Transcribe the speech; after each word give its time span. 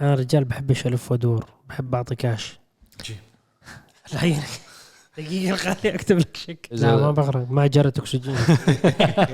أنا 0.00 0.14
رجال 0.14 0.44
بحبش 0.44 0.86
الف 0.86 1.12
وأدور 1.12 1.44
بحب 1.68 1.94
أعطي 1.94 2.14
كاش. 2.14 2.58
جي. 3.04 3.16
الحين 4.12 4.42
دقيقة 5.18 5.56
خلي 5.56 5.94
أكتب 5.94 6.18
لك 6.18 6.36
شيك 6.36 6.66
إذا- 6.70 6.74
لا 6.82 6.96
ما 6.96 7.10
بغرق. 7.10 7.46
ما 7.50 7.66
جرت 7.66 7.98
أكسجين. 7.98 8.36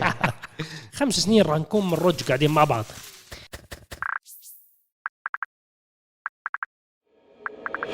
خمس 0.95 1.15
سنين 1.21 1.43
راح 1.43 1.59
نكون 1.59 1.87
من 1.87 1.95
رج 1.95 2.23
قاعدين 2.23 2.51
مع 2.51 2.65
بعض. 2.65 2.85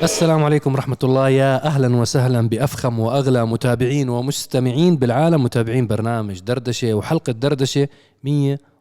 السلام 0.03 0.43
عليكم 0.43 0.73
ورحمة 0.73 0.97
الله. 1.03 1.29
يا 1.29 1.65
أهلا 1.65 1.95
وسهلا 1.95 2.49
بأفخم 2.49 2.99
وأغلى 2.99 3.45
متابعين 3.45 4.09
ومستمعين 4.09 4.95
بالعالم 4.97 5.43
متابعين 5.43 5.87
برنامج 5.87 6.39
دردشة 6.39 6.93
وحلقة 6.93 7.31
دردشة 7.33 7.87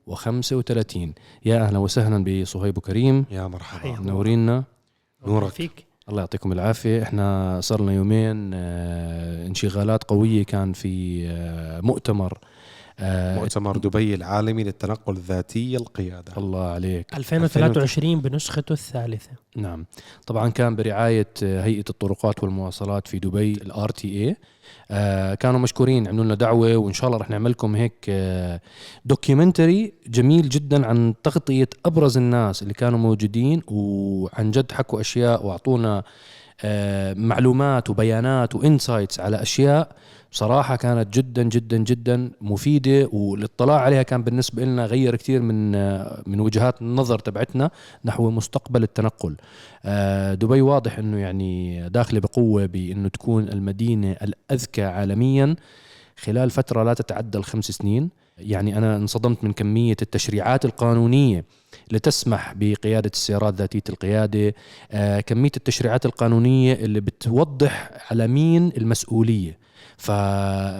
135 0.06 1.14
يا 1.44 1.62
أهلا 1.66 1.78
وسهلا 1.78 2.24
بصهيب 2.24 2.78
وكريم 2.78 3.24
يا 3.30 3.46
مرحبا. 3.46 4.00
منورينا 4.00 4.64
نورك. 5.26 5.48
فيك 5.52 5.84
الله 6.08 6.20
يعطيكم 6.20 6.52
العافية. 6.52 7.02
إحنا 7.02 7.58
صرنا 7.60 7.92
يومين 7.92 8.50
آه، 8.54 9.46
انشغالات 9.46 10.04
قوية 10.04 10.42
كان 10.44 10.72
في 10.72 11.26
آه، 11.28 11.80
مؤتمر 11.80 12.38
مؤتمر 13.00 13.76
دبي 13.76 14.14
العالمي 14.14 14.64
للتنقل 14.64 15.12
الذاتي 15.12 15.76
القيادة. 15.76 16.32
الله 16.36 16.66
عليك. 16.66 17.14
2023 17.16 18.20
بنسخته 18.20 18.72
الثالثة. 18.72 19.30
نعم. 19.56 19.86
طبعا 20.26 20.48
كان 20.48 20.76
برعاية 20.76 21.28
آه، 21.42 21.62
هيئة 21.64 21.84
الطرقات 21.90 22.42
والمواصلات 22.42 23.08
في 23.08 23.18
دبي 23.18 23.52
ال 23.52 23.88
RTA 23.88 24.36
كانوا 25.36 25.60
مشكورين 25.60 26.08
عملوا 26.08 26.24
لنا 26.24 26.34
دعوة 26.34 26.76
وإن 26.76 26.92
شاء 26.92 27.06
الله 27.06 27.18
رح 27.18 27.30
نعمل 27.30 27.50
لكم 27.50 27.76
هيك 27.76 28.10
documentary 29.04 29.92
جميل 30.06 30.48
جدا 30.48 30.86
عن 30.86 31.14
تغطية 31.22 31.68
أبرز 31.86 32.16
الناس 32.16 32.62
اللي 32.62 32.74
كانوا 32.74 32.98
موجودين 32.98 33.62
وعن 33.66 34.50
جد 34.50 34.72
حكوا 34.72 35.00
أشياء 35.00 35.46
وأعطونا 35.46 36.02
آه، 36.64 37.14
معلومات 37.14 37.90
وبيانات 37.90 38.54
و 38.54 38.62
insights 38.62 39.20
على 39.20 39.42
أشياء 39.42 39.96
بصراحة 40.32 40.76
كانت 40.76 41.14
جدا 41.14 41.42
جدا 41.42 41.76
جدا 41.76 42.30
مفيدة 42.40 43.08
والاطلاع 43.12 43.80
عليها 43.80 44.02
كان 44.02 44.22
بالنسبة 44.22 44.64
لنا 44.64 44.86
غير 44.86 45.16
كثير 45.16 45.42
من 45.42 45.72
من 46.28 46.40
وجهات 46.40 46.82
النظر 46.82 47.18
تبعتنا 47.18 47.70
نحو 48.04 48.30
مستقبل 48.30 48.82
التنقل. 48.82 49.36
آه، 49.84 50.34
دبي 50.34 50.60
واضح 50.60 50.98
إنه 50.98 51.18
يعني 51.18 51.88
داخلة 51.88 52.20
بقوة 52.20 52.66
بإنه 52.66 53.08
تكون 53.08 53.48
المدينة 53.48 54.12
الأذكى 54.12 54.82
عالميا. 54.82 55.56
خلال 56.16 56.50
فترة 56.50 56.82
لا 56.82 56.94
تتعدى 56.94 57.38
الخمس 57.38 57.70
سنين. 57.70 58.10
يعني 58.38 58.78
أنا 58.78 58.96
انصدمت 58.96 59.44
من 59.44 59.52
كمية 59.52 59.96
التشريعات 60.02 60.64
القانونية 60.64 61.44
اللي 61.88 61.98
تسمح 61.98 62.54
بقيادة 62.56 63.10
السيارات 63.14 63.54
ذاتية 63.54 63.82
القيادة. 63.88 64.54
آه، 64.92 65.20
كمية 65.20 65.52
التشريعات 65.56 66.06
القانونية 66.06 66.72
اللي 66.74 67.00
بتوضح 67.00 67.90
على 68.10 68.26
مين 68.26 68.72
المسؤولية. 68.76 69.52
ف... 69.52 69.71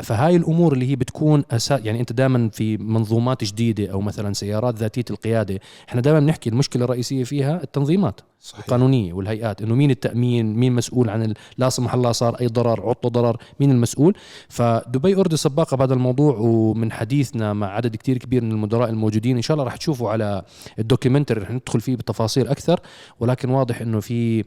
فهاي 0.02 0.36
الأمور 0.36 0.72
اللي 0.72 0.90
هي 0.90 0.96
بتكون 0.96 1.44
أسا... 1.50 1.78
يعني 1.84 2.00
أنت 2.00 2.12
دائما 2.12 2.48
في 2.52 2.76
منظومات 2.76 3.44
جديدة 3.44 3.92
أو 3.92 4.00
مثلا 4.00 4.32
سيارات 4.32 4.74
ذاتية 4.78 5.04
القيادة 5.10 5.60
إحنا 5.88 6.00
دائما 6.00 6.20
بنحكي 6.20 6.50
المشكلة 6.50 6.84
الرئيسية 6.84 7.24
فيها 7.24 7.62
التنظيمات 7.62 8.20
صحيح. 8.40 8.58
القانونية 8.64 9.12
والهيئات 9.12 9.62
إنه 9.62 9.74
مين 9.74 9.90
التأمين 9.90 10.54
مين 10.56 10.72
مسؤول 10.72 11.10
عن 11.10 11.22
ال- 11.22 11.34
لا 11.58 11.68
سمح 11.68 11.94
الله 11.94 12.12
صار 12.12 12.34
أي 12.40 12.46
ضرر 12.46 12.88
عطله 12.88 13.10
ضرر 13.10 13.36
مين 13.60 13.70
المسؤول؟ 13.70 14.14
فدبي 14.48 15.16
already 15.16 15.36
سباقة 15.36 15.76
بهذا 15.76 15.94
الموضوع 15.94 16.36
ومن 16.38 16.92
حديثنا 16.92 17.52
مع 17.52 17.66
عدد 17.66 17.96
كتير 17.96 18.18
كبير 18.18 18.44
من 18.44 18.52
المدراء 18.52 18.90
الموجودين 18.90 19.36
إن 19.36 19.42
شاء 19.42 19.54
الله 19.54 19.64
راح 19.64 19.76
تشوفوا 19.76 20.10
على 20.10 20.42
ال 20.78 20.84
documentary 20.84 21.40
رح 21.40 21.50
ندخل 21.50 21.80
فيه 21.80 21.96
بتفاصيل 21.96 22.48
أكثر 22.48 22.80
ولكن 23.20 23.50
واضح 23.50 23.80
إنه 23.80 24.00
في 24.00 24.44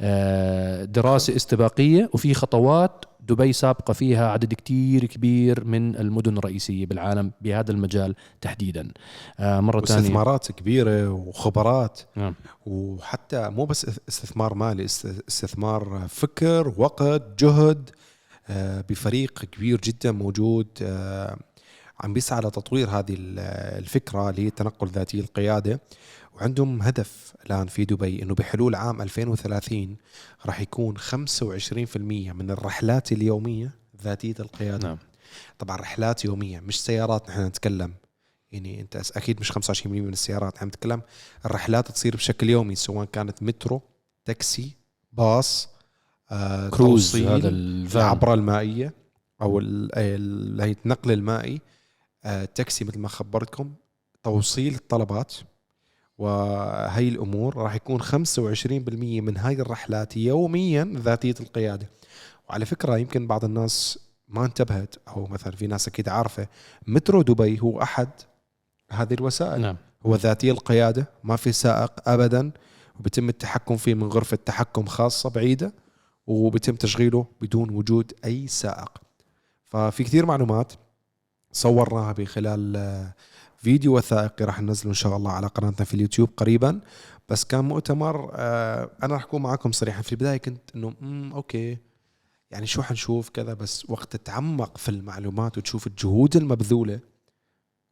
آه، 0.00 0.84
دراسة 0.84 1.36
استباقية 1.36 2.10
وفي 2.14 2.34
خطوات 2.34 3.04
دبي 3.28 3.52
سابقة 3.52 3.92
فيها 3.92 4.28
عدد 4.30 4.54
كتير 4.54 5.04
كبير 5.04 5.64
من 5.64 5.96
المدن 5.96 6.38
الرئيسية 6.38 6.86
بالعالم 6.86 7.32
بهذا 7.40 7.70
المجال 7.72 8.14
تحديدا. 8.40 8.88
آه، 9.40 9.60
مرة 9.60 9.80
ثانية 9.80 10.00
واستثمارات 10.00 10.52
كبيرة 10.52 11.08
وخبرات. 11.10 12.00
نعم. 12.16 12.34
وحتى 12.66 13.48
مو 13.48 13.64
بس 13.64 13.86
استثمار 14.08 14.54
مالي 14.54 14.84
است- 14.84 15.24
استثمار 15.28 16.06
فكر 16.08 16.72
وقت 16.76 17.42
جهد 17.44 17.90
آه، 18.48 18.84
بفريق 18.88 19.44
كبير 19.44 19.80
جدا 19.80 20.12
موجود. 20.12 20.66
آه، 20.82 21.36
عم 22.00 22.12
بيسعى 22.12 22.40
لتطوير 22.40 22.88
هذه 22.90 23.12
ال- 23.14 23.38
الفكرة 23.78 24.30
اللي 24.30 24.42
هي 24.42 24.46
التنقل 24.46 24.88
ذاتي 24.88 25.20
القيادة. 25.20 25.80
وعندهم 26.36 26.82
هدف 26.82 27.34
الآن 27.46 27.66
في 27.66 27.84
دبي 27.84 28.22
أنه 28.22 28.34
بحلول 28.34 28.74
عام 28.74 29.02
2030 29.02 29.96
راح 30.46 30.60
يكون 30.60 30.98
25% 30.98 31.96
من 31.96 32.50
الرحلات 32.50 33.12
اليومية 33.12 33.70
ذاتية 34.02 34.34
القيادة. 34.40 34.88
نعم. 34.88 34.98
طبعا 35.58 35.76
رحلات 35.76 36.24
يومية 36.24 36.60
مش 36.60 36.80
سيارات 36.84 37.28
نحن 37.28 37.40
نتكلم. 37.46 37.94
يعني 38.52 38.80
أنت 38.80 38.96
أكيد 39.16 39.40
مش 39.40 39.52
25% 39.52 39.86
من 39.86 40.12
السيارات 40.12 40.58
عم 40.62 40.68
نتكلم. 40.68 41.02
الرحلات 41.46 41.90
تصير 41.92 42.16
بشكل 42.16 42.50
يومي 42.50 42.74
سواء 42.74 43.04
كانت 43.06 43.42
مترو 43.42 43.82
تاكسي 44.24 44.76
باص 45.12 45.68
آه 46.30 46.68
كروز 46.68 47.16
هذا 47.16 47.48
الفان 47.48 48.02
العبرة 48.02 48.34
المائية 48.34 48.94
أو 49.42 49.58
ال- 49.58 49.90
ال- 49.94 50.60
هي 50.60 50.76
النقل 50.84 51.12
المائي. 51.12 51.60
آه 52.24 52.44
تاكسي 52.44 52.84
مثل 52.84 52.98
ما 52.98 53.08
خبرتكم 53.08 53.74
توصيل 54.22 54.74
الطلبات. 54.74 55.34
وهي 56.18 57.08
الأمور 57.08 57.56
راح 57.56 57.74
يكون 57.74 58.02
25% 58.02 58.10
من 59.20 59.36
هاي 59.36 59.54
الرحلات 59.54 60.16
يوميا 60.16 60.92
ذاتية 60.96 61.34
القيادة. 61.40 61.88
وعلى 62.48 62.64
فكرة 62.64 62.96
يمكن 62.96 63.26
بعض 63.26 63.44
الناس 63.44 63.98
ما 64.28 64.44
انتبهت 64.44 64.94
أو 65.08 65.26
مثلا 65.26 65.56
في 65.56 65.66
ناس 65.66 65.88
أكيد 65.88 66.08
عارفة 66.08 66.46
مترو 66.86 67.22
دبي 67.22 67.60
هو 67.60 67.82
أحد 67.82 68.08
هذه 68.92 69.14
الوسائل. 69.14 69.60
نعم. 69.60 69.76
هو 70.06 70.14
ذاتي 70.16 70.50
القيادة 70.50 71.06
ما 71.24 71.36
في 71.36 71.52
سائق 71.52 72.08
ابدا 72.08 72.50
وبيتم 73.00 73.28
التحكم 73.28 73.76
فيه 73.76 73.94
من 73.94 74.08
غرفة 74.08 74.38
تحكم 74.44 74.86
خاصة 74.86 75.30
بعيدة 75.30 75.72
وبيتم 76.26 76.74
تشغيله 76.74 77.26
بدون 77.40 77.70
وجود 77.70 78.12
أي 78.24 78.46
سائق. 78.46 78.90
ففي 79.64 80.04
كثير 80.04 80.26
معلومات 80.26 80.72
صورناها 81.52 82.12
بخلال 82.12 82.76
فيديو 83.66 83.96
وثائقي 83.96 84.44
راح 84.44 84.60
ننزله 84.62 84.88
إن 84.88 84.94
شاء 84.94 85.16
الله 85.16 85.30
على 85.32 85.46
قناتنا 85.46 85.84
في 85.84 85.94
اليوتيوب 85.94 86.30
قريبا. 86.36 86.80
بس 87.28 87.44
كان 87.44 87.64
مؤتمر 87.64 88.30
آه، 88.34 88.90
أنا 89.02 89.14
راح 89.14 89.22
أكون 89.22 89.42
معكم 89.42 89.72
صريحا. 89.72 90.02
في 90.02 90.12
البداية 90.12 90.36
كنت 90.36 90.60
إنه 90.74 90.94
امم 91.02 91.32
أوكي. 91.32 91.78
يعني 92.50 92.66
شو 92.66 92.82
حنشوف 92.82 93.28
كذا؟ 93.28 93.54
بس 93.54 93.90
وقت 93.90 94.16
تتعمق 94.16 94.78
في 94.78 94.88
المعلومات 94.88 95.58
وتشوف 95.58 95.86
الجهود 95.86 96.36
المبذولة 96.36 97.00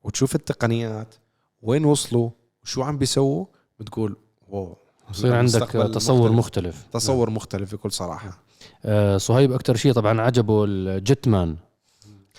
وتشوف 0.03 0.35
التقنيات 0.35 1.15
وين 1.63 1.85
وصلوا 1.85 2.31
وشو 2.65 2.83
عم 2.83 2.99
بيسووا 2.99 3.47
بتقول 3.81 4.17
واو. 4.49 4.77
يصير 5.11 5.35
عندك 5.35 5.69
تصور 5.95 6.33
مختلف. 6.33 6.77
مختلف. 6.77 6.87
تصور 6.93 7.31
مختلف 7.31 7.75
بكل 7.75 7.93
صراحة. 7.93 8.39
آه 8.85 9.17
صهيب 9.17 9.53
أكثر 9.53 9.77
شيء 9.77 9.93
طبعا 9.93 10.21
عجبه 10.21 10.65
الجيتمان 10.65 11.57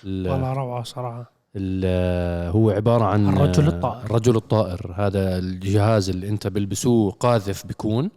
ال- 0.03 0.29
والله 0.31 0.53
روعة 0.53 0.83
صراحة. 0.83 1.19
ال- 1.21 1.34
هو 2.51 2.69
عبارة 2.69 3.05
عن 3.05 3.29
الرجل 3.29 3.67
الطائر. 3.67 4.05
الرجل 4.05 4.35
الطائر 4.35 4.93
هذا 4.97 5.37
الجهاز 5.37 6.09
اللي 6.09 6.29
انت 6.29 6.47
بلبسوه 6.47 7.11
قاذف 7.11 7.65
بيكون 7.65 8.09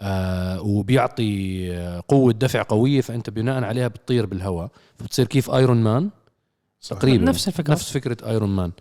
آه 0.00 0.60
وبيعطي 0.60 2.02
قوة 2.08 2.32
دفع 2.32 2.62
قوية 2.62 3.00
فأنت 3.00 3.30
بناء 3.30 3.64
عليها 3.64 3.88
بتطير 3.88 4.26
بالهواء 4.26 4.70
فبتصير 4.98 5.26
كيف 5.26 5.50
Iron 5.50 5.82
Man. 5.82 6.10
تقريبا 6.88 7.24
نفس 7.24 7.48
الفكرة. 7.48 7.72
نفس 7.72 7.92
فكرة 7.92 8.16
ايرون 8.30 8.48
مان 8.56 8.72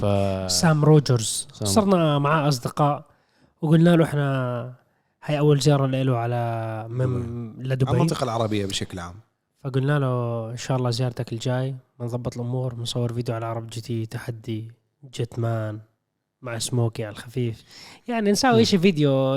ف 0.00 0.06
سام 0.52 0.84
روجرز 0.84 1.48
سام. 1.52 1.68
صرنا 1.68 2.18
معاه 2.18 2.48
أصدقاء 2.48 3.04
وقلنا 3.62 3.96
له 3.96 4.04
إحنا 4.04 4.83
هاي 5.24 5.38
أول 5.38 5.60
زيارة 5.60 5.86
له 5.86 6.16
على 6.16 6.86
من 6.88 7.52
لدبي. 7.62 7.90
المنطقة 7.90 8.24
العربية 8.24 8.66
بشكل 8.66 8.98
عام. 8.98 9.14
فقلنا 9.64 9.98
له 9.98 10.50
إن 10.50 10.56
شاء 10.56 10.76
الله 10.76 10.90
زيارتك 10.90 11.32
الجاي. 11.32 11.74
بنظبط 12.00 12.36
الأمور 12.36 12.74
بنصور 12.74 13.12
فيديو 13.12 13.34
على 13.34 13.46
عرب 13.46 13.66
GT 13.66 14.06
تحدي 14.06 14.72
Jetman 15.14 15.80
مع 16.42 16.58
سموكي 16.58 17.04
على 17.04 17.12
الخفيف. 17.12 17.64
يعني 18.08 18.30
نسوي 18.30 18.64
شيء 18.64 18.78
فيديو 18.78 19.36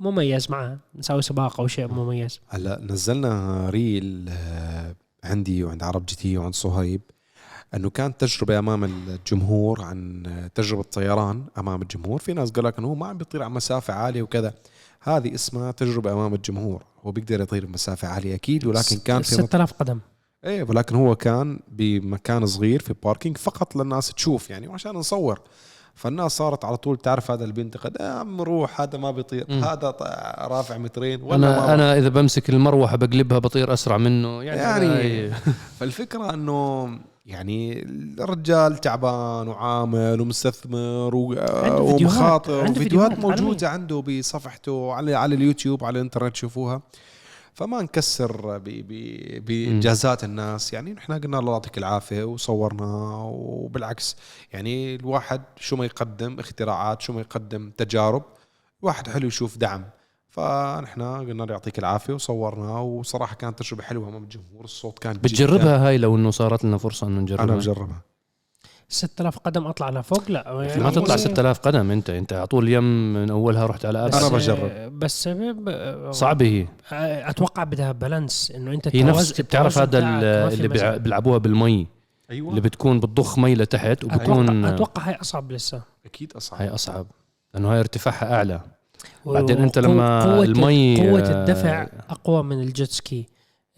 مميز 0.00 0.50
معه. 0.50 0.78
نسوي 0.94 1.22
سباق 1.22 1.60
أو 1.60 1.66
شيء 1.66 1.88
مميز. 1.88 2.40
هلا 2.48 2.80
نزلنا 2.82 3.66
reel 3.70 4.28
آه، 4.28 4.94
عندي 5.24 5.64
وعند 5.64 5.82
عرب 5.82 6.06
جي 6.06 6.16
تي 6.16 6.38
وعند 6.38 6.54
صهيب 6.54 7.00
إنه 7.74 7.90
كانت 7.90 8.20
تجربة 8.20 8.58
أمام 8.58 8.84
الجمهور 8.84 9.82
عن 9.82 10.26
آه، 10.26 10.46
تجربة 10.46 10.82
طيران 10.82 11.44
أمام 11.58 11.82
الجمهور. 11.82 12.18
في 12.18 12.32
ناس 12.32 12.50
قال 12.50 12.64
لك 12.64 12.78
إنه 12.78 12.88
هو 12.88 12.94
ما 12.94 13.06
عم 13.06 13.18
بيطير 13.18 13.42
على 13.42 13.52
مسافة 13.52 13.94
عالية 13.94 14.22
وكذا. 14.22 14.54
هذه 15.00 15.34
اسمها 15.34 15.70
تجربة 15.70 16.12
أمام 16.12 16.34
الجمهور. 16.34 16.82
هو 17.04 17.12
بيقدر 17.12 17.40
يطير 17.40 17.66
بمسافة 17.66 18.08
عالية 18.08 18.34
أكيد 18.34 18.66
ولكن 18.66 18.96
كان 18.96 19.22
في 19.22 19.34
6000 19.34 19.72
قدم. 19.72 19.98
إيه 20.44 20.62
ولكن 20.62 20.96
هو 20.96 21.16
كان 21.16 21.60
بمكان 21.68 22.46
صغير 22.46 22.80
في 22.80 22.94
باركينج 23.02 23.36
فقط 23.36 23.76
للناس 23.76 24.08
تشوف 24.08 24.50
يعني 24.50 24.68
وعشان 24.68 24.92
نصور. 24.92 25.40
فالناس 25.96 26.36
صارت 26.36 26.64
على 26.64 26.76
طول 26.76 26.96
تعرف 26.96 27.30
هذا 27.30 27.42
اللي 27.42 27.54
بينتقد 27.54 27.96
يا 28.00 28.06
عم 28.06 28.40
روح 28.40 28.80
هذا 28.80 28.98
ما 28.98 29.10
بيطير 29.10 29.44
مم. 29.48 29.64
هذا 29.64 29.94
رافع 30.38 30.78
مترين 30.78 31.22
ولا 31.22 31.36
أنا 31.36 31.60
ما 31.60 31.74
أنا 31.74 31.98
إذا 31.98 32.08
بمسك 32.08 32.50
المروحة 32.50 32.96
بقلبها 32.96 33.38
بطير 33.38 33.72
أسرع 33.72 33.96
منه 33.96 34.42
يعني, 34.42 34.60
يعني 34.60 34.86
يعني 35.18 35.32
فالفكرة 35.80 36.34
إنه 36.34 36.88
يعني 37.26 37.82
الرجال 38.20 38.76
تعبان 38.78 39.48
وعامل 39.48 40.20
ومستثمر 40.20 41.14
و-. 41.14 41.34
ومخاطر 41.80 42.52
وفيديوهات 42.52 42.78
فيديوهات 42.78 43.18
موجودة 43.18 43.68
عنده 43.68 44.00
بصفحته 44.00 44.92
على 44.92 45.14
على 45.14 45.34
اليوتيوب 45.34 45.84
على 45.84 45.98
الإنترنت 45.98 46.32
تشوفوها 46.32 46.82
فما 47.54 47.82
نكسر 47.82 48.58
بإنجازات 49.46 50.24
الناس. 50.24 50.72
يعني 50.72 50.92
نحن 50.92 51.12
قلنا 51.12 51.38
الله 51.38 51.52
يعطيك 51.52 51.78
العافية 51.78 52.24
وصورنا 52.24 53.22
وبالعكس. 53.24 54.16
يعني 54.52 54.94
الواحد 54.94 55.42
شو 55.56 55.76
ما 55.76 55.84
يقدم 55.84 56.38
اختراعات 56.38 57.02
شو 57.02 57.12
ما 57.12 57.20
يقدم 57.20 57.70
تجارب 57.70 58.22
الواحد 58.82 59.08
حلو 59.08 59.26
يشوف 59.26 59.58
دعم. 59.58 59.84
فنحن 60.36 61.02
قلنا 61.02 61.42
له 61.42 61.52
يعطيك 61.52 61.78
العافية 61.78 62.12
وصورنا 62.12 62.78
وصراحة 62.78 63.34
كانت 63.36 63.58
تجربة 63.58 63.82
حلوة 63.82 64.08
امام 64.08 64.22
الجمهور 64.22 64.64
الصوت 64.64 64.98
كان 64.98 65.14
جداً- 65.14 65.18
بتجربها 65.18 65.88
هاي 65.88 65.98
لو 65.98 66.16
إنه 66.16 66.30
صارت 66.30 66.64
لنا 66.64 66.78
فرصة 66.78 67.06
إنه 67.06 67.20
نجربها؟ 67.20 67.44
أنا 67.44 67.56
بجربها. 67.56 68.00
6000 68.88 69.38
قدم 69.38 69.66
أطلع 69.66 69.90
لفوق؟ 69.90 70.30
لا. 70.30 70.44
يعني 70.68 70.82
ما 70.82 70.90
تطلع 70.90 71.14
بس- 71.14 71.20
6000 71.24 71.58
قدم 71.58 71.90
أنت 71.90 72.10
أنت 72.10 72.32
على 72.32 72.46
طول 72.46 72.64
اليم 72.64 73.14
من 73.14 73.30
أولها 73.30 73.66
رحت 73.66 73.84
على 73.86 74.04
ابس 74.06 74.24
بجرب. 74.24 74.98
بس 74.98 75.28
صعبة 76.10 76.46
هي. 76.46 76.66
أتوقع 77.30 77.64
بدها 77.64 77.92
balance 77.92 78.50
إنه 78.50 78.72
أنت 78.72 78.88
هي 78.96 79.02
نفس 79.02 79.40
بتعرف 79.40 79.78
هذا 79.78 79.98
اللي 79.98 80.98
بيلعبوها 80.98 81.38
بالمي. 81.38 81.86
أيوه. 82.30 82.50
اللي 82.50 82.60
بتكون 82.60 83.00
بتضخ 83.00 83.38
مي 83.38 83.54
لتحت 83.54 84.04
وبتكون 84.04 84.48
أتوقع 84.64 84.74
أتوقع 84.74 85.02
هي 85.02 85.14
أصعب 85.20 85.52
لسه. 85.52 85.82
أكيد 86.06 86.32
أصعب. 86.36 86.60
هاي 86.60 86.68
أصعب. 86.68 87.06
لأنه 87.54 87.72
هاي 87.72 87.80
ارتفاعها 87.80 88.34
أعلى. 88.36 88.60
بعدين 89.26 89.58
أنت 89.58 89.78
وقو- 89.78 89.82
لما 89.82 90.22
قوة 90.34 90.44
المي- 90.44 91.08
قوة 91.10 91.20
آه، 91.20 91.40
الدفع 91.42 91.88
أقوى 92.10 92.42
من 92.42 92.60
ال 92.62 92.69
jet 92.69 92.90
ski 92.90 93.26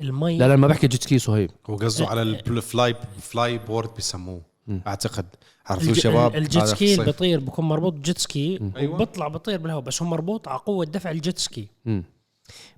المي 0.00 0.38
لا 0.38 0.48
لا 0.48 0.56
ما 0.56 0.66
بحكي 0.66 0.86
jet 0.86 1.02
ski 1.02 1.18
صهيب 1.18 1.50
هو 1.70 1.76
قصده 1.76 2.06
على 2.06 2.22
ال 2.22 2.94
fly 3.20 3.58
flyboard 3.58 3.94
بيسموه 3.94 4.40
مم. 4.66 4.80
أعتقد. 4.86 5.26
عرفتوا 5.66 5.94
شباب؟ 5.94 6.36
ال 6.36 6.43
jet 6.43 6.64
ski 6.64 6.92
اللي. 6.94 7.04
بيطير 7.04 7.40
بكون 7.40 7.64
مربوط 7.64 7.94
جيت 7.94 8.18
سكي 8.18 8.70
أيوة. 8.76 8.94
وبطلع 8.94 9.28
بطير 9.28 9.58
بالهواء 9.58 9.82
بس 9.84 10.02
هو 10.02 10.08
مربوط 10.08 10.48
على 10.48 10.58
قوة 10.58 10.84
دفع 10.84 11.10
الجيت 11.10 11.38
سكي. 11.38 11.68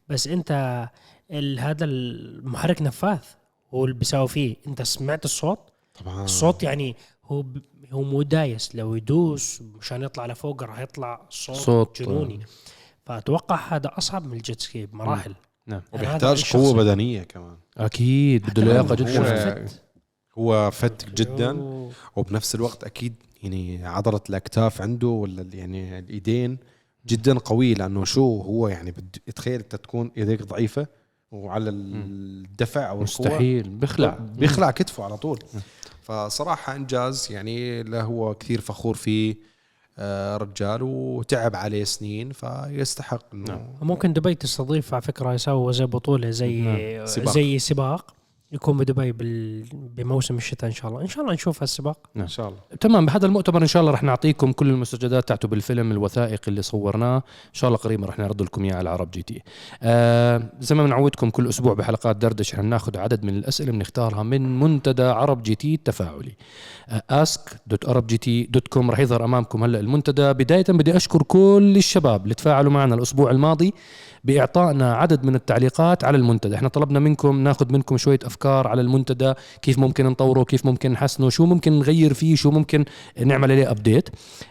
بس 0.09 0.27
انت 0.29 0.89
ال- 1.31 1.61
هذا 1.61 1.85
المحرك 1.85 2.83
نفاث 2.83 3.25
هو 3.75 3.85
اللي 3.85 3.97
بيساوي 3.97 4.29
فيه. 4.29 4.57
انت 4.67 4.83
سمعت 4.83 5.25
الصوت؟ 5.25 5.59
طبعا. 6.01 6.25
الصوت 6.25 6.63
يعني 6.63 6.97
هو 7.31 7.43
ب... 7.43 7.59
هو 7.93 8.03
مو 8.03 8.23
دايس. 8.23 8.75
لو 8.75 8.95
يدوس 8.95 9.63
مشان 9.79 10.03
يطلع 10.03 10.27
لفوق 10.27 10.63
راح 10.63 10.81
يطلع 10.81 11.27
صوت, 11.31 11.57
صوت. 11.57 12.03
جنوني. 12.03 12.41
فأتوقع 13.07 13.57
هذا 13.77 13.91
أصعب 13.99 14.27
من 14.27 14.33
الجيت 14.37 14.61
سكي 14.61 14.87
بمراحل 14.87 15.35
نعم. 15.67 15.83
يعني 15.93 16.07
وبيحتاج. 16.07 16.53
قوة 16.53 16.73
بدنية 16.75 17.23
كمان. 17.23 17.57
أكيد. 17.79 18.47
بده 18.51 18.63
لياقة 18.65 18.89
هو- 18.91 18.95
جدا. 18.95 19.65
فت. 19.67 19.83
هو 20.39 20.71
فتك 20.71 21.15
جدا. 21.15 21.51
وبنفس 22.17 22.55
الوقت 22.55 22.85
أكيد 22.85 23.15
يعني 23.43 23.87
عضلة 23.87 24.21
الأكتاف 24.31 24.83
عنده 24.83 25.09
ولا 25.09 25.47
يعني 25.53 25.99
الإيدين 25.99 26.59
جدا 27.07 27.39
قوية 27.39 27.75
لأنه 27.75 28.05
شو 28.05 28.41
هو 28.43 28.69
يعني 28.69 28.91
بد- 28.91 29.17
تخيل 29.37 29.61
أنت 29.61 29.77
تكون 29.77 30.11
إيديك 30.17 30.43
ضعيفة 30.43 30.87
وعلى 31.31 31.71
الدفع 31.71 32.91
أو 32.91 33.01
مستحيل. 33.03 33.69
بخلع 33.69 34.19
بيخلع 34.39 34.71
كتفه 34.71 35.05
على 35.05 35.17
طول. 35.17 35.39
فصراحة 36.11 36.77
إنجاز 36.77 37.29
يعني 37.31 37.83
له 37.83 38.03
هو 38.03 38.35
كثير 38.35 38.61
فخور 38.61 38.95
فيه 38.95 39.37
آه، 39.99 40.37
رجال 40.37 40.83
وتعب 40.83 41.57
عليه 41.57 41.85
سنين 41.85 42.33
فيستحق 42.33 43.35
إنه 43.35 43.45
نعم. 43.49 43.67
ممكن 43.83 44.13
دبي 44.13 44.35
تستضيف 44.35 44.95
على 44.95 45.03
فكرة 45.03 45.35
يسووا 45.35 45.73
زي 45.73 45.85
بطولة 45.85 46.31
زي 46.31 46.61
نعم. 46.61 47.07
سباق. 47.07 47.35
زي 47.35 47.59
سباق 47.59 48.15
يكون 48.53 48.77
بدبي. 48.77 49.13
بموسم 49.73 50.37
الشتاء 50.37 50.71
إن 50.71 50.75
شاء 50.75 50.91
الله. 50.91 51.03
إن 51.03 51.07
شاء 51.07 51.23
الله 51.23 51.35
نشوف 51.35 51.63
هالسباق 51.63 51.99
إن 52.17 52.29
شاء 52.29 52.49
الله. 52.49 52.59
تمام 52.81 53.07
بهذا 53.07 53.27
المؤتمر 53.27 53.63
إن 53.63 53.67
شاء 53.67 53.81
الله 53.81 53.93
رح 53.93 54.03
نعطيكم 54.03 54.53
كل 54.53 54.69
المستجدات 54.69 55.29
تاعته 55.29 55.49
بالفيلم 55.49 55.93
الوثائقي 55.93 56.49
اللي 56.49 56.63
صورناه. 56.63 57.17
إن 57.17 57.23
شاء 57.53 57.69
الله 57.69 57.79
قريبا 57.79 58.07
رح 58.07 58.19
نعرض 58.19 58.43
لكم 58.43 58.65
إياه 58.65 58.75
على 58.75 58.91
عرب 58.91 59.11
جي 59.11 59.23
تي. 59.23 59.43
آه 59.83 60.43
زي 60.61 60.75
ما 60.75 60.85
بنعودكم 60.85 61.31
كل 61.31 61.49
أسبوع 61.49 61.75
بحلقات 61.75 62.17
دردش 62.17 62.55
رح 62.55 62.61
ناخذ 62.61 62.99
عدد 62.99 63.25
من 63.25 63.37
الأسئلة 63.37 63.73
بنختارها 63.73 64.23
من 64.23 64.61
منتدى 64.61 65.03
عرب 65.03 65.43
جي 65.43 65.55
تي 65.55 65.75
التفاعلي. 65.75 66.37
ask.arabgt.com 67.13 68.91
رح 68.91 68.99
يظهر 68.99 69.25
أمامكم 69.25 69.65
هلأ 69.65 69.81
المنتدى. 69.81 70.33
بداية 70.33 70.65
بدي 70.69 70.97
أشكر 70.97 71.23
كل 71.23 71.75
الشباب 71.77 72.23
اللي 72.23 72.35
تفاعلوا 72.35 72.73
معنا 72.73 72.95
الأسبوع 72.95 73.31
الماضي. 73.31 73.75
بإعطائنا 74.25 74.95
عدد 74.95 75.25
من 75.25 75.35
التعليقات 75.35 76.05
على 76.05 76.17
المنتدى. 76.17 76.55
إحنا 76.55 76.69
طلبنا 76.69 76.99
منكم 76.99 77.41
ناخذ 77.45 77.73
منكم 77.73 77.97
شوية 77.97 78.19
أفكار 78.25 78.69
على 78.69 78.81
المنتدى 78.81 79.33
كيف 79.63 79.79
ممكن 79.79 80.07
نطوره 80.07 80.45
كيف 80.45 80.67
ممكن 80.67 80.93
نحسنه 80.93 81.29
شو 81.29 81.47
ممكن 81.47 81.73
نغير 81.79 82.15
فيه 82.15 82.35
شو 82.35 82.51
ممكن 82.51 82.85
نعمل 83.25 83.51
عليه 83.53 83.71
ابديت 83.71 84.09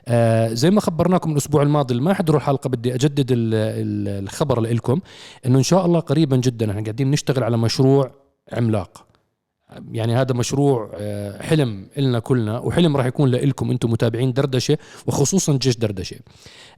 آه 0.07 0.47
زي 0.53 0.71
ما 0.71 0.81
خبرناكم 0.81 1.31
الأسبوع 1.31 1.61
الماضي 1.63 1.91
اللي 1.93 2.03
ما 2.03 2.13
حضروا 2.13 2.37
الحلقة 2.39 2.67
بدي 2.69 2.95
أجدد 2.95 3.31
ال- 3.31 3.53
ال- 3.53 4.23
الخبر 4.23 4.61
لكم 4.61 4.99
إنه 5.45 5.57
إن 5.57 5.63
شاء 5.63 5.85
الله 5.85 5.99
قريبا 5.99 6.37
جدا 6.37 6.69
إحنا 6.71 6.81
قاعدين 6.81 7.11
نشتغل 7.11 7.43
على 7.43 7.57
مشروع 7.57 8.11
عملاق. 8.53 9.08
يعني 9.91 10.15
هذا 10.15 10.33
مشروع 10.33 10.91
آه، 10.95 11.41
حلم 11.41 11.87
إلنا 11.97 12.19
كلنا 12.19 12.59
وحلم 12.59 12.97
راح 12.97 13.05
يكون 13.05 13.29
لكم 13.29 13.71
أنتم 13.71 13.91
متابعين 13.91 14.33
دردشة 14.33 14.77
وخصوصا 15.07 15.57
جيش 15.57 15.77
دردشة. 15.77 16.15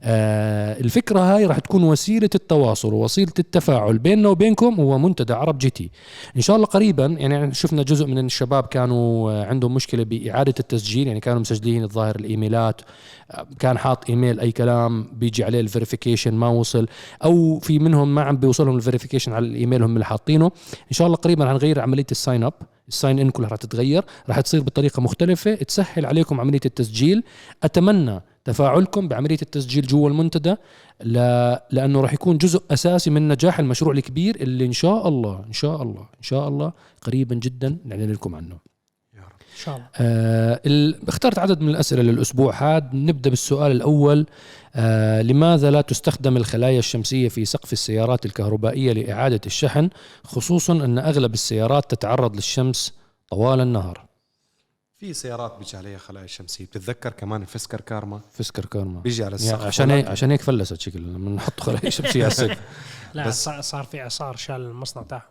آه، 0.02 0.80
الفكرة 0.80 1.20
هاي 1.20 1.46
راح 1.46 1.58
تكون 1.58 1.84
وسيلة 1.84 2.30
التواصل 2.34 2.94
ووسيلة 2.94 3.32
التفاعل 3.38 3.98
بيننا 3.98 4.28
وبينكم 4.28 4.74
هو 4.74 4.98
منتدى 4.98 5.32
عرب 5.32 5.58
جي 5.58 5.70
تي. 5.70 5.90
إن 6.36 6.40
شاء 6.40 6.56
الله 6.56 6.66
قريبا 6.66 7.06
يعني 7.06 7.54
شفنا 7.54 7.82
جزء 7.82 8.06
من 8.06 8.18
الشباب 8.18 8.66
كانوا 8.66 9.32
آه، 9.32 9.46
عندهم 9.46 9.74
مشكلة 9.74 10.04
بإعادة 10.04 10.54
التسجيل 10.60 11.06
يعني 11.06 11.20
كانوا 11.20 11.40
مسجلين 11.40 11.82
الظاهر 11.82 12.16
الإيميلات 12.16 12.80
آه، 13.30 13.46
كان 13.58 13.78
حاط 13.78 14.10
إيميل 14.10 14.40
أي 14.40 14.52
كلام 14.52 15.08
بيجي 15.12 15.44
عليه 15.44 15.60
ال 15.60 15.66
verification 15.66 16.34
ما 16.34 16.48
وصل 16.48 16.86
أو 17.24 17.58
في 17.58 17.78
منهم 17.78 18.14
ما 18.14 18.22
عم 18.22 18.36
بيوصلهم 18.36 18.76
ال 18.76 18.80
verification 18.80 19.32
على 19.32 19.46
الإيميل 19.46 19.82
هم 19.82 19.94
اللي 19.94 20.04
حاطينه. 20.04 20.46
إن 20.72 20.92
شاء 20.92 21.06
الله 21.06 21.16
قريبا 21.16 21.48
حنغير 21.48 21.80
عملية 21.80 22.06
ال 22.10 22.16
sign 22.16 22.42
up 22.42 22.52
ال 22.92 22.97
sign 22.97 23.18
in 23.18 23.30
كلها 23.30 23.48
راح 23.48 23.58
تتغير 23.58 24.04
راح 24.28 24.40
تصير 24.40 24.60
بطريقة 24.60 25.02
مختلفة 25.02 25.54
تسهل 25.54 26.06
عليكم 26.06 26.40
عملية 26.40 26.60
التسجيل. 26.66 27.22
أتمنى 27.62 28.20
تفاعلكم 28.44 29.08
بعملية 29.08 29.38
التسجيل 29.42 29.86
جوا 29.86 30.08
المنتدى 30.08 30.54
ل... 31.04 31.14
لأنه 31.70 32.00
راح 32.00 32.12
يكون 32.12 32.38
جزء 32.38 32.62
أساسي 32.70 33.10
من 33.10 33.28
نجاح 33.28 33.58
المشروع 33.58 33.92
الكبير 33.94 34.36
اللي 34.36 34.66
إن 34.66 34.72
شاء 34.72 35.08
الله 35.08 35.44
إن 35.46 35.52
شاء 35.52 35.82
الله 35.82 36.00
إن 36.00 36.22
شاء 36.22 36.48
الله 36.48 36.72
قريبا 37.02 37.34
جدا 37.34 37.78
نعلن 37.84 38.12
لكم 38.12 38.34
عنه. 38.34 38.71
إن 39.52 39.64
شاء 39.64 39.76
الله. 39.76 39.86
آه 39.96 40.60
ال- 40.66 41.08
اخترت 41.08 41.38
عدد 41.38 41.60
من 41.60 41.68
الأسئلة 41.68 42.02
للأسبوع 42.02 42.54
هذا 42.76 42.90
نبدأ 42.92 43.30
بالسؤال 43.30 43.70
الأول 43.72 44.26
آه 44.74 45.22
لماذا 45.22 45.70
لا 45.70 45.80
تستخدم 45.80 46.36
الخلايا 46.36 46.78
الشمسية 46.78 47.28
في 47.28 47.44
سقف 47.44 47.72
السيارات 47.72 48.26
الكهربائية 48.26 48.92
لإعادة 48.92 49.40
الشحن 49.46 49.90
خصوصا 50.24 50.72
أن 50.72 50.98
أغلب 50.98 51.34
السيارات 51.34 51.90
تتعرض 51.94 52.34
للشمس 52.36 52.92
طوال 53.30 53.60
النهار؟ 53.60 54.04
في 54.96 55.14
سيارات 55.14 55.56
بيجي 55.58 55.76
عليها 55.76 55.98
خلايا 55.98 56.26
شمسية. 56.26 56.64
بتتذكر 56.64 57.10
كمان 57.12 57.42
الفسكر 57.42 57.80
كارما؟ 57.80 58.20
فسكر 58.32 58.64
كارما. 58.66 59.00
بيجي 59.00 59.24
على 59.24 59.36
يعني 59.36 59.44
السقف 59.44 59.66
عشان 59.66 59.90
هيك 59.90 60.06
عشان 60.06 60.30
هيك 60.30 60.42
فلست 60.42 60.80
شكل 60.80 60.98
لما 61.00 61.30
نحط 61.30 61.60
خلايا 61.60 61.90
شمسية 61.98 62.22
على 62.22 62.32
السقف. 62.32 62.58
لا 63.14 63.28
بس- 63.28 63.48
صار 63.48 63.84
في 63.84 64.02
إعصار 64.02 64.36
شال 64.36 64.54
المصنع 64.60 65.02
تاعهم. 65.02 65.22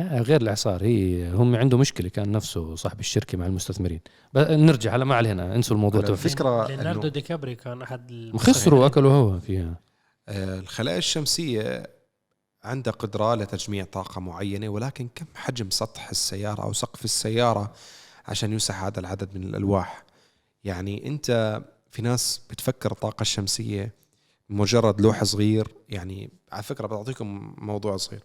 غير 0.00 0.40
الإعصار. 0.40 0.82
هي 0.84 1.30
هم 1.32 1.56
عنده 1.56 1.78
مشكلة 1.78 2.08
كان 2.08 2.32
نفسه 2.32 2.74
صاحب 2.74 3.00
الشركة 3.00 3.38
مع 3.38 3.46
المستثمرين. 3.46 4.00
ب- 4.34 4.38
نرجع 4.38 4.94
هلا 4.96 5.04
ما 5.04 5.14
علينا. 5.14 5.54
انسوا 5.54 5.76
الموضوع. 5.76 6.00
تبع 6.00 6.12
الفكرة 6.12 6.66
ليوناردو 6.66 7.00
انه 7.00 7.08
دي 7.08 7.20
كابري 7.20 7.54
كان 7.54 7.82
أحد 7.82 8.32
خسروا 8.36 8.86
أكلوا 8.86 9.12
هوا 9.12 9.38
فيها. 9.38 9.80
آه، 10.28 10.58
الخلايا 10.58 10.98
الشمسية 10.98 11.90
عندها 12.64 12.92
قدرة 12.92 13.34
لتجميع 13.34 13.84
طاقة 13.84 14.20
معينة 14.20 14.68
ولكن 14.68 15.08
كم 15.14 15.26
حجم 15.34 15.70
سطح 15.70 16.10
السيارة 16.10 16.62
أو 16.62 16.72
سقف 16.72 17.04
السيارة 17.04 17.72
عشان 18.26 18.52
يسع 18.52 18.84
هذا 18.84 19.00
العدد 19.00 19.34
من 19.36 19.42
الألواح؟ 19.42 20.04
يعني 20.64 21.06
أنت 21.06 21.60
في 21.90 22.02
ناس 22.02 22.40
بتفكر 22.50 22.92
الطاقة 22.92 23.22
الشمسية 23.22 23.92
مجرد 24.50 25.00
لوح 25.00 25.24
صغير. 25.24 25.68
يعني 25.88 26.30
على 26.52 26.62
فكرة 26.62 26.86
بعطيكم 26.86 27.54
موضوع 27.58 27.96
صغير. 27.96 28.22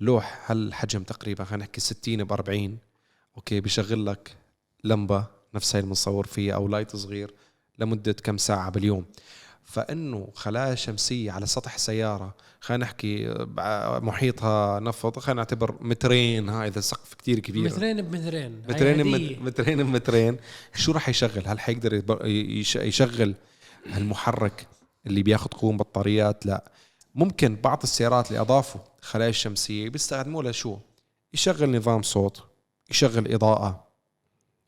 لوح 0.00 0.50
هالحجم 0.50 1.02
تقريبا 1.02 1.44
خلينا 1.44 1.64
نحكي 1.64 1.80
60 1.80 2.24
ب 2.24 2.32
40 2.32 2.78
okay 3.36 3.60
بيشغل 3.60 4.06
لك 4.06 4.36
لمبة 4.84 5.26
نفس 5.54 5.74
هاي 5.74 5.80
اللي 5.80 5.88
بنصور 5.88 6.26
فيها 6.26 6.54
أو 6.54 6.68
light 6.68 6.96
صغير 6.96 7.34
لمدة 7.78 8.12
كم 8.12 8.36
ساعة 8.36 8.70
باليوم. 8.70 9.04
فإنه 9.64 10.28
خلايا 10.34 10.74
شمسية 10.74 11.32
على 11.32 11.46
سطح 11.46 11.78
سيارة 11.78 12.34
خلينا 12.60 12.84
نحكي 12.84 13.34
محيطها 14.00 14.80
نفط 14.80 15.18
خلينا 15.18 15.40
نعتبر 15.40 15.74
مترين 15.80 16.48
ها 16.48 16.66
إذا 16.66 16.80
سقف 16.80 17.14
كتير 17.14 17.38
كبير. 17.38 17.64
مترين 17.64 18.02
بمترين. 18.02 18.62
مترين 18.68 19.42
مترين 19.42 19.82
بمترين. 19.82 20.36
شو 20.74 20.92
راح 20.92 21.08
يشغل؟ 21.08 21.42
هل 21.46 21.60
حيقدر 21.60 22.02
يشغل 22.76 23.34
المحرك 23.96 24.66
اللي 25.06 25.22
بياخذ 25.22 25.48
قوة 25.50 25.76
بطاريات؟ 25.76 26.46
لا. 26.46 26.72
ممكن 27.14 27.56
بعض 27.56 27.82
السيارات 27.82 28.28
اللي 28.28 28.40
أضافوا 28.40 28.80
خلايا 29.00 29.30
الشمسية 29.30 29.88
بيستخدموها 29.88 30.50
لشو 30.50 30.78
يشغل 31.34 31.76
نظام 31.76 32.02
صوت 32.02 32.44
يشغل 32.90 33.32
إضاءة 33.34 33.88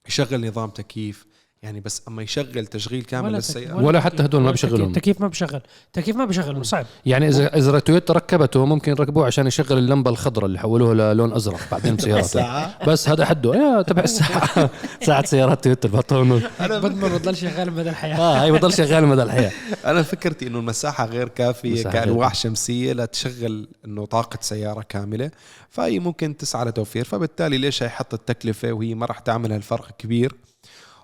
يشغل 0.08 0.46
نظام 0.48 0.70
تكييف 0.70 1.26
يعني 1.62 1.80
بس 1.80 2.02
أما 2.08 2.22
يشغل 2.22 2.66
تشغيل 2.66 3.02
كامل 3.02 3.28
ولا 3.28 3.36
للسيارة. 3.36 3.78
تك- 3.80 3.86
ولا 3.86 4.00
حتى 4.00 4.22
هدول 4.24 4.40
ما 4.40 4.46
ولا 4.46 4.52
بشغلهم. 4.54 4.92
تكييف- 4.92 5.20
ما 5.20 5.28
بشغل 5.28 5.60
تكييف 5.92 6.16
ما 6.16 6.24
بشغل 6.24 6.66
صعب. 6.66 6.86
يعني 7.06 7.28
اذا 7.28 7.56
إذا 7.56 7.78
تويوتا 7.78 8.12
ركبته 8.12 8.64
ممكن 8.66 8.90
يركبوه 8.92 9.26
عشان 9.26 9.46
يشغل 9.46 9.78
اللمبة 9.78 10.10
الخضراء 10.10 10.46
اللي 10.46 10.58
حولوها 10.58 10.94
للون 11.14 11.32
أزرق 11.32 11.60
بعدين 11.72 11.96
بسيارته 11.96 12.66
بس 12.86 13.08
هذا 13.08 13.24
حده. 13.24 13.54
يا 13.54 13.82
تبع 13.82 14.02
الساعة. 14.02 14.70
ساعة 15.06 15.24
سيارات 15.26 15.64
تويوتا 15.64 15.88
البطون 15.88 16.42
بدمر 16.60 17.08
بضل 17.16 17.36
شغال 17.36 17.72
مدى 17.72 17.90
الحياة. 17.90 18.16
آه 18.18 18.44
هي 18.44 18.52
بضل 18.52 18.72
شغال 18.72 19.06
مدى 19.06 19.22
الحياة. 19.22 19.52
أنا 19.84 20.02
فكرتي 20.02 20.46
إنه 20.46 20.58
المساحة 20.58 21.06
غير 21.06 21.28
كافية 21.28 21.82
كألواح 21.84 22.34
شمسية 22.34 22.92
لتشغل 22.92 23.68
إنه 23.84 24.06
طاقة 24.06 24.38
سيارة 24.40 24.82
كاملة. 24.88 25.30
فهي 25.70 25.98
ممكن 25.98 26.36
تسعى 26.36 26.64
لتوفير. 26.64 27.04
فبالتالي 27.04 27.58
ليش 27.58 27.82
يحط 27.82 28.14
التكلفه 28.14 28.72
وهي 28.72 28.94
ما 28.94 29.06
راح 29.06 29.18
تعمل 29.18 29.52
هالفرق 29.52 29.88
كبير؟ 29.98 30.32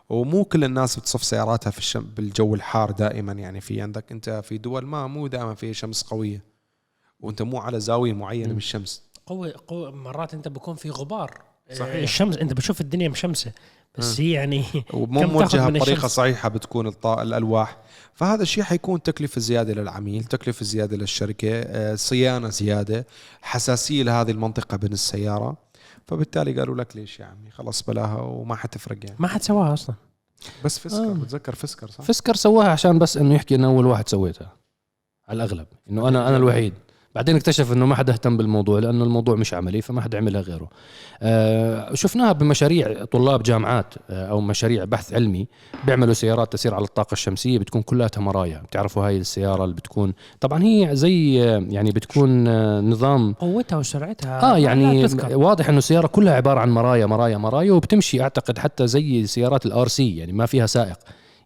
ومو 0.09 0.45
كل 0.45 0.65
الناس 0.65 0.99
بتصف 0.99 1.25
سياراتها 1.25 1.71
في 1.71 1.79
الشم 1.79 2.07
بالجو 2.17 2.55
الحار 2.55 2.91
دائما 2.91 3.33
يعني. 3.33 3.61
في 3.61 3.81
عندك 3.81 4.13
أنت 4.13 4.31
في 4.45 4.59
دول 4.59 4.85
ما 4.85 5.07
مو 5.07 5.27
دائما 5.27 5.55
في 5.55 5.75
شمس 5.75 6.03
قوية 6.03 6.45
وأنت 7.21 7.43
مو 7.43 7.59
على 7.59 7.81
زاوية 7.81 8.13
معينة 8.13 8.49
من 8.49 8.57
الشمس 8.57 9.03
قوة 9.27 9.55
قوة 9.67 9.91
مرات 9.91 10.35
أنت 10.35 10.49
بكون 10.49 10.75
في 10.75 10.91
غبار. 10.91 11.43
صحيح. 11.73 11.95
الشمس 11.95 12.37
أنت 12.37 12.53
بتشوف 12.53 12.81
الدنيا 12.81 13.09
مشمسة 13.09 13.53
بس 13.99 14.21
هي 14.21 14.33
يعني 14.33 14.65
ومو 14.93 15.23
موجهة 15.23 15.71
بطريقه؟ 15.71 16.09
صحيحة 16.09 16.49
بتكون 16.49 16.93
الألواح. 17.05 17.79
فهذا 18.15 18.43
الشيء 18.43 18.65
حيكون 18.65 19.03
تكلفة 19.03 19.41
زيادة 19.41 19.75
للعميل 19.75 20.25
تكلفة 20.25 20.65
زيادة 20.65 20.97
للشركة 20.97 21.49
آه، 21.51 21.95
صيانة 21.95 22.49
زيادة 22.49 23.07
حساسية 23.43 24.03
لهذه 24.03 24.31
المنطقة 24.31 24.77
بين 24.77 24.93
السيارة. 24.93 25.57
فبالتالي 26.07 26.59
قالوا 26.61 26.77
لك 26.77 26.97
ليش 26.97 27.21
يا 27.21 27.25
عمي؟ 27.25 27.51
خلص 27.51 27.83
بلاها 27.83 28.21
وما 28.21 28.57
حتفرق 28.57 28.99
يعني. 29.05 29.17
ما 29.19 29.29
حد 29.29 29.43
سواها 29.43 29.73
أصلا. 29.73 29.95
بس 30.65 30.79
فسكر 30.79 31.11
آه. 31.11 31.15
بتذكر 31.15 31.55
فسكر 31.55 31.91
صح؟ 31.91 32.05
فسكر 32.05 32.35
سواها 32.35 32.69
عشان 32.69 32.99
بس 32.99 33.17
إنه 33.17 33.35
يحكي 33.35 33.55
إنه 33.55 33.67
أول 33.67 33.87
واحد 33.87 34.09
سويتها 34.09 34.57
على 35.29 35.37
الأغلب 35.37 35.67
إنه 35.91 36.09
أنا 36.09 36.29
أنا 36.29 36.37
الوحيد. 36.37 36.75
بعدين 37.17 37.37
اكتشف 37.37 37.73
إنه 37.73 37.87
ما 37.87 37.95
حدا 37.95 38.13
اهتم 38.13 38.37
بالموضوع 38.37 38.79
لأنه 38.79 39.05
الموضوع 39.05 39.37
مش 39.37 39.55
عملي 39.55 39.81
فما 39.83 40.01
حدا 40.01 40.19
عملها 40.19 40.41
غيره. 40.41 40.69
آه 41.23 41.95
شفناها 41.95 42.33
بمشاريع 42.33 43.05
طلاب 43.05 43.43
جامعات 43.43 43.95
آه 44.11 44.27
أو 44.27 44.41
مشاريع 44.41 44.85
بحث 44.85 45.15
علمي 45.15 45.47
بيعملوا 45.87 46.15
سيارات 46.15 46.53
تسير 46.53 46.75
على 46.75 46.85
الطاقة 46.85 47.13
الشمسية 47.13 47.59
بتكون 47.59 47.83
كلها 47.83 48.11
مرايا، 48.17 48.59
بتعرفوا 48.59 49.07
هاي 49.07 49.17
السيارة 49.17 49.65
اللي 49.65 49.75
بتكون 49.75 50.13
طبعا 50.41 50.63
هي 50.63 50.91
زي 50.93 51.45
آه، 51.45 51.67
يعني 51.69 51.91
بتكون 51.91 52.49
آه 52.49 52.81
نظام 52.81 53.33
قوتها 53.33 53.77
وسرعتها 53.77 54.55
آه 54.55 54.59
يعني. 54.59 55.07
واضح 55.31 55.69
إنه 55.69 55.79
السيارة 55.79 56.07
كلها 56.07 56.35
عبارة 56.35 56.61
عن 56.61 56.71
مرايا 56.71 57.07
مرايا 57.07 57.37
مرايا 57.37 57.73
وبتمشي 57.73 58.23
أعتقد 58.23 58.59
حتى 58.59 58.87
زي 58.87 59.27
سيارات 59.27 59.67
ال 59.67 59.89
RC 59.89 60.17
يعني 60.17 60.33
ما 60.33 60.47
فيها 60.47 60.67
سائق 60.67 60.99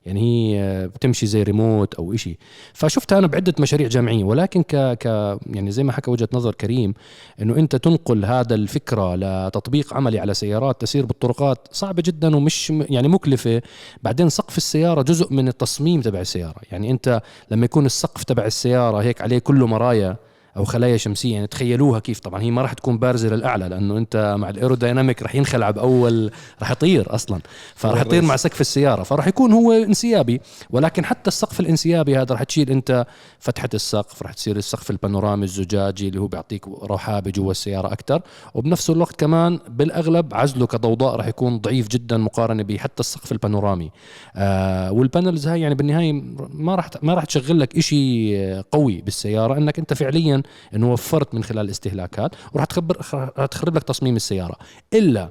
يعني 0.07 0.21
هي 0.21 0.89
بتمشي 0.89 1.27
زي 1.27 1.43
ريموت 1.43 1.95
أو 1.95 2.15
إشي. 2.15 2.39
فشفتها 2.73 3.19
أنا 3.19 3.27
بعدة 3.27 3.55
مشاريع 3.59 3.89
جامعية 3.89 4.25
ولكن 4.25 4.63
ك 4.63 4.77
ك 4.77 5.05
يعني 5.47 5.71
زي 5.71 5.85
ما 5.85 5.93
حكى 5.93 6.11
وجهة 6.11 6.29
نظر 6.33 6.55
كريم 6.55 6.95
إنه 7.43 7.57
أنت 7.57 7.77
تنقل 7.77 8.25
هذا 8.25 8.55
الفكرة 8.55 9.15
لتطبيق 9.17 9.95
عملي 9.95 10.19
على 10.19 10.35
سيارات 10.35 10.81
تسير 10.81 11.07
بالطرقات 11.07 11.69
صعبة 11.73 12.03
جدا 12.07 12.37
ومش 12.37 12.71
يعني 12.71 13.09
مكلفة. 13.09 13.63
بعدين 14.03 14.29
سقف 14.29 14.57
السيارة 14.57 15.03
جزء 15.03 15.33
من 15.33 15.49
التصميم 15.49 16.01
تبع 16.01 16.21
السيارة. 16.21 16.61
يعني 16.73 16.91
أنت 16.91 17.23
لما 17.51 17.65
يكون 17.65 17.87
السقف 17.87 18.25
تبع 18.25 18.45
السيارة 18.45 19.03
هيك 19.03 19.21
عليه 19.21 19.39
كله 19.39 19.67
مرايا 19.67 20.17
أو 20.57 20.65
خلايا 20.65 20.97
شمسية. 20.97 21.35
يعني 21.35 21.47
تخيلوها 21.47 21.99
كيف. 21.99 22.21
طبعا 22.21 22.43
هي 22.43 22.51
ما 22.51 22.63
راح 22.63 22.73
تكون 22.73 22.99
بارزة 22.99 23.29
للأعلى 23.29 23.69
لأنه 23.69 23.99
أنت 23.99 24.35
مع 24.39 24.51
ال 24.51 24.57
aerodynamic 24.57 25.23
راح 25.23 25.35
ينخلع 25.35 25.71
بأول 25.71 26.31
راح 26.61 26.71
يطير 26.71 27.15
أصلا. 27.15 27.41
فراح 27.75 28.01
يطير 28.01 28.23
مع 28.23 28.37
سقف 28.37 28.61
السيارة. 28.61 29.03
فراح 29.03 29.27
يكون 29.27 29.53
هو 29.53 29.73
انسيابي. 29.73 30.41
ولكن 30.71 31.05
حتى 31.05 31.29
السقف 31.29 31.61
الانسيابي 31.61 32.17
هذا 32.17 32.35
راح 32.35 32.43
تشيل 32.43 32.71
أنت 32.71 33.07
فتحة 33.39 33.69
السقف 33.75 34.23
راح 34.23 34.33
تصير 34.33 34.57
السقف 34.57 34.91
البانورامي 34.91 35.45
الزجاجي 35.45 36.09
اللي 36.09 36.21
هو 36.21 36.27
بيعطيك 36.27 36.69
رحابة 36.69 37.31
جوا 37.31 37.51
السيارة 37.51 37.93
أكثر 37.93 38.23
وبنفس 38.55 38.91
الوقت 38.91 39.21
كمان 39.21 39.59
بالأغلب 39.69 40.35
عزله 40.35 40.67
كضوضاء 40.67 41.17
راح 41.17 41.27
يكون 41.27 41.59
ضعيف 41.59 41.89
جدا 41.89 42.17
مقارنة 42.17 42.63
بحتى 42.63 43.01
السقف 43.01 43.33
البانورامي. 43.33 43.91
آه 44.37 44.93
وال 44.93 45.07
panels 45.07 45.49
هاي 45.49 45.61
يعني 45.61 45.75
بالنهاية 45.75 46.13
ما 46.51 46.75
راح 46.75 46.91
ما 47.03 47.15
راح 47.15 47.25
تشغل 47.25 47.61
لك 47.61 47.81
شيء 47.81 48.63
قوي 48.73 49.01
بالسيارة 49.01 49.59
إنك 49.59 49.79
أنت 49.79 49.95
فعليا 49.95 50.40
إنه 50.75 50.93
وفرت 50.93 51.35
من 51.35 51.45
خلال 51.45 51.65
الاستهلاكات 51.65 52.31
وراح 52.53 52.65
تخبر 52.65 52.97
راح 53.15 53.47
تخرب 53.47 53.77
لك 53.77 53.83
تصميم 53.83 54.17
السيارة. 54.17 54.57
إلا 54.95 55.29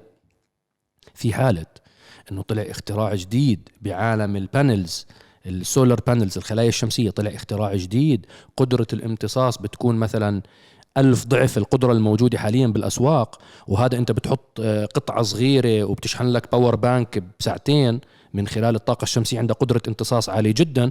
في 1.16 1.34
حالة 1.34 1.66
إنه 2.32 2.42
طلع 2.42 2.62
اختراع 2.62 3.16
جديد 3.16 3.70
بعالم 3.82 4.36
ال 4.36 4.46
panels 4.46 5.06
ال 5.46 5.55
solar 5.55 6.00
panels 6.08 6.38
الخلايا 6.38 6.70
الشمسية 6.70 7.10
طلع 7.10 7.32
اختراع 7.36 7.76
جديد 7.76 8.26
قدرة 8.58 8.88
الامتصاص 8.94 9.58
بتكون 9.58 9.96
مثلا 9.96 10.42
ألف 10.98 11.26
ضعف 11.26 11.58
القدرة 11.58 11.92
الموجودة 11.92 12.38
حاليا 12.38 12.68
بالأسواق 12.68 13.42
وهذا 13.68 13.98
أنت 13.98 14.12
بتحط 14.12 14.60
آه، 14.60 14.86
قطعة 14.86 15.22
صغيرة 15.22 15.84
وبتشحن 15.84 16.28
لك 16.28 16.52
power 16.52 16.76
bank 16.76 17.24
بساعتين 17.40 18.02
من 18.34 18.48
خلال 18.48 18.76
الطاقة 18.76 19.04
الشمسية 19.04 19.40
عندها 19.40 19.56
قدرة 19.56 19.82
امتصاص 19.88 20.30
عالية 20.30 20.54
جدا 20.58 20.90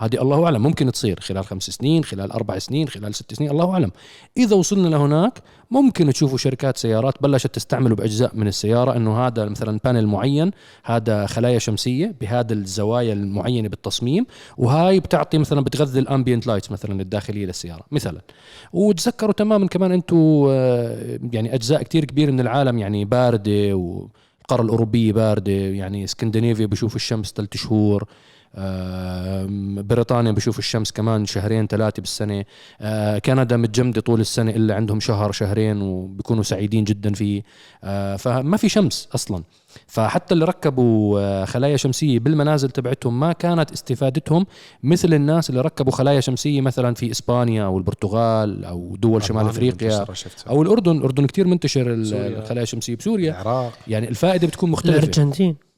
وهذه 0.00 0.22
الله 0.22 0.44
أعلم. 0.44 0.62
ممكن 0.62 0.92
تصير 0.92 1.20
خلال 1.20 1.44
خمس 1.44 1.62
سنين 1.62 2.04
خلال 2.04 2.32
أربع 2.32 2.58
سنين 2.58 2.88
خلال 2.88 3.14
ست 3.14 3.34
سنين 3.34 3.50
الله 3.50 3.72
أعلم. 3.72 3.90
إذا 4.36 4.56
وصلنا 4.56 4.88
لهناك 4.88 5.38
ممكن 5.70 6.12
تشوفوا 6.12 6.38
شركات 6.38 6.76
سيارات 6.76 7.14
بلشت 7.22 7.54
تستعمله 7.54 7.94
بأجزاء 7.94 8.30
من 8.34 8.46
السيارة 8.46 8.96
أنه 8.96 9.26
هذا 9.26 9.44
مثلا 9.44 9.80
panel 9.84 10.06
معين 10.06 10.50
هذا 10.84 11.26
خلايا 11.26 11.58
شمسية 11.58 12.14
بهذا 12.20 12.52
الزوايا 12.52 13.12
المعينة 13.12 13.68
بالتصميم 13.68 14.26
وهاي 14.56 15.00
بتعطي 15.00 15.38
مثلا 15.38 15.60
بتغذي 15.60 15.98
ال 15.98 16.04
ambient 16.04 16.46
lights 16.46 16.70
مثلا 16.70 17.00
الداخلية 17.00 17.46
للسيارة 17.46 17.82
مثلا. 17.90 18.20
وتذكروا 18.72 19.32
تماما 19.32 19.66
كمان 19.66 19.92
أنتم 19.92 20.46
يعني 21.32 21.54
أجزاء 21.54 21.82
كتير 21.82 22.04
كبيرة 22.04 22.30
من 22.30 22.40
العالم 22.40 22.78
يعني 22.78 23.04
باردة 23.04 23.74
والقاره 23.74 24.62
الأوروبية 24.62 25.12
باردة 25.12 25.52
يعني 25.52 26.04
اسكندنافيا 26.04 26.66
بشوف 26.66 26.96
الشمس 26.96 27.32
ثلاث 27.36 27.56
شهور. 27.56 28.04
بريطانيا 29.82 30.32
بشوف 30.32 30.58
الشمس 30.58 30.92
كمان 30.92 31.26
شهرين 31.26 31.66
ثلاثة 31.66 32.00
بالسنة. 32.00 32.44
آه، 32.80 33.18
كندا 33.18 33.56
متجمدة 33.56 34.00
طول 34.00 34.20
السنة 34.20 34.50
إلا 34.50 34.74
عندهم 34.74 35.00
شهر 35.00 35.32
شهرين 35.32 35.82
وبيكونوا 35.82 36.42
سعيدين 36.42 36.84
جدا 36.84 37.12
فيه. 37.12 37.42
آه، 37.84 38.16
فما 38.16 38.56
في 38.56 38.68
شمس 38.68 39.08
أصلا. 39.14 39.42
فحتى 39.86 40.34
اللي 40.34 40.44
ركبوا 40.44 41.20
آه، 41.20 41.44
خلايا 41.44 41.76
شمسية 41.76 42.18
بالمنازل 42.18 42.70
تبعتهم 42.70 43.20
ما 43.20 43.32
كانت 43.32 43.72
استفادتهم 43.72 44.46
مثل 44.82 45.14
الناس 45.14 45.50
اللي 45.50 45.60
ركبوا 45.60 45.92
خلايا 45.92 46.20
شمسية 46.20 46.60
مثلا 46.60 46.94
في 46.94 47.10
إسبانيا 47.10 47.64
أو 47.64 47.78
البرتغال 47.78 48.64
أو 48.64 48.96
دول 48.96 49.22
شمال 49.22 49.46
أفريقيا. 49.46 50.06
أو 50.48 50.62
الأردن. 50.62 50.96
الأردن 50.96 51.26
كتير 51.26 51.46
منتشر. 51.46 51.86
الخلايا 51.88 52.62
الشمسية 52.62 52.96
بسوريا. 52.96 53.30
العراق. 53.30 53.72
يعني 53.88 54.08
الفائدة 54.08 54.46
بتكون 54.46 54.70
مختلفة. 54.70 54.98
الأرجنتين. 54.98 55.69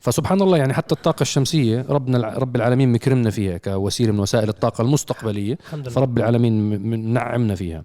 فسبحان 0.00 0.42
الله 0.42 0.56
يعني 0.56 0.74
حتى 0.74 0.94
الطاقة 0.94 1.22
الشمسية 1.22 1.86
ربنا 1.88 2.18
رب 2.18 2.56
العالمين 2.56 2.92
مكرمنا 2.92 3.30
فيها 3.30 3.56
كوسيلة 3.56 4.12
من 4.12 4.20
وسائل 4.20 4.48
الطاقة 4.48 4.82
المستقبلية 4.82 5.58
فرب 5.90 6.18
العالمين 6.18 6.52
منعمنا 6.90 7.54
فيها. 7.54 7.84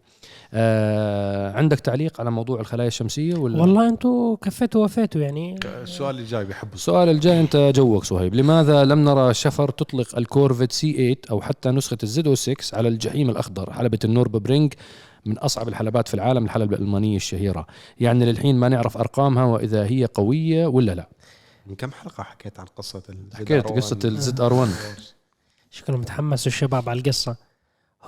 آه 0.53 1.51
عندك 1.51 1.79
تعليق 1.79 2.21
على 2.21 2.31
موضوع 2.31 2.59
الخلايا 2.59 2.87
الشمسية 2.87 3.35
ولا؟ 3.35 3.61
والله 3.61 3.89
أنتم 3.89 4.35
كفيتوا 4.35 4.83
وفيتوا 4.83 5.21
يعني. 5.21 5.55
السؤال 5.83 6.15
اللي 6.15 6.27
جاي 6.27 6.45
بحبه 6.45 6.73
السؤال 6.73 7.09
الجاي 7.09 7.39
انت 7.39 7.71
جوك 7.75 8.03
صهيب 8.03 8.35
لماذا 8.35 8.83
لم 8.83 9.05
نرى 9.05 9.33
شفروليه 9.33 9.69
تطلق 9.69 10.17
ال 10.17 10.71
Corvette 10.71 10.93
C8 10.93 11.15
أو 11.31 11.41
حتى 11.41 11.69
نسخة 11.69 11.97
ال 12.03 12.27
Z06 12.27 12.55
على 12.73 12.87
الجحيم 12.87 13.29
الأخضر 13.29 13.73
حلبة 13.73 13.99
النوربرينج 14.05 14.73
من 15.25 15.37
أصعب 15.37 15.67
الحلبات 15.67 16.07
في 16.07 16.13
العالم 16.13 16.45
الحلبة 16.45 16.75
الألمانية 16.75 17.15
الشهيرة؟ 17.15 17.67
يعني 17.99 18.25
للحين 18.25 18.55
ما 18.55 18.69
نعرف 18.69 18.97
أرقامها 18.97 19.43
وإذا 19.43 19.85
هي 19.85 20.05
قوية 20.13 20.67
ولا 20.67 20.91
لا. 20.91 21.09
من 21.67 21.75
كم 21.75 21.91
حلقة 21.91 22.23
حكيت 22.23 22.59
عن 22.59 22.65
قصة 22.65 23.03
ال 23.09 23.35
حكيت 23.35 23.67
قصة 23.67 23.99
ال 24.05 24.41
ZR1 24.41 24.69
شكلهم 25.71 25.99
متحمسوا 25.99 26.51
الشباب 26.51 26.89
على 26.89 26.99
القصة. 26.99 27.35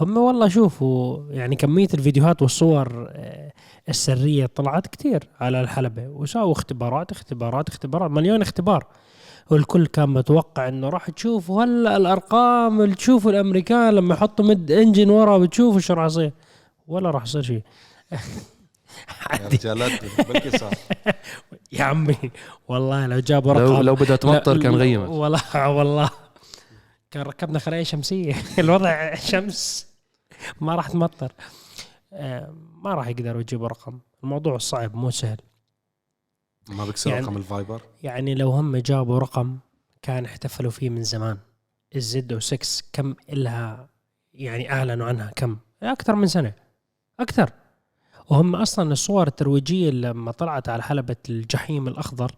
هم 0.02 0.18
والله 0.18 0.48
شوفوا 0.48 1.24
يعني 1.30 1.56
كمية 1.56 1.88
الفيديوهات 1.94 2.42
والصور 2.42 3.08
آه، 3.12 3.52
السرية 3.90 4.46
طلعت 4.46 4.88
كتير 4.88 5.28
على 5.42 5.62
الحلبة. 5.62 6.08
وساووا 6.08 6.52
اختبارات 6.52 7.12
اختبارات 7.12 7.70
اختبارات 7.70 8.12
مليون 8.12 8.42
اختبار. 8.42 8.86
والكل 9.52 9.86
كان 9.88 10.10
متوقع 10.10 10.68
إنه 10.68 10.90
راح 10.90 11.10
تشوفوا 11.10 11.64
هلأ 11.64 11.98
الأرقام 11.98 12.82
اللي 12.82 12.96
تشوفوا 12.96 13.32
الأمريكان 13.32 13.94
لما 13.94 14.14
يحطوا 14.14 14.46
mid 14.46 14.72
engine 14.72 15.10
ورا 15.10 15.38
بتشوفوا 15.38 15.80
شو 15.80 15.94
راح 15.94 16.06
يصير. 16.06 16.32
ولا 16.88 17.12
راح 17.12 17.24
يصير 17.24 17.42
شيء. 17.42 17.62
رجالات 19.32 20.06
بلكي 20.30 20.58
صار 20.58 20.74
يا 21.72 21.84
عمي 21.84 22.18
والله 22.68 23.08
لو 23.08 23.20
جابوا 23.20 23.54
لو 23.54 23.74
رقم 23.74 23.82
لو 23.82 23.96
بدها 23.96 24.16
تمطر 24.16 24.58
كان 24.62 24.76
غيمت 24.76 25.10
والله 25.10 25.70
والله. 25.70 26.10
كان 27.12 27.24
ركبنا 27.24 27.60
خلايا 27.60 27.84
شمسية. 27.84 28.36
الوضع 28.60 29.16
شمس. 29.16 29.88
ما 30.62 30.76
راح 30.76 30.88
تمطر. 30.90 31.32
آه، 32.14 32.54
ما 32.84 32.94
راح 32.94 33.08
يقدروا 33.08 33.42
يجيبوا 33.42 33.68
رقم. 33.68 34.00
الموضوع 34.24 34.58
صعب 34.58 34.96
مو 34.96 35.12
سهل. 35.12 35.38
ما 36.70 36.86
بكسر 36.86 37.10
يعني- 37.10 37.26
رقم 37.26 37.38
ال 37.38 37.44
Viper؟ 37.44 37.82
يعني 38.04 38.36
لو 38.36 38.52
هم 38.52 38.78
جابوا 38.78 39.20
رقم 39.20 39.58
كان 40.02 40.26
احتفلوا 40.26 40.72
فيه 40.72 40.90
من 40.90 41.04
زمان. 41.04 41.38
ال 41.96 42.34
Z06 42.34 42.84
كم 42.94 43.16
إلها 43.30 43.90
يعني 44.34 44.72
أعلنوا 44.72 45.08
عنها 45.08 45.32
كم؟ 45.36 45.58
أكثر 45.84 46.16
من 46.16 46.28
سنة. 46.28 46.54
أكثر. 47.20 47.50
وهم 48.30 48.56
أصلا 48.56 48.92
الصور 48.92 49.28
الترويجية 49.28 49.90
لما 49.90 50.32
طلعت 50.32 50.70
على 50.70 50.84
حلبة 50.84 51.16
الجحيم 51.30 51.88
الأخضر. 51.88 52.32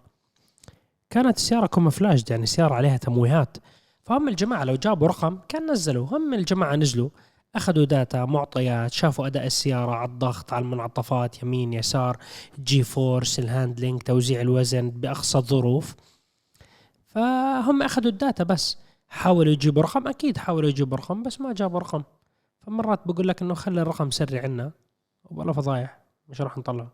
كانت 1.09 1.37
السيارة 1.37 1.65
camouflaged 1.65 2.31
يعني 2.31 2.45
سياره 2.45 2.73
عليها 2.73 2.97
تمويهات. 2.97 3.57
فهم 4.03 4.29
الجماعة 4.29 4.63
لو 4.63 4.75
جابوا 4.75 5.07
رقم 5.07 5.39
كان 5.47 5.71
نزلوا. 5.71 6.07
هم 6.07 6.33
الجماعة 6.33 6.75
نزلوا 6.75 7.09
أخذوا 7.55 7.85
data 7.85 8.25
معطيات 8.25 8.93
شافوا 8.93 9.27
أداء 9.27 9.45
السيارة 9.45 9.91
على 9.91 10.09
الضغط 10.11 10.53
على 10.53 10.61
المنعطفات 10.61 11.43
يمين 11.43 11.73
يسار 11.73 12.17
G-force 12.59 12.83
ال 12.83 13.39
handling 13.39 14.01
توزيع 14.01 14.41
الوزن 14.41 14.89
بأقصى 14.89 15.37
الظروف. 15.37 15.95
فهم 17.07 17.83
أخذوا 17.83 18.11
ال 18.11 18.18
data 18.18 18.43
بس. 18.43 18.77
حاولوا 19.07 19.53
يجيبوا 19.53 19.81
رقم؟ 19.81 20.07
أكيد 20.07 20.37
حاولوا 20.37 20.69
يجيبوا 20.69 20.97
رقم 20.97 21.23
بس 21.23 21.41
ما 21.41 21.53
جابوا 21.53 21.79
رقم. 21.79 22.03
فمرات 22.61 22.99
بقول 23.07 23.27
لك 23.27 23.41
إنه 23.41 23.53
خلي 23.53 23.81
الرقم 23.81 24.11
سري 24.11 24.39
عنا. 24.39 24.71
ولا 25.31 25.53
فضايح 25.53 25.97
مش 26.29 26.41
راح 26.41 26.57
نطلع 26.57 26.87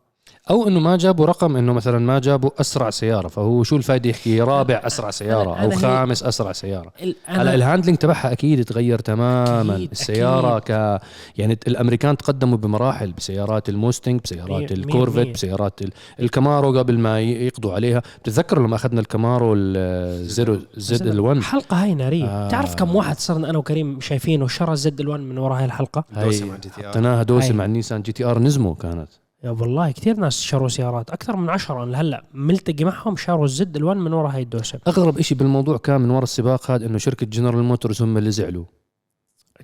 أو 0.50 0.68
إنه 0.68 0.80
ما 0.80 0.98
جابوا 0.98 1.26
رقم 1.26 1.56
إنه 1.58 1.74
مثلا 1.74 2.00
ما 2.00 2.20
جابوا 2.20 2.50
أسرع 2.62 2.90
سيارة 2.90 3.28
فهو 3.28 3.64
شو 3.64 3.76
الفائده 3.76 4.10
يحكي؟ 4.10 4.42
رابع 4.42 4.82
أسرع 4.88 5.12
سيارة 5.12 5.56
أو 5.56 5.72
خامس 5.72 6.24
أسرع 6.24 6.52
سيارة. 6.52 6.92
ال- 7.04 7.16
هلا 7.26 7.56
ال 7.56 7.61
handling 7.61 7.98
تبعها 7.98 8.32
أكيد 8.32 8.64
تغير 8.66 9.00
تماما. 9.00 9.76
أكيد، 9.76 9.92
السيارة 9.92 10.58
أكيد. 10.58 10.76
ك 10.76 11.02
يعني 11.38 11.60
الأمريكان 11.68 12.18
تقدموا 12.18 12.58
بمراحل 12.58 13.12
بسيارات 13.12 13.70
ال 13.70 13.76
Mustang 13.76 14.22
بسيارات 14.24 14.72
ال 14.72 14.77
Corvette. 14.77 15.28
بسيارات 15.28 15.82
ال- 15.82 15.92
ال 16.20 16.28
Camaro 16.28 16.78
قبل 16.80 17.00
ما 17.00 17.20
يقضوا 17.22 17.74
عليها. 17.74 18.02
بتتذكروا 18.24 18.68
لما 18.68 18.76
أخذنا 18.76 19.00
ال 19.00 19.08
Camaro 19.08 19.54
ال 19.56 19.76
zero 19.76 20.58
ZL1 20.78 21.44
حلقه 21.44 21.84
هاي 21.84 21.94
نارية. 21.94 22.26
آه. 22.26 22.50
تعرف 22.50 22.76
كم 22.76 22.96
واحد 22.96 23.20
صرنا 23.20 23.50
أنا 23.50 23.58
وكريم 23.58 24.00
شايفينه 24.02 24.48
شرى 24.48 24.76
ZL1 24.76 25.06
من 25.20 25.38
وراء 25.38 25.60
هاي 25.60 25.66
الحلقة؟ 25.66 26.04
دوسة 26.24 26.46
مع 26.46 26.56
GT-R 26.56 26.90
حطيناها 26.90 27.24
دوسة. 27.24 27.54
مع 27.54 27.66
ال 27.66 27.71
Nissan 27.71 28.02
GT-R 28.02 28.40
Nismo 28.40 28.76
كانت. 28.76 29.10
يا 29.44 29.50
والله 29.50 29.92
كثير 29.92 30.16
ناس 30.16 30.42
شروا 30.42 30.68
سيارات 30.68 31.10
أكثر 31.10 31.36
من 31.36 31.50
عشرة 31.50 31.86
لهلا 31.86 32.24
ملتقي 32.34 32.84
معهم 32.84 33.16
شروا 33.16 33.46
ال 33.46 33.78
ZL1 33.78 33.82
من 33.82 34.14
وراء 34.14 34.36
هاي 34.36 34.42
الدوسة. 34.42 34.80
أغرب 34.88 35.18
إشي 35.18 35.36
بالموضوع 35.36 35.78
كان 35.78 36.02
من 36.02 36.10
وراء 36.10 36.24
السباق 36.24 36.72
هذا 36.72 36.86
إنه 36.86 36.98
شركة 36.98 37.26
General 37.26 37.64
Motors 37.64 38.02
هم 38.02 38.18
اللي 38.18 38.32
زعلوا. 38.32 38.66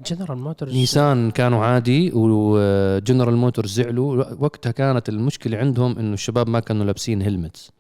General 0.05 0.38
Motors 0.38 0.74
Nissan 0.74 1.31
كانوا 1.31 1.65
عادي 1.65 2.12
و 2.13 2.29
General 2.29 3.36
Motors 3.36 3.74
زعلوا. 3.74 4.34
وقتها 4.39 4.72
كانت 4.72 5.10
المشكلة 5.10 5.57
عندهم 5.57 6.00
إنه 6.00 6.13
الشباب 6.13 6.50
ما 6.50 6.60
كانوا 6.60 6.86
لابسين 6.86 7.22
helmets 7.22 7.72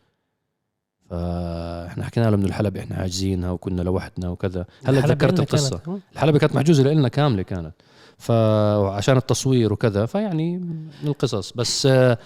فاحنا 1.09 2.03
حكينا 2.03 2.25
لهم 2.25 2.39
إنه 2.39 2.47
الحلبة 2.47 2.79
إحنا 2.79 2.95
حاجزينها 2.95 3.51
وكنا 3.51 3.81
لوحدنا 3.81 4.29
وكذا. 4.29 4.65
هلأ 4.85 5.01
تذكرت 5.01 5.39
القصة. 5.39 5.99
الحلبة 6.13 6.39
كانت 6.39 6.55
محجوزة 6.55 6.83
لنا 6.83 7.07
كاملة 7.07 7.43
كانت. 7.43 7.73
فعشان 8.17 9.17
التصوير 9.17 9.73
وكذا 9.73 10.05
فيعني 10.05 10.57
من 10.57 10.89
القصص. 11.03 11.53
بس 11.53 11.85
آه، 11.85 12.17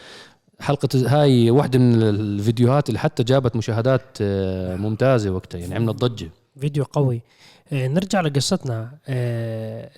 حلقة 0.59 0.89
هاي 0.95 1.51
واحدة 1.51 1.79
من 1.79 2.01
الفيديوهات 2.03 2.89
اللي 2.89 2.99
حتى 2.99 3.23
جابت 3.23 3.55
مشاهدات 3.55 4.17
آه، 4.21 4.75
ممتازة 4.75 5.29
وقتها 5.31 5.59
يعني 5.59 5.75
عملت 5.75 5.95
ضجة. 5.95 6.29
فيديو 6.59 6.83
قوي. 6.83 7.21
آه، 7.73 7.87
نرجع 7.87 8.21
لقصتنا. 8.21 8.97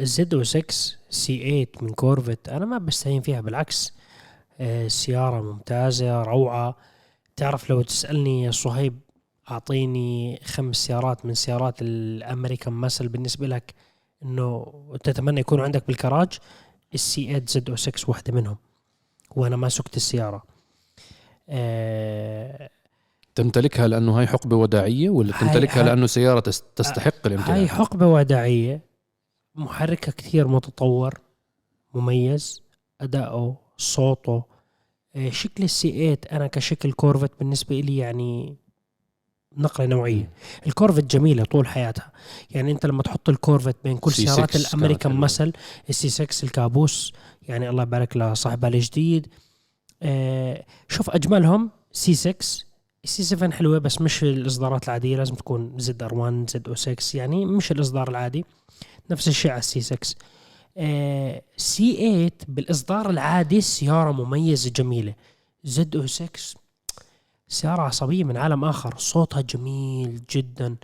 الزد 0.02 0.34
أو 0.34 0.44
6 0.44 0.98
سي 1.10 1.38
8 1.40 1.68
من 1.82 1.90
كورفت 1.90 2.50
أنا 2.50 2.66
ما 2.66 2.78
بستهين 2.78 3.22
فيها 3.22 3.42
بالعكس. 3.42 3.94
سيارة 4.88 5.42
ممتازة 5.42 6.22
روعة. 6.24 6.76
تعرف 7.36 7.70
لو 7.70 7.82
تسألني 7.82 8.44
يا 8.44 8.52
صهيب 8.52 9.00
أعطيني 9.52 10.40
خمس 10.46 10.76
سيارات 10.76 11.26
من 11.26 11.34
سيارات 11.34 11.76
ال 11.82 11.92
American 11.92 12.74
muscle 12.74 13.08
بالنسبة 13.08 13.48
لك 13.48 13.74
إنه 14.24 14.74
تتمنى 15.04 15.40
يكون 15.40 15.60
عندك 15.60 15.88
بالكراج 15.88 16.38
السي 16.94 17.26
8 17.26 17.46
زد 17.48 17.70
أو 17.70 17.76
6 17.76 18.10
واحدة 18.10 18.34
منهم. 18.34 18.58
وأنا 19.36 19.56
ما 19.56 19.70
سقت 19.70 19.96
السيارة. 19.98 20.44
آه، 21.50 22.70
تمتلكها 23.36 23.88
لأنه 23.88 24.20
هاي 24.20 24.28
حقبة 24.28 24.56
وداعية 24.56 25.10
ولا 25.10 25.32
تمتلكها 25.40 25.80
هاي- 25.80 25.86
لأنه 25.86 26.06
سيارة 26.08 26.40
تس- 26.40 26.64
تستحق 26.76 27.14
الامتلاك 27.28 27.50
هاي 27.58 27.68
حقبة 27.68 28.08
وداعية. 28.08 28.82
محركها 29.56 30.12
كثير 30.12 30.48
متطور 30.48 31.14
مميز. 31.94 32.62
أداؤه 33.02 33.56
صوته 33.78 34.44
آه، 35.16 35.30
شكل 35.30 35.64
ال 35.64 35.92
C8 35.92 36.18
أنا 36.32 36.48
كشكل 36.48 36.92
Corvette 36.92 37.32
بالنسبة 37.40 37.80
لي 37.80 37.98
يعني 37.98 38.56
نقلة 39.58 39.88
نوعية. 39.88 40.30
ال 40.68 40.72
Corvette 40.72 41.04
جميلة 41.04 41.44
طول 41.44 41.68
حياتها. 41.68 42.12
يعني 42.52 42.72
أنت 42.72 42.86
لما 42.86 43.04
تحط 43.04 43.30
ال 43.30 43.35
Corvette 43.35 43.76
بين 43.84 43.98
كل 43.98 44.12
C6 44.12 44.16
سيارات 44.16 44.58
حلوة. 45.04 45.20
مثل 45.20 45.54
ال 45.90 46.10
C6 46.10 46.46
الكابوس 46.46 47.14
يعني 47.48 47.70
الله 47.70 47.84
يبارك 47.84 48.18
لصاحبها 48.18 48.70
الجديد. 48.70 49.28
آه، 50.02 50.66
شوف 50.90 51.10
أجملهم 51.10 51.70
سي 51.92 52.14
6 52.14 52.66
السي 53.04 53.24
7 53.24 53.52
حلوة 53.52 53.78
بس 53.78 54.02
مش 54.02 54.24
الإصدارات 54.24 54.84
العادية 54.84 55.18
لازم 55.18 55.36
تكون 55.36 55.74
زد 55.78 56.04
آر 56.04 56.14
1 56.14 56.50
زد 56.50 56.68
أو 56.68 56.76
6 56.76 57.18
يعني 57.18 57.46
مش 57.46 57.72
الإصدار 57.72 58.10
العادي. 58.10 58.46
نفس 59.12 59.28
الشيء 59.28 59.52
على 59.52 59.60
ال 59.60 59.67
C6 59.67 59.82
C8 59.82 62.30
بالإصدار 62.48 63.10
العادي 63.10 63.62
سيارة 63.62 64.12
مميزة 64.12 64.70
جميلة. 64.70 65.14
Z06 65.64 66.30
سيارة 67.54 67.82
عصبية 67.82 68.24
من 68.24 68.38
عالم 68.38 68.66
آخر 68.66 68.98
صوتها 68.98 69.42
جميل 69.42 70.22
جدا. 70.30 70.76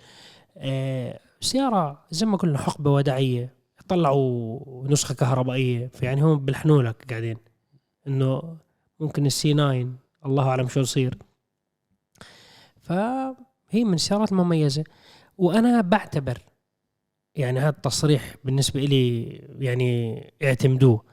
آه، 0.56 1.20
سيارة 1.40 2.04
زي 2.10 2.26
ما 2.26 2.36
قلنا 2.36 2.58
حقبة 2.58 2.90
وداعية 2.90 3.54
طلعوا 3.88 4.88
نسخة 4.88 5.14
كهربائية 5.14 5.86
فيعني 5.86 6.22
هم 6.22 6.38
بلمحوا 6.38 6.82
لك 6.82 7.06
قاعدين 7.10 7.36
إنه 8.06 8.56
ممكن 9.00 9.26
ال 9.26 9.54
C9 9.54 9.88
الله 10.26 10.48
أعلم 10.48 10.68
شو 10.68 10.80
يصير. 10.80 11.18
فهي 12.82 13.84
من 13.84 13.94
السيارات 13.94 14.32
المميزة. 14.32 14.84
وأنا 15.38 15.80
بعتبر 15.80 16.38
يعني 17.34 17.60
هذا 17.60 17.68
التصريح 17.68 18.34
بالنسبة 18.44 18.80
لي 18.80 19.22
يعني 19.58 20.22
اعتمدوه. 20.42 21.09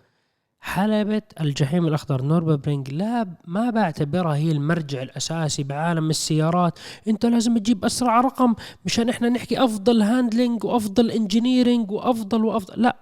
حلبة 0.60 1.22
الجحيم 1.42 1.88
الأخضر 1.88 2.22
Nürburgring 2.22 2.94
لا 2.94 3.28
ما 3.48 3.70
بعتبرها 3.70 4.36
هي 4.36 4.52
المرجع 4.52 5.02
الأساسي 5.02 5.64
بعالم 5.64 6.10
السيارات. 6.10 6.80
أنت 7.08 7.26
لازم 7.26 7.58
تجيب 7.58 7.86
أسرع 7.86 8.22
رقم 8.22 8.56
مشان 8.86 9.10
إحنا 9.10 9.30
نحكي 9.30 9.64
أفضل 9.64 10.02
handling 10.02 10.64
وأفضل 10.64 11.12
engineering 11.12 11.92
وأفضل 11.92 12.46
وأفضل. 12.46 12.82
لا 12.82 12.96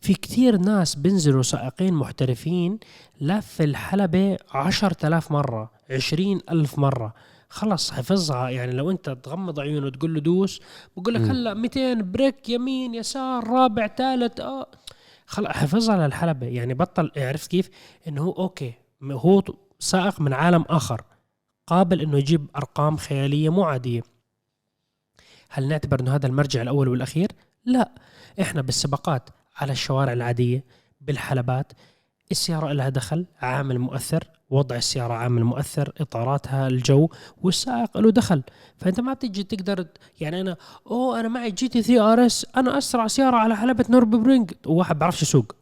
في 0.00 0.14
كتير 0.14 0.56
ناس 0.56 0.94
بنزلوا 0.94 1.42
سائقين 1.42 1.94
محترفين 1.94 2.78
لف 3.20 3.62
الحلبة 3.62 4.36
عشرة 4.54 5.06
آلاف 5.06 5.32
مرة 5.32 5.70
عشرين 5.90 6.40
ألف 6.50 6.78
مرة. 6.78 7.14
خلص 7.48 7.90
حفظها. 7.90 8.48
يعني 8.48 8.72
لو 8.72 8.90
أنت 8.90 9.10
تغمض 9.10 9.60
عيونه 9.60 9.86
وتقول 9.86 10.14
له 10.14 10.20
دوس 10.20 10.60
بقول 10.96 11.14
لك. 11.14 11.20
هلا 11.20 11.54
200 11.54 11.94
brake 11.94 12.48
يمين 12.48 12.94
يسار 12.94 13.48
رابع 13.48 13.86
ثالث 13.86 14.40
آه. 14.40 14.66
خلص 15.26 15.48
حفظها 15.48 16.06
للحلبة 16.06 16.46
يعني 16.46 16.74
بطل 16.74 17.10
عرفت 17.16 17.50
كيف؟ 17.50 17.70
إنه 18.08 18.22
هو 18.22 18.32
okay 18.32 18.72
هو 19.02 19.42
سائق 19.78 20.20
من 20.20 20.32
عالم 20.32 20.64
آخر 20.68 21.02
قابل 21.66 22.00
إنه 22.00 22.18
يجيب 22.18 22.46
أرقام 22.56 22.96
خيالية 22.96 23.48
مو 23.48 23.64
عادية. 23.64 24.02
هل 25.48 25.68
نعتبر 25.68 26.00
إنه 26.00 26.14
هذا 26.14 26.26
المرجع 26.26 26.62
الأول 26.62 26.88
والأخير؟ 26.88 27.28
لا. 27.64 27.90
إحنا 28.40 28.62
بالسباقات 28.62 29.30
على 29.56 29.72
الشوارع 29.72 30.12
العادية 30.12 30.64
بالحلبات 31.00 31.72
السيارة 32.30 32.72
لها 32.72 32.88
دخل 32.88 33.26
عامل 33.40 33.78
مؤثر 33.78 34.24
وضع 34.50 34.76
السيارة 34.76 35.14
عامل 35.14 35.44
مؤثر 35.44 35.92
إطاراتها 36.00 36.68
الجو 36.68 37.08
والسائق 37.42 37.98
له 37.98 38.10
دخل. 38.10 38.42
فأنت 38.76 39.00
ما 39.00 39.12
بتجي 39.12 39.42
تقدر 39.42 39.86
يعني 40.20 40.40
أنا 40.40 40.56
أوه 40.86 41.20
أنا 41.20 41.28
معي 41.28 41.50
GT3 41.50 41.82
RS 41.82 42.46
أنا 42.56 42.78
أسرع 42.78 43.06
سيارة 43.06 43.36
على 43.36 43.56
حلبة 43.56 43.84
Nürburgring 43.90 44.52
وواحد 44.66 44.98
بعرفش 44.98 45.22
يسوق. 45.22 45.52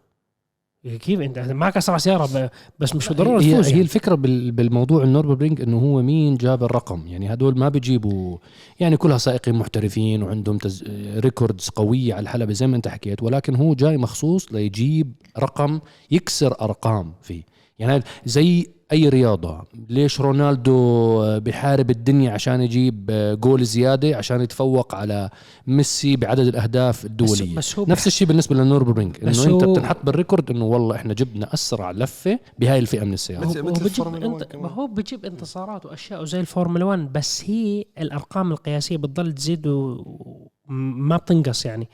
كيف 0.84 1.20
انت؟ 1.20 1.38
معك 1.38 1.76
أسرع 1.76 1.98
سيارة 1.98 2.50
بس 2.78 2.96
مش 2.96 3.08
بالضرورة 3.08 3.40
هي, 3.40 3.52
تفوز 3.52 3.64
هي 3.66 3.70
يعني. 3.70 3.82
الفكرة 3.82 4.14
بال- 4.14 4.52
بالموضوع 4.52 5.02
ال 5.04 5.09
Nürburgring 5.09 5.60
إنه 5.60 5.78
هو 5.78 6.02
مين 6.02 6.36
جاب 6.36 6.64
الرقم. 6.64 7.06
يعني 7.06 7.32
هدول 7.32 7.58
ما 7.58 7.68
بيجيبوا 7.68 8.38
يعني 8.80 8.96
كلها 8.96 9.18
سائقين 9.18 9.54
محترفين 9.54 10.22
وعندهم 10.22 10.58
تز... 10.58 10.84
records 11.16 11.68
قوية 11.68 12.14
على 12.14 12.22
الحلبة 12.22 12.52
زي 12.52 12.66
ما 12.66 12.76
انت 12.76 12.88
حكيت 12.88 13.22
ولكن 13.22 13.56
هو 13.56 13.74
جاي 13.74 13.96
مخصوص 13.96 14.52
ليجيب 14.52 15.12
رقم 15.38 15.80
يكسر 16.10 16.54
أرقام 16.60 17.12
فيه. 17.22 17.42
يعني 17.78 18.02
زي 18.24 18.66
أي 18.92 19.08
رياضة؟ 19.08 19.64
ليش 19.88 20.20
رونالدو 20.20 21.40
بحارب 21.40 21.90
الدنيا 21.90 22.30
عشان 22.30 22.60
يجيب 22.60 23.10
جول 23.40 23.64
زيادة 23.64 24.16
عشان 24.16 24.40
يتفوق 24.40 24.94
على 24.94 25.30
ميسي 25.66 26.16
بعدد 26.16 26.46
الأهداف 26.46 26.98
بس, 26.98 27.04
الدولية؟ 27.04 27.56
بس 27.56 27.78
هو 27.78 27.84
نفس 27.88 28.06
الشيء 28.06 28.28
بالنسبة 28.28 28.56
لل 28.56 28.66
Nürburgring 28.66 29.16
بس 29.24 29.46
إنه 29.46 29.54
أنت 29.54 29.64
بتنحط 29.64 29.96
بال 30.04 30.16
record 30.16 30.50
إنه 30.50 30.64
والله 30.64 30.96
إحنا 30.96 31.14
جبنا 31.14 31.54
أسرع 31.54 31.90
لفة 31.90 32.38
بهاي 32.58 32.78
الفئة 32.78 33.04
من 33.04 33.12
السيارات 33.12 33.56
هو 33.56 33.62
بجيب 33.62 33.86
الفورمولا 33.86 34.26
1 34.26 34.42
انت 34.42 34.52
كمان. 34.52 34.62
ما 34.62 34.70
هو 34.70 34.86
بجيب 34.86 35.24
انتصارات 35.24 35.86
وأشياء 35.86 36.24
زي 36.24 36.40
الفورمولا 36.40 36.84
1 36.84 37.12
بس 37.12 37.44
هي 37.44 37.84
الأرقام 37.98 38.52
القياسية 38.52 38.96
بتضل 38.96 39.32
تزيد 39.32 39.66
وما 39.66 41.16
بتنقص 41.16 41.66
يعني. 41.66 41.88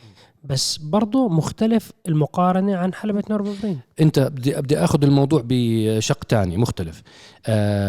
بس 0.45 0.77
برضو 0.77 1.29
مختلف 1.29 1.93
المقارنة 2.09 2.77
عن 2.77 2.95
حلبة 2.95 3.23
Nürburgring 3.31 3.81
انت 4.01 4.19
بدي 4.19 4.55
بدي 4.55 4.79
آخذ 4.79 5.05
الموضوع 5.05 5.43
بشق 5.45 6.25
تاني 6.25 6.57
مختلف. 6.57 7.03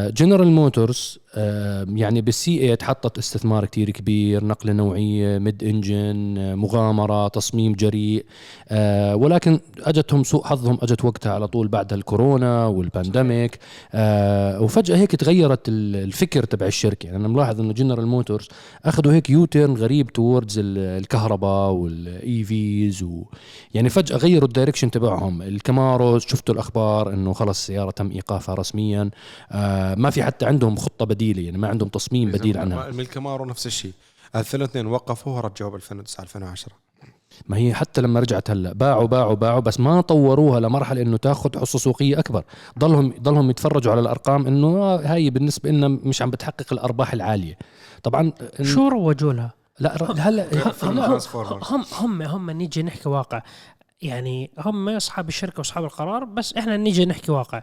General 0.10 0.48
Motors 0.52 1.20
يعني 1.96 2.22
بال 2.22 2.58
C8 2.58 2.78
حطت 2.82 3.18
استثمار 3.18 3.66
كتير 3.66 3.90
كبير 3.90 4.46
نقله 4.46 4.74
نوعية 4.74 5.38
mid-engine 5.40 6.38
آه، 6.38 6.56
مغامرة 6.56 7.28
تصميم 7.28 7.74
جريء 7.74 8.26
آه، 8.70 9.16
ولكن 9.16 9.60
أجتهم 9.80 10.24
سوء 10.24 10.44
حظهم 10.44 10.78
أجت 10.82 11.06
وقتها 11.06 11.32
على 11.34 11.48
طول 11.48 11.68
بعد 11.68 11.94
الكورونا 11.94 12.66
وال 12.66 12.85
pandemic 12.85 13.60
آه، 13.94 14.62
وفجأة 14.62 14.98
هيك 14.98 15.16
تغيرت 15.16 15.70
ال- 15.70 15.96
الفكر 15.96 16.44
تبع 16.44 16.66
الشركة. 16.66 17.06
يعني 17.06 17.18
أنا 17.18 17.28
ملاحظ 17.28 17.60
إنه 17.62 17.74
General 17.74 18.08
Motors 18.08 18.48
أخذوا 18.86 19.14
هيك 19.14 19.30
U-turn 19.30 19.74
غريب 19.74 20.08
towards 20.14 20.60
الكهرباء 20.66 21.72
وال 21.72 22.44
EVs 22.44 23.04
و 23.04 23.24
يعني 23.74 23.90
فجأة 23.90 24.18
غيروا 24.18 24.48
ال 24.48 24.52
direction 24.52 24.92
تبعهم. 24.92 25.42
الكامارو 25.42 26.20
شفتوا 26.20 26.54
الأخبار 26.56 27.14
إنه 27.14 27.34
خلص 27.34 27.50
السياره 27.60 27.92
تم 27.92 28.12
إيقافها 28.12 28.56
رسميا. 28.56 29.02
آه 29.02 29.12
ما 29.98 30.10
في 30.10 30.24
حتى 30.24 30.46
عندهم 30.46 30.76
خطة 30.76 31.06
بديلة 31.06 31.42
يعني 31.42 31.58
ما 31.58 31.68
عندهم 31.68 31.90
تصميم 31.90 32.32
بديل 32.32 32.58
عنها. 32.58 32.92
من 32.92 33.00
الكامارو 33.00 33.46
نفس 33.46 33.68
الشيء. 33.68 33.94
2002 34.36 34.86
وقفوا 34.86 35.38
ورجعوا 35.38 35.72
ب 35.72 35.76
2009 35.76 36.24
2010 36.24 36.74
ما 37.48 37.58
هي 37.58 37.74
حتى 37.74 38.02
لما 38.02 38.20
رجعت 38.20 38.52
هلا 38.52 38.74
باعوا 38.74 39.08
باعوا 39.08 39.36
باعوا 39.36 39.60
بس 39.60 39.80
ما 39.80 40.02
طوروها 40.02 40.60
لمرحلة 40.60 41.02
إنه 41.02 41.18
تاخذ 41.18 41.60
حصة 41.60 41.80
سوقية 41.80 42.20
أكبر. 42.20 42.44
ضلهم 42.80 43.14
ضلهم 43.22 43.50
يتفرجوا 43.50 43.92
على 43.92 44.02
الأرقام 44.02 44.48
إنه 44.48 44.68
آه، 44.68 44.98
هاي 45.14 45.30
بالنسبة 45.30 45.70
لنا 45.70 45.88
مش 45.88 46.22
عم 46.22 46.30
بتحقق 46.30 46.74
الأرباح 46.74 47.14
العالية. 47.14 47.58
طبعا 48.04 48.32
شو 48.62 48.88
روجوا 48.88 49.34
لها؟ 49.34 49.54
لا 49.80 50.12
هلا 50.20 50.48
هم. 50.84 51.00
هم 51.64 51.84
هم 52.00 52.22
هم 52.22 52.52
نيجي 52.52 52.84
نحكي 52.84 53.10
واقع. 53.10 53.42
يعني 54.02 54.52
هم 54.58 54.90
أصحاب 54.90 55.28
الشركة 55.28 55.60
وأصحاب 55.60 55.84
القرار 55.84 56.24
بس 56.24 56.54
إحنا 56.54 56.78
نيجي 56.78 57.06
نحكي 57.06 57.32
واقع. 57.32 57.62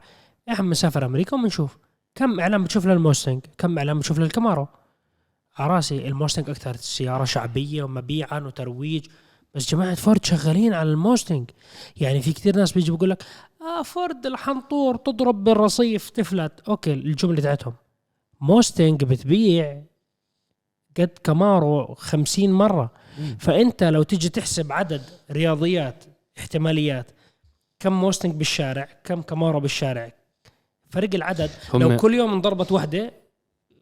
إحنا 0.50 0.66
بنسافر 0.66 1.06
أمريكا 1.06 1.36
وبنشوف. 1.36 1.78
كم 2.14 2.40
إعلان 2.40 2.64
بتشوف 2.64 2.86
للموستنج؟ 2.86 3.40
كم 3.58 3.78
إعلان 3.78 3.98
بتشوف 3.98 4.18
للكامارو 4.18 4.68
على 5.58 5.74
رأسي 5.74 6.08
الموستنج 6.08 6.50
أكثر 6.50 6.76
سيارة 6.76 7.24
شعبية 7.24 7.82
ومبيعا 7.82 8.40
وترويج. 8.40 9.06
بس 9.54 9.70
جماعة 9.70 9.94
فورد 9.94 10.24
شغالين 10.24 10.74
على 10.74 10.90
الموستنج. 10.90 11.50
يعني 11.96 12.22
في 12.22 12.32
كثير 12.32 12.56
ناس 12.56 12.72
بيجي 12.72 12.90
بيقول 12.90 13.10
لك 13.10 13.22
آه 13.60 13.82
فورد 13.82 14.26
الحنطور 14.26 14.96
تضرب 14.96 15.44
بالرصيف 15.44 16.10
تفلت. 16.10 16.60
أوكي 16.68 16.92
الجملة 16.92 17.40
تاعتهم. 17.40 17.74
موستنج 18.40 19.04
بتبيع 19.04 19.82
قد 20.96 21.18
كامارو 21.24 21.94
خمسين 21.94 22.52
مرة. 22.52 22.92
فأنت 23.38 23.84
لو 23.84 24.02
تيجي 24.02 24.28
تحسب 24.28 24.72
عدد 24.72 25.02
رياضيات 25.30 26.04
احتماليات 26.38 27.10
كم 27.80 27.92
موستنج 27.92 28.34
بالشارع 28.34 28.88
كم 29.04 29.22
كامارو 29.22 29.60
بالشارع 29.60 30.12
فرق 30.90 31.14
العدد. 31.14 31.50
هم- 31.74 31.82
لو 31.82 31.96
كل 31.96 32.14
يوم 32.14 32.32
انضربت 32.32 32.72
وحدة 32.72 33.12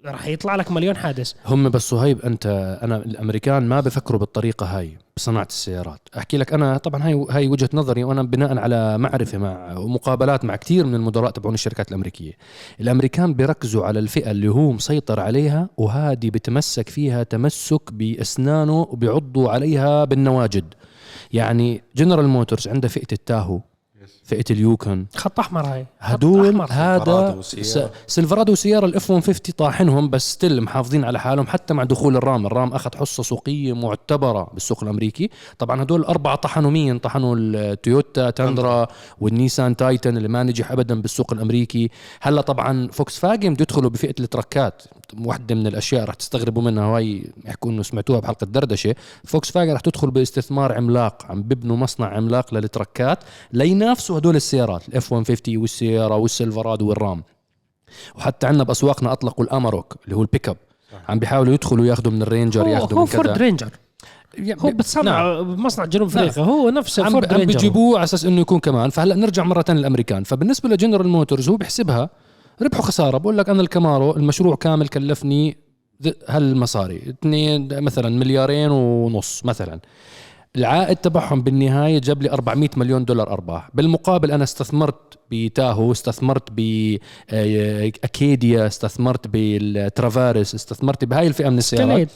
راح 0.04 0.26
يطلع 0.26 0.56
لك 0.56 0.70
مليون 0.72 0.96
حادث. 0.96 1.32
هم 1.46 1.68
بس 1.68 1.88
صهيب 1.88 2.20
أنت 2.20 2.78
أنا 2.82 2.96
الأمريكان 2.96 3.68
ما 3.68 3.80
بفكروا 3.80 4.20
بالطريقة 4.20 4.78
هاي 4.78 4.98
بصناعة 5.16 5.46
السيارات. 5.50 6.00
أحكي 6.18 6.36
لك 6.36 6.52
أنا 6.52 6.78
طبعا 6.78 7.06
هاي 7.06 7.26
هاي 7.30 7.48
وجهة 7.48 7.68
نظري 7.72 8.04
وأنا 8.04 8.22
بناء 8.22 8.58
على 8.58 8.98
معرفة 8.98 9.38
مع 9.38 9.78
ومقابلات 9.78 10.44
مع 10.44 10.56
كثير 10.56 10.86
من 10.86 10.94
المدراء 10.94 11.30
تبعون 11.30 11.54
الشركات 11.54 11.88
الأمريكية. 11.88 12.32
الأمريكان 12.80 13.34
بيركزوا 13.34 13.84
على 13.84 13.98
الفئة 13.98 14.30
اللي 14.30 14.48
هو 14.48 14.72
مسيطر 14.72 15.20
عليها 15.20 15.68
وهذه 15.76 16.30
بتمسك 16.30 16.88
فيها 16.88 17.22
تمسك 17.22 17.92
بأسنانه 17.92 18.80
وبيعضوا 18.80 19.50
عليها 19.50 20.04
بالنواجد. 20.04 20.74
يعني 21.32 21.82
جنرال 21.96 22.26
موتورز 22.26 22.68
عنده 22.68 22.88
فئة 22.88 23.12
التاهو. 23.12 23.60
فئة 24.26 24.44
اليوكن. 24.50 25.06
خط 25.16 25.38
أحمر 25.40 25.66
هاي. 25.66 25.86
خط 26.00 26.10
هدول. 26.10 26.66
هذا 26.70 27.40
سيلفرادو 28.06 28.54
س- 28.54 28.58
وسييرا. 28.58 28.86
ال 28.86 28.98
F 28.98 29.10
150 29.10 29.54
طاحنهم 29.56 30.10
بس 30.10 30.32
still 30.32 30.62
محافظين 30.62 31.04
على 31.04 31.20
حالهم 31.20 31.46
حتى 31.46 31.74
مع 31.74 31.84
دخول 31.84 32.16
الرام. 32.16 32.46
الرام 32.46 32.72
أخذ 32.72 32.90
حصة 32.96 33.22
سوقية 33.22 33.72
معتبرة 33.72 34.50
بالسوق 34.54 34.82
الأمريكي. 34.84 35.30
طبعا 35.58 35.82
هدول 35.82 36.00
الاربعه 36.00 36.36
طحنوا 36.36 36.70
مين 36.70 36.98
طحنوا 36.98 37.36
التويوتا 37.38 38.30
تاندرا 38.30 38.86
والنيسان 39.20 39.76
تايتن 39.76 40.16
اللي 40.16 40.28
ما 40.28 40.42
نجح 40.42 40.72
ابدا 40.72 41.00
بالسوق 41.00 41.32
الأمريكي. 41.32 41.90
هلأ 42.20 42.40
طبعا 42.40 42.88
فوكس 42.92 43.18
فاجن 43.18 43.54
بده 43.54 43.62
يدخلوا 43.62 43.90
بفئة 43.90 44.14
ال 44.20 44.28
trucks. 44.28 44.82
واحدة 45.20 45.54
من 45.54 45.66
الأشياء 45.66 46.04
رح 46.04 46.14
تستغربوا 46.14 46.62
منها 46.62 46.86
وهي 46.86 47.22
يحكوا 47.44 47.70
إنه 47.70 47.82
سمعتوها 47.82 48.20
بحلقة 48.20 48.44
دردشة. 48.44 48.94
فوكس 49.24 49.50
فاجن 49.50 49.72
رح 49.72 49.80
تدخل 49.80 50.10
باستثمار 50.10 50.72
عملاق. 50.72 51.26
عم 51.30 51.42
ببنوا 51.42 51.76
مصنع 51.76 52.06
عملاق 52.16 52.54
لل 52.54 52.70
trucks 52.70 53.18
لينافسوا 53.52 54.15
هدول 54.16 54.36
السيارات 54.36 54.88
ال 54.88 55.00
F 55.00 55.12
150 55.12 55.56
والسييرا 55.56 56.16
والسيلفرادو 56.16 56.88
والرام. 56.88 57.22
وحتى 58.14 58.46
عندنا 58.46 58.64
بأسواقنا 58.64 59.12
أطلقوا 59.12 59.44
الأماروك 59.44 59.96
اللي 60.04 60.16
هو 60.16 60.22
البيك 60.22 60.48
اب 60.48 60.56
عم 61.08 61.18
بيحاولوا 61.18 61.54
يدخلوا 61.54 61.86
ياخذوا 61.86 62.12
من 62.12 62.22
الرينجر 62.22 62.62
هو, 62.62 62.68
ياخذوا 62.68 62.98
هو 62.98 63.04
من 63.04 63.06
فورد 63.06 63.26
كذا 63.26 63.36
رينجر. 63.36 63.70
يعني 64.38 64.62
هو 64.62 64.70
بتصنع 64.70 65.40
بمصنع 65.40 65.84
جنوب 65.84 66.08
أفريقيا 66.08 66.42
هو 66.42 66.70
نفس 66.70 67.00
عم, 67.00 67.10
فورد 67.10 67.32
عم 67.32 67.38
رينجر. 67.38 67.52
بيجيبوه 67.54 67.96
على 67.96 68.04
أساس 68.04 68.24
إنه 68.24 68.40
يكون 68.40 68.58
كمان. 68.58 68.90
فهلأ 68.90 69.14
نرجع 69.14 69.44
مرة 69.44 69.62
ثانية 69.62 69.80
للأمريكان. 69.80 70.24
فبالنسبة 70.24 70.68
لجنرال 70.68 71.08
موتورز 71.08 71.48
هو 71.48 71.56
بيحسبها 71.56 72.10
ربح 72.62 72.78
وخساره 72.78 73.18
بقول 73.18 73.38
لك 73.38 73.48
أنا 73.48 73.60
الكامارو 73.60 74.16
المشروع 74.16 74.56
كامل 74.56 74.88
كلفني 74.88 75.56
هالمصاري. 76.28 76.96
اثنين 76.96 77.82
مثلا 77.82 78.08
مليارين 78.08 78.70
ونص 78.70 79.44
مثلا. 79.44 79.80
العائد 80.56 80.96
تبعهم 80.96 81.42
بالنهاية 81.42 81.98
جاب 81.98 82.22
لي 82.22 82.30
400 82.30 82.70
مليون 82.76 83.04
دولار 83.04 83.30
أرباح. 83.30 83.70
بالمقابل 83.74 84.30
أنا 84.30 84.44
استثمرت 84.44 85.18
بتاهو 85.30 85.92
استثمرت 85.92 86.50
بأكاديا 87.30 88.66
استثمرت 88.66 89.26
بالترافيرس 89.28 90.54
استثمرت 90.54 91.04
بهاي 91.04 91.26
الفئة 91.26 91.48
من 91.48 91.58
السيارات. 91.58 92.08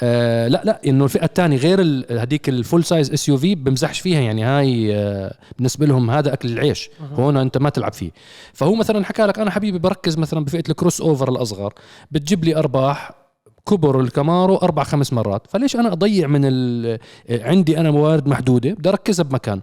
آه 0.00 0.48
لا 0.48 0.62
لا 0.64 0.80
إنه 0.86 1.04
الفئة 1.04 1.24
الثانية 1.24 1.56
غير 1.56 2.04
هذيك 2.10 2.48
ال 2.48 2.52
full-size 2.52 2.84
SUV 2.84 3.54
بمزحش 3.54 4.00
فيها 4.00 4.20
يعني 4.20 4.44
هاي 4.44 4.96
آه 4.96 5.34
بالنسبة 5.56 5.86
لهم 5.86 6.10
هذا 6.10 6.32
أكل 6.32 6.48
العيش. 6.48 6.90
هون 7.12 7.36
أنت 7.36 7.58
ما 7.58 7.70
تلعب 7.70 7.92
فيه. 7.92 8.10
فهو 8.52 8.74
مثلا 8.74 9.04
حكى 9.04 9.22
لك 9.22 9.38
أنا 9.38 9.50
حبيبي 9.50 9.78
بركز 9.78 10.18
مثلا 10.18 10.44
بفئة 10.44 10.64
ال 10.68 11.00
crossover 11.00 11.28
الأصغر. 11.28 11.74
بتجيب 12.10 12.44
لي 12.44 12.56
أرباح 12.56 13.25
كبر 13.68 14.00
الكامارو 14.00 14.56
أربع 14.56 14.84
خمس 14.84 15.12
مرات. 15.12 15.42
فليش 15.50 15.76
أنا 15.76 15.92
أضيع 15.92 16.26
من 16.26 16.40
ال- 16.44 16.98
عندي 17.30 17.78
أنا 17.80 17.90
موارد 17.90 18.28
محدودة؟ 18.28 18.70
بدي 18.70 18.88
أركزها 18.88 19.24
بمكان. 19.24 19.60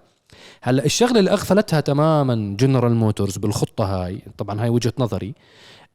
هلأ 0.62 0.86
الشغلة 0.86 1.20
اللي 1.20 1.32
أغفلتها 1.32 1.80
تماما 1.80 2.56
جنرال 2.60 2.96
موتورز 2.96 3.38
بالخطة 3.38 3.84
هاي 3.86 4.20
طبعا 4.38 4.62
هاي 4.62 4.70
وجهة 4.70 4.94
نظري 5.00 5.34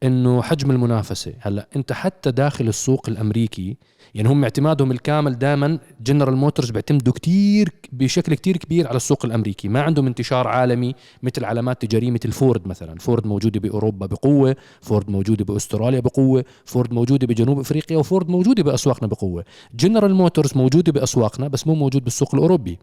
إنه 0.03 0.41
حجم 0.41 0.71
المنافسة. 0.71 1.33
هلأ 1.39 1.67
أنت 1.75 1.93
حتى 1.93 2.31
داخل 2.31 2.67
السوق 2.67 3.09
الأمريكي 3.09 3.77
يعني 4.15 4.29
هم 4.29 4.43
اعتمادهم 4.43 4.91
الكامل 4.91 5.37
دائما 5.39 5.79
جنرال 6.01 6.35
موتورز 6.35 6.69
بيعتمدوا 6.69 7.13
كتير 7.13 7.69
بشكل 7.91 8.33
كتير 8.33 8.57
كبير 8.57 8.87
على 8.87 8.95
السوق 8.95 9.25
الأمريكي. 9.25 9.67
ما 9.67 9.81
عندهم 9.81 10.07
انتشار 10.07 10.47
عالمي 10.47 10.95
مثل 11.23 11.45
علامات 11.45 11.81
تجارية 11.81 12.11
مثل 12.11 12.31
فورد 12.31 12.67
مثلا. 12.67 12.99
فورد 12.99 13.27
موجودة 13.27 13.59
بأوروبا 13.59 14.05
بقوة 14.05 14.55
فورد 14.81 15.09
موجودة 15.09 15.45
بأستراليا 15.45 15.99
بقوة 15.99 16.45
فورد 16.65 16.93
موجودة 16.93 17.27
بجنوب 17.27 17.59
أفريقيا 17.59 17.97
وفورد 17.97 18.29
موجودة 18.29 18.63
بأسواقنا 18.63 19.07
بقوة. 19.07 19.45
جنرال 19.75 20.13
موتورز 20.13 20.57
موجودة 20.57 20.91
بأسواقنا 20.91 21.47
بس 21.47 21.67
مو 21.67 21.75
موجود 21.75 22.03
بالسوق 22.03 22.35
الأوروبي. 22.35 22.79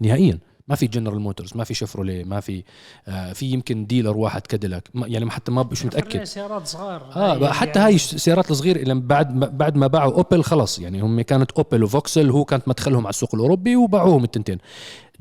نهائيا. 0.00 0.38
ما 0.68 0.76
في 0.76 0.86
جنرال 0.86 1.20
موتورز 1.20 1.50
ما 1.54 1.64
في 1.64 1.74
شيفروليه 1.74 2.24
ما 2.24 2.40
في 2.40 2.62
آه 3.08 3.32
في 3.32 3.46
يمكن 3.46 3.86
dealer 3.86 4.16
واحد 4.16 4.40
كاديلاك 4.46 4.88
يعني 4.94 5.30
حتى 5.30 5.52
ما 5.52 5.68
مش 5.72 5.84
متأكد. 5.84 6.24
سيارات 6.24 6.66
صغار. 6.66 7.02
آه 7.16 7.38
بقى 7.38 7.54
حتى 7.54 7.78
هاي 7.78 7.94
السيارات 7.94 8.50
الصغيره 8.50 8.78
لما 8.78 9.00
بعد 9.06 9.40
بعد 9.58 9.76
ما 9.76 9.86
باعوا 9.86 10.12
اوبل 10.12 10.42
خلص 10.44 10.78
يعني 10.78 11.00
هم 11.00 11.20
كانت 11.20 11.50
اوبل 11.50 11.84
وفوكسل 11.84 12.30
هو 12.30 12.44
كانت 12.44 12.68
مدخلهم 12.68 13.00
على 13.06 13.10
السوق 13.10 13.34
الأوروبي 13.34 13.76
وباعوهم 13.76 14.24
التنتين. 14.24 14.58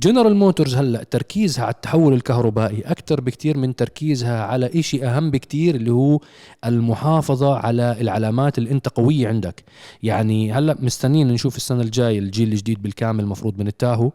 جنرال 0.04 0.36
موتورز 0.36 0.76
هلأ 0.76 1.04
تركيزها 1.04 1.64
على 1.66 1.74
التحول 1.74 2.14
الكهربائي 2.14 2.82
أكثر 2.82 3.22
بكتير 3.22 3.58
من 3.58 3.76
تركيزها 3.76 4.44
على 4.44 4.80
إشي 4.80 5.06
أهم 5.06 5.32
بكتير 5.32 5.76
اللي 5.76 5.92
هو 5.92 6.20
المحافظة 6.66 7.56
على 7.56 7.98
العلامات 8.02 8.58
اللي 8.58 8.72
أنت 8.72 8.88
قوية 8.90 9.28
عندك. 9.28 9.64
يعني 10.04 10.52
هلأ 10.54 10.78
مستنيين 10.80 11.28
نشوف 11.28 11.58
السنة 11.58 11.82
الجاية 11.82 12.20
الجيل 12.20 12.48
الجديد 12.52 12.82
بالكامل 12.82 13.24
المفروض 13.24 13.60
من 13.60 13.68
التاهو 13.68 14.12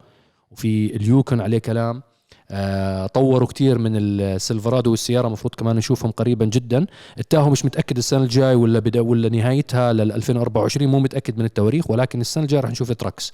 وفي 0.52 0.96
اليوكن 0.96 1.40
عليه 1.40 1.58
كلام. 1.58 2.02
آه، 2.50 3.06
طوروا 3.06 3.48
كتير 3.48 3.78
من 3.78 3.92
السيلفرادو 3.96 4.90
والسييرا 4.90 5.26
المفروض 5.26 5.54
كمان 5.54 5.76
نشوفهم 5.76 6.10
قريبا 6.10 6.44
جدا. 6.44 6.86
التاهو 7.18 7.50
مش 7.50 7.64
متأكد 7.64 7.96
السنة 7.96 8.22
الجاي 8.22 8.54
ولا 8.54 8.78
بدا 8.78 9.00
ولا 9.00 9.28
نهايتها 9.28 9.92
لل 9.92 10.12
2024 10.12 10.88
مو 10.88 10.98
متأكد 11.00 11.38
من 11.38 11.44
التواريخ 11.44 11.90
ولكن 11.90 12.20
السنة 12.20 12.42
الجايه 12.42 12.60
رح 12.60 12.70
نشوف 12.70 12.92
تراكس 12.92 13.32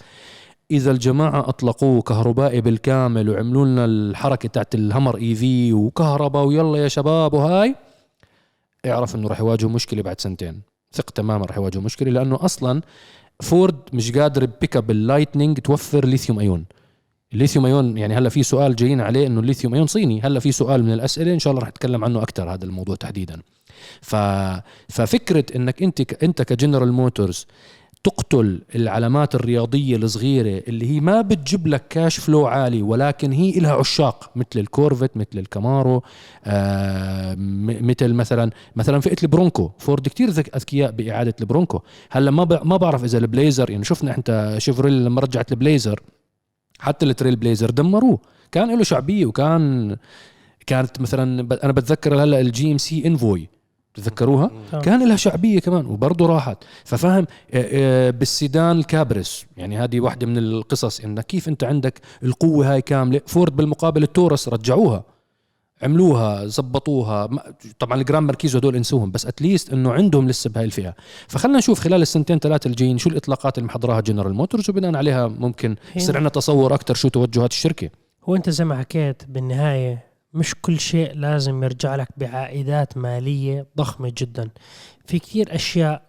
إذا 0.71 0.91
الجماعة 0.91 1.49
أطلقوه 1.49 2.03
كهربائي 2.03 2.61
بالكامل 2.61 3.31
وعملوا 3.31 3.67
لنا 3.67 3.85
الحركة 3.85 4.49
تاعت 4.49 4.75
الهمر 4.75 5.17
EV 5.17 5.73
وكهرباء 5.73 6.45
ويلا 6.45 6.79
يا 6.79 6.89
شباب 6.89 7.35
وهاي 7.35 7.75
اعرف 8.87 9.15
إنه 9.15 9.29
رح 9.29 9.41
يواجهوا 9.41 9.71
مشكلة 9.71 10.03
بعد 10.03 10.21
سنتين. 10.21 10.61
ثق 10.93 11.11
تماما 11.11 11.45
رح 11.45 11.57
يواجهوا 11.57 11.83
مشكلة 11.83 12.11
لأنه 12.11 12.39
أصلا 12.45 12.83
فورد 13.43 13.77
مش 13.93 14.13
قادر 14.13 14.47
بيك 14.61 14.77
أب 14.77 14.91
اللايتنينج 14.91 15.59
توفر 15.59 16.05
lithium-ion. 16.05 16.39
ال 16.39 16.65
lithium-ion 17.33 17.99
يعني 17.99 18.15
هلا 18.15 18.29
في 18.29 18.43
سؤال 18.43 18.77
جايين 18.77 19.01
عليه 19.01 19.27
إنه 19.27 19.41
ال 19.41 19.75
lithium-ion 19.75 19.87
صيني. 19.87 20.21
هلا 20.21 20.41
في 20.41 20.53
سؤال 20.53 20.85
من 20.85 20.93
الأسئلة 20.93 21.35
إن 21.35 21.39
شاء 21.39 21.51
الله 21.51 21.63
رح 21.63 21.69
نتكلم 21.69 22.05
عنه 22.05 22.23
أكثر 22.23 22.55
هذا 22.55 22.65
الموضوع 22.65 22.97
تحديدا. 22.97 23.43
ف... 24.03 24.17
ففكرة 24.89 25.45
إنك 25.57 25.83
أنت 25.83 26.03
ك... 26.03 26.25
أنت 26.25 26.43
كجنرال 26.43 26.93
موتورز 26.93 27.47
تقتل 28.05 28.61
العلامات 28.75 29.35
الرياضية 29.35 29.97
الصغيرة 29.97 30.63
اللي 30.69 30.91
هي 30.91 31.01
ما 31.01 31.21
بتجيب 31.21 31.67
لك 31.67 31.89
cash 31.89 32.21
flow 32.21 32.47
عالي 32.47 32.83
ولكن 32.83 33.33
هي 33.33 33.59
إلها 33.59 33.73
عشاق 33.73 34.31
مثل 34.37 34.49
الكورفت 34.57 35.17
مثل 35.17 35.39
الكامارو 35.39 36.03
آه 36.45 37.35
مثل 37.65 38.13
مثلا 38.13 38.51
مثلا 38.77 39.01
فئة 39.01 39.17
البرونكو. 39.23 39.71
فورد 39.79 40.09
كتير 40.09 40.31
ذك 40.31 40.57
أذكياء 40.57 40.91
بإعادة 40.91 41.35
البرونكو. 41.41 41.81
هلا 42.11 42.31
ما. 42.31 42.61
ما 42.65 42.77
بعرف 42.77 43.05
إذا 43.05 43.19
البليزر 43.19 43.71
يعني 43.71 43.85
شفنا 43.85 44.17
انت 44.19 44.55
شيفروليه 44.59 45.05
لما 45.05 45.21
رجعت 45.21 45.53
البليزر 45.53 46.01
حتى 46.79 47.07
التريل 47.07 47.37
بليزر 47.37 47.71
دمروه. 47.71 48.19
كان 48.53 48.77
له 48.77 48.83
شعبية 48.83 49.27
وكان 49.27 49.97
كانت 50.67 51.01
مثلا 51.01 51.41
أنا 51.65 51.73
بتذكر 51.73 52.23
هلأ 52.23 52.41
الجي 52.41 52.73
ام 52.73 52.79
سي 52.79 53.07
انفوي 53.07 53.49
تتذكروها 53.95 54.51
آه. 54.73 54.81
كان 54.81 55.09
لها 55.09 55.17
شعبية 55.17 55.61
كمان 55.61 55.87
وبرضه 55.87 56.27
راحت. 56.27 56.59
ففهم 56.85 57.27
آه، 57.51 58.11
بالسيدان 58.11 58.79
الكابريس 58.79 59.47
يعني 59.57 59.79
هذه 59.79 60.01
واحدة 60.01 60.27
من 60.27 60.39
القصص 60.39 61.01
انك 61.01 61.27
كيف 61.27 61.49
أنت 61.49 61.65
عندك 61.65 62.01
القوة 62.23 62.73
هاي 62.73 62.83
كاملة؟ 62.83 63.21
فورد 63.27 63.57
بالمقابل 63.57 64.03
التورس 64.03 64.49
رجعوها. 64.49 65.18
عملوها 65.83 66.47
زبطوها. 66.47 67.29
طبعا 67.79 68.01
ال 68.01 68.05
Grand 68.05 68.27
Marquis 68.27 68.59
وهدول 68.59 68.77
انسوهم 68.77 69.11
بس 69.11 69.27
at 69.27 69.40
least 69.40 69.73
إنه 69.73 69.93
عندهم 69.93 70.29
لسه 70.29 70.51
بهاي 70.51 70.65
الفئة. 70.65 70.95
فخلنا 71.29 71.59
نشوف 71.59 71.81
خلال 71.81 72.03
السنتين 72.03 72.39
ثلاثة 72.39 72.69
الجايين 72.69 72.99
شو 72.99 73.11
الإطلاقات 73.11 73.59
اللي 73.59 73.67
محضراها 73.67 74.01
جنرال 74.01 74.35
موتورز 74.35 74.71
وبناء 74.71 74.97
عليها 74.97 75.29
ممكن 75.29 75.77
يصير 75.97 76.17
عندنا 76.17 76.29
تصور 76.29 76.75
أكثر 76.75 76.95
شو 76.95 77.09
توجهات 77.09 77.51
الشركة. 77.53 77.91
هو 78.25 78.37
أنت 78.37 78.51
زي 78.51 78.65
ما 78.65 78.79
حكيت 78.79 79.23
بالنهاية 79.29 80.09
مش 80.35 80.55
كل 80.63 80.81
شيء 80.81 81.15
لازم 81.15 81.65
يرجع 81.65 81.97
لك 81.97 82.09
بعائدات 82.17 82.97
مالية 82.97 83.67
ضخمة 83.77 84.13
جدا. 84.19 84.51
في 85.07 85.19
كثير 85.19 85.55
أشياء 85.55 86.03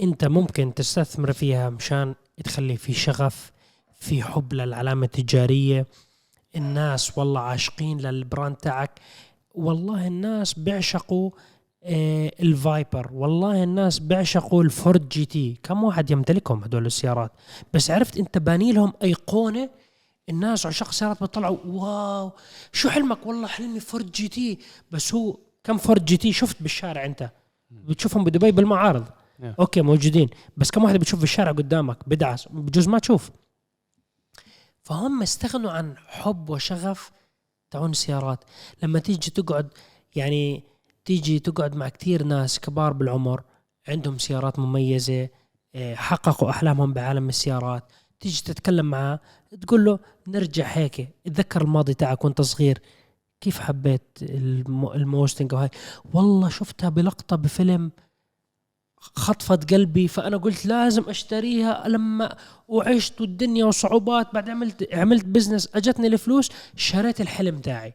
أنت 0.00 0.24
ممكن 0.24 0.74
تستثمر 0.74 1.32
فيها 1.32 1.70
مشان 1.70 2.14
تخلي 2.44 2.76
في 2.76 2.92
شغف 2.92 3.52
في 4.00 4.22
حب 4.22 4.52
للعلامة 4.52 5.04
التجارية. 5.04 5.86
الناس 6.56 7.18
والله 7.18 7.40
عاشقين 7.40 8.00
لل 8.00 8.16
brand 8.16 8.56
تاعك. 8.56 9.00
والله 9.54 10.06
الناس 10.06 10.54
بيعشقوا 10.54 11.30
آه، 11.84 12.32
ال 12.40 12.50
Viper. 12.50 13.10
والله 13.12 13.62
الناس 13.62 13.98
بيعشقوا 13.98 14.62
الفورد 14.62 15.08
GT. 15.08 15.56
كم 15.62 15.84
واحد 15.84 16.10
يمتلكهم 16.10 16.64
هدول 16.64 16.86
السيارات؟ 16.86 17.32
بس 17.74 17.90
عرفت 17.90 18.16
انت 18.16 18.38
باني 18.38 18.72
لهم 18.72 18.92
أيقونة؟ 19.02 19.70
الناس 20.28 20.66
عشاق 20.66 20.92
سيارات 20.92 21.20
بيطلعوا 21.20 21.56
wow 21.66 22.30
شو 22.72 22.88
حلمك؟ 22.90 23.26
والله 23.26 23.46
حلمي 23.46 23.80
فورد 23.80 24.12
GT. 24.12 24.58
بس 24.90 25.14
هو 25.14 25.36
كم 25.64 25.78
فورد 25.78 26.04
GT 26.04 26.32
شفت 26.32 26.62
بالشارع 26.62 27.04
انت؟ 27.04 27.30
بتشوفهم 27.70 28.24
بدبي 28.24 28.52
بالمعارض. 28.52 29.04
نعم. 29.38 29.54
okay 29.60 29.82
موجودين. 29.82 30.28
بس 30.56 30.70
كم 30.70 30.84
واحد 30.84 30.96
بتشوف 30.96 31.20
بالشارع 31.20 31.52
قدامك؟ 31.52 32.08
بدعس. 32.08 32.48
بجوز 32.48 32.88
ما 32.88 32.98
تشوف. 32.98 33.30
فهم 34.82 35.22
استغنوا 35.22 35.70
عن 35.70 35.94
حب 35.98 36.50
وشغف 36.50 37.10
تاعون 37.70 37.90
السيارات. 37.90 38.44
لما 38.82 38.98
تيجي 38.98 39.30
تقعد 39.30 39.68
يعني 40.16 40.64
تيجي 41.04 41.38
تقعد 41.38 41.74
مع 41.76 41.88
كثير 41.88 42.22
ناس 42.22 42.60
كبار 42.60 42.92
بالعمر 42.92 43.42
عندهم 43.88 44.18
سيارات 44.18 44.58
مميزة 44.58 45.28
إيه، 45.74 45.94
حققوا 45.94 46.50
أحلامهم 46.50 46.92
بعالم 46.92 47.28
السيارات 47.28 47.92
تيجي 48.20 48.42
تتكلم 48.42 48.86
معاه 48.86 49.20
تقول 49.60 49.84
له 49.84 49.98
نرجع 50.28 50.66
هيك 50.66 51.08
اتذكر 51.26 51.62
الماضي 51.62 51.94
تاعك 51.94 52.24
وانت 52.24 52.40
صغير 52.40 52.78
كيف 53.40 53.58
حبيت 53.60 54.02
الم- 54.22 54.88
الموستنج 54.92 55.52
وهاي 55.52 55.68
والله 56.14 56.48
شفتها 56.48 56.88
بلقطة 56.88 57.36
بفيلم 57.36 57.92
خطفت 59.02 59.74
قلبي 59.74 60.08
فأنا 60.08 60.36
قلت 60.36 60.66
لازم 60.66 61.08
أشتريها. 61.08 61.88
لما 61.88 62.36
وعشت 62.68 63.20
والدنيا 63.20 63.64
وصعوبات 63.64 64.34
بعد 64.34 64.50
عملت 64.50 64.94
عملت 64.94 65.24
بزنس 65.24 65.68
أجتني 65.74 66.06
الفلوس 66.06 66.50
شريت 66.76 67.20
الحلم 67.20 67.58
تاعي 67.58 67.94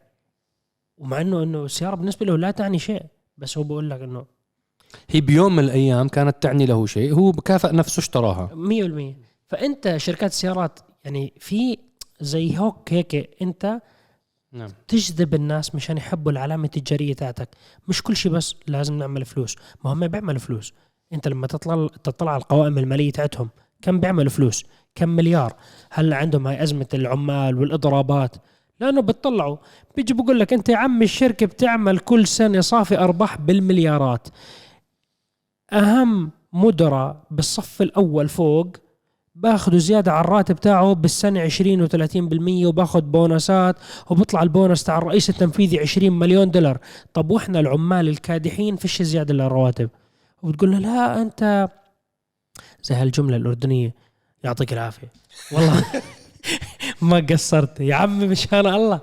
ومع 0.98 1.20
إنه 1.20 1.42
إنه 1.42 1.64
السيارة 1.64 1.94
بالنسبة 1.94 2.26
له 2.26 2.38
لا 2.38 2.50
تعني 2.50 2.78
شيء 2.78 3.02
بس 3.38 3.58
هو 3.58 3.64
بقول 3.64 3.90
لك 3.90 4.00
إنه 4.00 4.26
هي 5.08 5.20
بيوم 5.20 5.56
من 5.56 5.64
الأيام 5.64 6.08
كانت 6.08 6.42
تعني 6.42 6.66
له 6.66 6.86
شيء 6.86 7.14
هو 7.14 7.30
بكافئ 7.30 7.72
نفسه 7.72 8.00
اشتراها. 8.00 8.50
100% 8.54 9.16
فأنت 9.48 9.96
شركات 9.96 10.30
السيارات 10.30 10.78
يعني 11.04 11.32
في 11.38 11.78
زي 12.20 12.58
هوك 12.58 12.92
هيك 12.92 13.30
أنت 13.42 13.80
نعم. 14.52 14.68
تجذب 14.88 15.34
الناس 15.34 15.74
مشان 15.74 15.96
يحبوا 15.96 16.32
العلامة 16.32 16.64
التجارية 16.64 17.14
تاعتك 17.14 17.48
مش 17.88 18.02
كل 18.02 18.16
شيء 18.16 18.32
بس 18.32 18.54
لازم 18.66 18.98
نعمل 18.98 19.24
فلوس. 19.24 19.56
ما 19.84 19.92
هم 19.92 20.08
بيعملوا 20.08 20.38
فلوس. 20.40 20.72
انت 21.12 21.28
لما 21.28 21.46
تطلع 21.46 21.86
تطلع 22.04 22.32
على 22.32 22.42
القوائم 22.42 22.78
المالية 22.78 23.10
تاعتهم 23.12 23.48
كم 23.82 24.00
بيعملوا 24.00 24.30
فلوس؟ 24.30 24.64
كم 24.94 25.08
مليار؟ 25.08 25.52
هلا 25.90 26.16
عندهم 26.16 26.46
هاي 26.46 26.62
أزمة 26.62 26.86
العمال 26.94 27.58
والإضرابات؟ 27.58 28.36
لأنه 28.80 29.02
بتطلعوا 29.02 29.56
بيجي 29.96 30.14
بقول 30.14 30.40
لك 30.40 30.52
أنت 30.52 30.68
يا 30.68 30.76
عم 30.76 31.02
الشركة 31.02 31.46
بتعمل 31.46 31.98
كل 31.98 32.26
سنة 32.26 32.60
صافي 32.60 32.98
أرباح 32.98 33.38
بالمليارات. 33.38 34.28
أهم 35.72 36.30
مدراء 36.52 37.26
بالصف 37.30 37.82
الأول 37.82 38.28
فوق 38.28 38.76
باخذوا 39.34 39.78
زيادة 39.78 40.12
على 40.12 40.24
الراتب 40.24 40.56
تاعه 40.56 40.92
بالسنة 40.92 41.40
20 41.40 41.88
و30% 41.88 42.66
وباخذ 42.66 43.00
بونصات 43.00 43.76
وبيطلع 44.10 44.42
البونص 44.42 44.82
تاع 44.84 44.98
الرئيس 44.98 45.30
التنفيذي 45.30 45.78
20 45.80 46.12
مليون 46.18 46.50
دولار. 46.50 46.78
طب 47.14 47.30
وإحنا 47.30 47.60
العمال 47.60 48.08
الكادحين 48.08 48.76
فيش 48.76 49.02
زيادة 49.02 49.34
للرواتب؟ 49.34 49.90
وبتقول 50.42 50.70
له 50.70 50.78
لا 50.78 51.22
أنت 51.22 51.68
زي 52.82 52.94
هالجملة 52.94 53.36
الأردنية 53.36 53.94
يعطيك 54.44 54.72
العافية. 54.72 55.08
والله 55.52 55.84
ما 57.02 57.26
قصرت. 57.30 57.80
يا 57.80 57.94
عمي 57.94 58.26
مشان 58.26 58.66
الله 58.66 59.00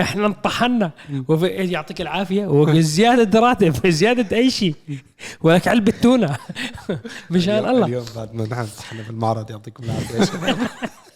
إحنا 0.00 0.26
انطحنا. 0.26 0.90
وفي 1.28 1.46
يعطيك 1.46 2.00
العافية. 2.00 2.46
وزياده 2.46 3.40
راتب 3.40 3.86
زيادة 3.86 4.36
أي 4.36 4.50
شيء. 4.50 4.74
ولك 5.40 5.68
علبه 5.68 5.92
تونه 6.02 6.36
مشان 7.30 7.58
الله. 7.68 7.86
اليوم 7.86 8.04
بعد 8.16 8.34
ما 8.34 8.44
نحن 8.44 8.64
في 8.66 9.10
المعرض 9.10 9.50
يعطيكم 9.50 9.84
العافية. 9.84 10.56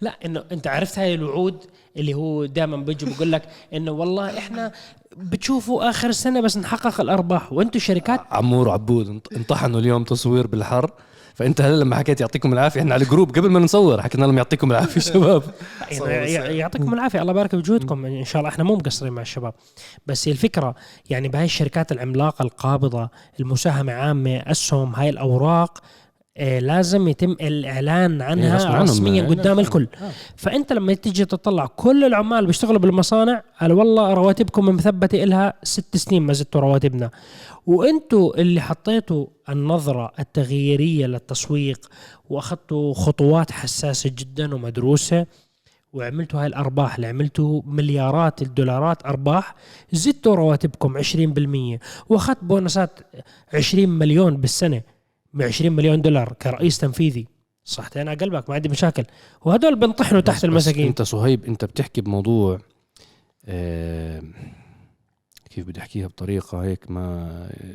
لا 0.00 0.16
إنه 0.24 0.44
أنت 0.52 0.66
عرفت 0.66 0.98
هاي 0.98 1.14
الوعود 1.14 1.64
اللي 1.96 2.14
هو 2.14 2.44
دائما 2.44 2.76
بيجي 2.76 3.06
بقول 3.06 3.32
لك 3.32 3.42
إنه 3.74 3.90
والله 3.90 4.38
إحنا 4.38 4.72
بتشوفوا 5.16 5.90
آخر 5.90 6.08
السنة 6.08 6.40
بس 6.40 6.56
نحقق 6.58 7.00
الأرباح 7.00 7.52
وأنتم 7.52 7.78
شركات؟ 7.78 8.20
عمور 8.30 8.68
وعبود 8.68 9.06
انط- 9.08 9.36
انطحنوا 9.36 9.80
اليوم 9.80 10.04
تصوير 10.04 10.46
بالحر. 10.46 10.90
فأنت 11.34 11.60
هلا 11.60 11.76
لما 11.76 11.96
حكيت 11.96 12.20
يعطيكم 12.20 12.52
العافية 12.52 12.80
إحنا 12.80 12.94
على 12.94 13.02
الجروب 13.04 13.30
قبل 13.38 13.50
ما 13.50 13.60
نصور 13.60 14.02
حكينا 14.02 14.26
لهم 14.26 14.36
يعطيكم 14.36 14.70
العافية 14.70 15.00
شباب. 15.00 15.42
يعطيكم 16.58 16.94
العافية 16.94 17.20
الله 17.20 17.32
يبارك 17.32 17.54
بجهودكم 17.54 18.06
إن 18.06 18.24
شاء 18.24 18.40
الله 18.40 18.48
إحنا 18.50 18.64
مو 18.64 18.74
مقصرين 18.76 19.12
مع 19.12 19.22
الشباب. 19.22 19.54
بس 20.06 20.28
هي 20.28 20.32
الفكرة 20.32 20.74
يعني 21.10 21.28
بهاي 21.28 21.44
الشركات 21.44 21.92
العملاقة 21.92 22.42
القابضة 22.42 23.08
المساهمة 23.40 23.92
عامة 23.92 24.36
أسهم 24.36 24.94
هاي 24.94 25.08
الأوراق 25.08 25.78
لازم 26.38 27.08
يتم 27.08 27.30
الإعلان 27.30 28.22
إيه، 28.22 28.28
عنها 28.30 28.66
عنهم. 28.66 28.82
رسميا 28.82 29.22
إيه، 29.22 29.28
قدام 29.28 29.56
نعم. 29.56 29.58
الكل 29.58 29.88
آه. 30.02 30.10
فأنت 30.36 30.72
لما 30.72 30.94
تيجي 30.94 31.24
تطلع 31.24 31.66
كل 31.66 32.04
العمال 32.04 32.46
بيشتغلوا 32.46 32.78
بالمصانع 32.78 33.42
قال 33.60 33.72
والله 33.72 34.14
رواتبكم 34.14 34.66
مثبتة 34.66 35.22
إلها 35.24 35.54
ست 35.62 35.96
سنين 35.96 36.22
ما 36.22 36.32
زدتوا 36.32 36.60
رواتبنا 36.60 37.10
وأنتوا 37.66 38.40
اللي 38.40 38.60
حطيتوا 38.60 39.26
النظرة 39.48 40.12
التغييرية 40.18 41.06
للتسويق 41.06 41.88
وأخذتوا 42.30 42.94
خطوات 42.94 43.50
حساسة 43.50 44.10
جدا 44.18 44.54
ومدروسة 44.54 45.26
وعملتوا 45.92 46.40
هاي 46.40 46.46
الأرباح 46.46 46.94
اللي 46.94 47.06
عملتوا 47.06 47.62
مليارات 47.66 48.42
الدولارات 48.42 49.06
أرباح 49.06 49.54
زدتوا 49.92 50.34
رواتبكم 50.34 51.02
20% 51.02 51.78
وأخذت 52.08 52.44
بونصات 52.44 52.90
20 53.54 53.88
مليون 53.88 54.36
بالسنة 54.36 54.80
20 55.40 55.72
مليون 55.72 56.02
دولار 56.02 56.32
كرئيس 56.42 56.78
تنفيذي. 56.78 57.26
صحتين 57.64 58.08
على 58.08 58.16
قلبك 58.18 58.48
ما 58.48 58.54
عندي 58.54 58.68
مشاكل. 58.68 59.04
وهدول 59.44 59.76
بنطحنوا 59.76 60.20
تحت 60.20 60.36
بس 60.38 60.44
المساكين. 60.44 60.86
انت 60.86 61.02
صهيب 61.02 61.44
انت 61.44 61.64
بتحكي 61.64 62.00
بموضوع 62.00 62.58
آه، 63.46 64.22
كيف 65.50 65.66
بدي 65.66 65.80
احكيها 65.80 66.06
بطريقة 66.06 66.58
هيك 66.64 66.90
ما 66.90 67.28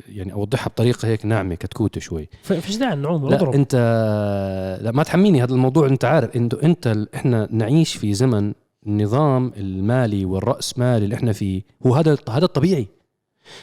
يعني 0.08 0.32
اوضحها 0.32 0.68
بطريقة 0.68 1.08
هيك 1.08 1.26
ناعمة 1.26 1.54
كتكوتة 1.54 2.00
شوي. 2.00 2.28
فيش 2.42 2.76
داعي 2.76 2.92
النعوم 2.92 3.28
لا 3.28 3.36
اضرب. 3.36 3.54
انت 3.54 3.74
لا 4.82 4.90
ما 4.92 5.02
تحميني 5.02 5.42
هذا 5.42 5.52
الموضوع 5.54 5.86
انت 5.86 6.04
عارف 6.04 6.36
انت 6.36 6.54
انت 6.54 6.86
ال- 6.86 7.14
إحنا 7.14 7.48
نعيش 7.50 7.94
في 7.96 8.14
زمن 8.14 8.52
النظام 8.86 9.52
المالي 9.56 10.24
والرأسمالي 10.24 11.04
اللي 11.04 11.14
إحنا 11.16 11.32
فيه 11.32 11.62
هو 11.86 11.94
هذا 11.94 12.16
هذا 12.30 12.44
الطبيعي. 12.44 12.86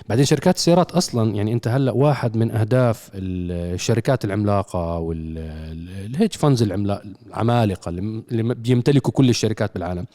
بعدين 0.09 0.25
شركات 0.25 0.55
السيارات 0.55 0.91
أصلا 0.91 1.35
يعني 1.35 1.53
أنت 1.53 1.67
هلأ 1.67 1.91
واحد 1.91 2.37
من 2.37 2.51
أهداف 2.51 3.09
ال- 3.13 3.73
الشركات 3.73 4.25
العملاقة 4.25 4.97
وال 4.99 5.37
hedge 5.37 6.31
funds 6.33 6.61
العمالقة 6.63 7.89
اللي 7.89 8.55
بيمتلكوا 8.55 9.11
كل 9.11 9.29
الشركات 9.29 9.73
بالعالم. 9.73 10.05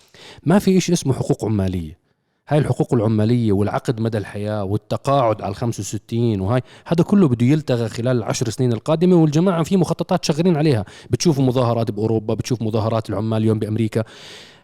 ما 0.47 0.59
في 0.59 0.81
شيء 0.81 0.95
اسمه 0.95 1.13
حقوق 1.13 1.45
عمالية. 1.45 2.03
هاي 2.49 2.59
الحقوق 2.59 2.95
العمالية 2.95 3.53
والعقد 3.53 4.01
مدى 4.01 4.19
الحياة 4.19 4.65
والتقاعد 4.65 5.43
على 5.43 5.51
ال 5.51 5.57
65 5.57 6.41
وهاي 6.41 6.63
هذا 6.87 7.05
كله 7.05 7.29
بده 7.29 7.47
يلتغى 7.47 7.89
خلال 7.89 8.17
العشر 8.17 8.51
سنين 8.51 8.73
القادمة 8.73 9.17
والجماعة 9.17 9.63
في 9.63 9.77
مخططات 9.77 10.25
شغالين 10.25 10.57
عليها. 10.57 10.85
بتشوفوا 11.11 11.45
مظاهرات 11.45 11.91
بأوروبا 11.91 12.35
بتشوف 12.35 12.63
مظاهرات 12.63 13.11
العمال 13.11 13.43
اليوم 13.43 13.59
بأمريكا. 13.59 14.05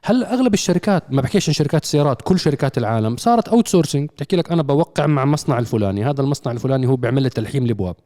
هلا 0.04 0.34
أغلب 0.34 0.54
الشركات 0.54 1.02
ما 1.12 1.22
بحكيش 1.22 1.48
عن 1.48 1.52
شركات 1.54 1.82
السيارات 1.82 2.22
كل 2.22 2.38
شركات 2.38 2.78
العالم 2.78 3.16
صارت 3.16 3.48
outsourcing 3.48 4.08
بتحكي 4.10 4.36
لك 4.36 4.52
أنا 4.52 4.62
بوقع 4.62 5.06
مع 5.06 5.24
مصنع 5.24 5.58
الفلاني 5.58 6.04
هذا 6.04 6.20
المصنع 6.22 6.52
الفلاني 6.52 6.86
هو 6.86 6.96
بيعمل 6.96 7.22
لي 7.22 7.30
تلحيم 7.30 7.64
الابواب 7.64 7.96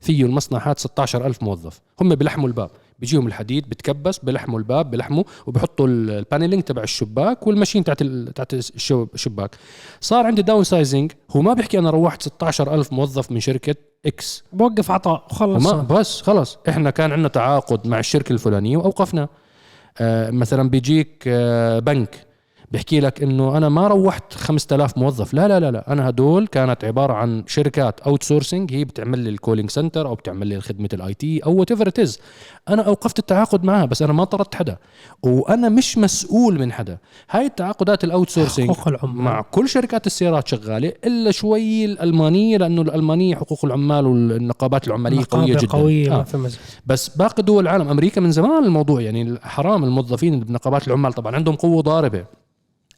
فيه 0.00 0.24
المصنع 0.24 0.58
هذا 0.68 0.74
16000 0.78 1.42
موظف 1.42 1.80
هم 2.00 2.14
بلحموا 2.14 2.48
الباب 2.48 2.70
بيجيهم 2.98 3.26
الحديد 3.26 3.68
بتكبس 3.68 4.18
بلحموا 4.18 4.58
الباب 4.58 4.90
بلحموا 4.90 5.24
وبحطوا 5.46 5.86
ال- 5.86 6.10
ال 6.10 6.16
paneling 6.16 6.62
تبع 6.62 6.82
الشباك 6.82 7.46
وال 7.46 7.54
machine 7.54 7.84
تاعت 7.84 8.02
تاعت 8.02 8.54
الشباك. 8.54 9.56
صار 10.00 10.26
عندي 10.26 10.42
downsizing 10.42 11.12
هو 11.30 11.42
ما 11.42 11.54
بيحكي 11.54 11.78
أنا 11.78 11.90
روحت 11.90 12.22
16000 12.22 12.92
موظف 12.92 13.30
من 13.32 13.40
شركة 13.40 13.74
X 14.06 14.44
بوقف 14.52 14.90
عطاء 14.90 15.26
وخلص 15.30 15.66
وما 15.66 15.82
بس 15.82 16.22
خلص 16.22 16.58
إحنا 16.68 16.90
كان 16.90 17.12
عندنا 17.12 17.28
تعاقد 17.28 17.86
مع 17.86 17.98
الشركة 17.98 18.32
الفلانية 18.32 18.76
وأوقفنا. 18.76 19.22
آه 19.22 19.28
مثلا 20.30 20.70
بيجيك 20.70 21.24
آه 21.26 21.78
بنك. 21.78 22.27
بيحكي 22.72 23.00
لك 23.00 23.22
إنه 23.22 23.56
أنا 23.56 23.68
ما 23.68 23.86
روحت 23.88 24.34
5000 24.34 24.98
موظف. 24.98 25.34
لا 25.34 25.48
لا 25.48 25.60
لا 25.60 25.70
لا. 25.70 25.92
أنا 25.92 26.08
هدول 26.08 26.46
كانت 26.46 26.84
عبارة 26.84 27.12
عن 27.12 27.44
شركات 27.46 28.00
outsourcing 28.00 28.74
هي 28.74 28.84
بتعمل 28.84 29.18
لي 29.18 29.30
ال 29.30 29.35
calling 29.35 29.70
center 29.70 30.06
أو 30.06 30.14
بتعمل 30.14 30.46
لي 30.46 30.60
خدمه 30.60 30.88
ال 30.92 31.14
IT 31.14 31.40
أو 31.46 31.54
whatever 31.54 31.90
أنا 32.68 32.82
أوقفت 32.82 33.18
التعاقد 33.18 33.64
معها 33.64 33.84
بس 33.84 34.02
أنا 34.02 34.12
ما 34.12 34.24
طردت 34.24 34.54
حدا. 34.54 34.76
وأنا 35.22 35.68
مش 35.68 35.98
مسؤول 35.98 36.58
من 36.58 36.72
حدا. 36.72 36.98
هاي 37.30 37.46
التعاقدات 37.46 38.04
ال 38.04 38.30
outsourcing 38.30 38.70
مع 39.02 39.40
كل 39.40 39.68
شركات 39.68 40.06
السيارات 40.06 40.48
شغالة 40.48 40.92
إلا 41.04 41.30
شوي 41.30 41.84
الألمانية 41.84 42.56
لأنه 42.56 42.82
الألمانية 42.82 43.34
حقوق 43.36 43.64
العمال 43.64 44.06
والنقابات 44.06 44.88
العمالية 44.88 45.24
قوية 45.30 45.56
جدا. 45.56 45.66
قوية 45.66 46.12
آه. 46.12 46.26
بس 46.86 47.08
باقي 47.08 47.42
دول 47.42 47.62
العالم 47.62 47.88
أمريكا 47.88 48.20
من 48.20 48.30
زمان 48.30 48.64
الموضوع 48.64 49.00
يعني 49.00 49.38
حرام 49.42 49.84
الموظفين 49.84 50.40
بنقابات 50.40 50.88
العمال. 50.88 51.12
طبعا 51.12 51.36
عندهم 51.36 51.54
قوة 51.54 51.82
ضاربة. 51.82 52.24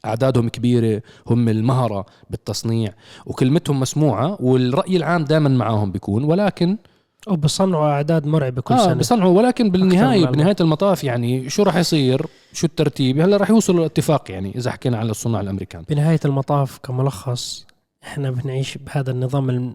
أعدادهم 0.04 0.48
كبيرة 0.48 1.02
هم 1.26 1.48
المهره 1.48 2.06
بالتصنيع 2.30 2.92
وكلمتهم 3.26 3.80
مسموعة 3.80 4.36
والرأي 4.40 4.96
العام 4.96 5.24
دائما 5.24 5.48
معاهم 5.48 5.92
بيكون 5.92 6.24
ولكن 6.24 6.76
وبصنعوا 7.28 7.86
أعداد 7.90 8.26
مرعبة 8.26 8.62
كل 8.62 8.74
آه 8.74 8.84
سنة. 8.84 8.94
بيصنعوا 8.94 9.38
ولكن 9.38 9.70
بالنهاية 9.70 10.26
بنهاية 10.26 10.56
المطاف 10.60 11.04
يعني 11.04 11.48
شو 11.50 11.62
راح 11.62 11.76
يصير؟ 11.76 12.26
شو 12.52 12.66
الترتيب؟ 12.66 13.20
هلا 13.20 13.36
راح 13.36 13.50
يوصلوا 13.50 13.82
لاتفاق 13.82 14.30
يعني 14.30 14.52
إذا 14.56 14.70
حكينا 14.70 14.98
على 14.98 15.10
الصناع 15.10 15.40
الأمريكان. 15.40 15.84
بنهاية 15.90 16.20
المطاف 16.24 16.78
كملخص 16.78 17.66
إحنا 18.02 18.30
بنعيش 18.30 18.78
بهذا 18.78 19.10
النظام 19.10 19.74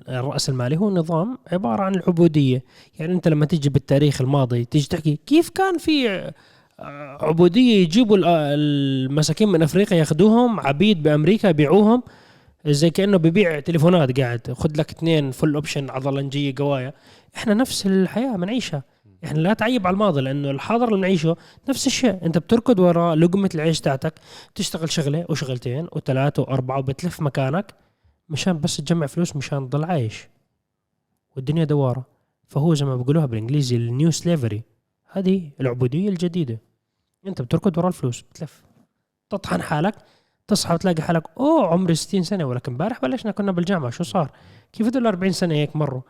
المالي. 0.49 0.77
هو 0.77 0.89
نظام 0.89 1.37
عبارة 1.51 1.83
عن 1.83 1.95
العبودية. 1.95 2.63
يعني 2.99 3.13
أنت 3.13 3.27
لما 3.27 3.45
تيجي 3.45 3.69
بالتاريخ 3.69 4.21
الماضي 4.21 4.65
تيجي 4.65 4.87
تحكي 4.87 5.19
كيف 5.25 5.49
كان 5.49 5.77
في 5.77 6.09
آه، 6.09 6.33
عبودية 6.79 7.83
يجيبوا 7.83 8.17
ال- 8.17 8.25
المساكين 8.25 9.49
من 9.49 9.61
أفريقيا 9.63 9.97
ياخذوهم 9.97 10.59
عبيد 10.59 11.03
بأمريكا 11.03 11.47
يبيعوهم. 11.47 12.03
زي 12.67 12.89
كأنه 12.89 13.17
ببيع 13.17 13.59
تليفونات 13.59 14.19
قاعد. 14.19 14.51
خذ 14.53 14.71
لك 14.77 14.91
اثنين 14.91 15.31
full 15.31 15.55
option 15.55 15.89
عضلنجيه 15.89 16.53
قوايا. 16.57 16.93
إحنا 17.35 17.53
نفس 17.53 17.85
الحياة 17.85 18.35
بنعيشها 18.37 18.83
إحنا 19.23 19.39
لا 19.39 19.53
تعيب 19.53 19.87
على 19.87 19.93
الماضي 19.93 20.21
لأنه 20.21 20.51
الحاضر 20.51 20.85
اللي 20.85 20.97
بنعيشه 20.97 21.37
نفس 21.69 21.87
الشيء. 21.87 22.25
أنت 22.25 22.37
بتركض 22.37 22.79
وراء 22.79 23.15
لقمة 23.15 23.49
العيش 23.55 23.81
تاعتك 23.81 24.13
تشتغل 24.55 24.91
شغلة 24.91 25.25
وشغلتين 25.29 25.87
وثلاثة 25.91 26.41
وأربعة 26.41 26.79
وبتلف 26.79 27.21
مكانك 27.21 27.73
مشان 28.29 28.59
بس 28.59 28.77
تجمع 28.77 29.05
فلوس 29.05 29.35
مشان 29.35 29.69
تضل 29.69 29.83
عايش. 29.83 30.27
والدنيا 31.35 31.63
دوارة. 31.63 32.05
فهو 32.47 32.73
زي 32.73 32.85
ما 32.85 32.95
بيقولوها 32.95 33.25
بالإنجليزي 33.25 33.75
ال 33.75 33.84
new 33.84 34.11
slavery 34.11 34.61
هذه 35.15 35.51
العبودية 35.61 36.09
الجديدة 36.09 36.59
أنت 37.27 37.41
بتركض 37.41 37.77
وراء 37.77 37.87
الفلوس 37.87 38.21
بتلف 38.21 38.63
تطحن 39.29 39.61
حالك 39.61 39.95
تصحى 40.47 40.73
وتلاقي 40.73 41.01
حالك 41.01 41.23
أوه 41.37 41.67
عمري 41.67 41.95
60 41.95 42.23
سنة 42.23 42.45
ولكن 42.45 42.71
امبارح 42.71 43.01
بلشنا 43.01 43.31
كنا 43.31 43.51
بالجامعة 43.51 43.89
شو 43.89 44.03
صار؟ 44.03 44.31
كيف 44.73 44.87
هدول 44.87 45.07
40 45.07 45.31
سنة 45.31 45.55
هيك 45.55 45.75
مروا؟ 45.75 46.01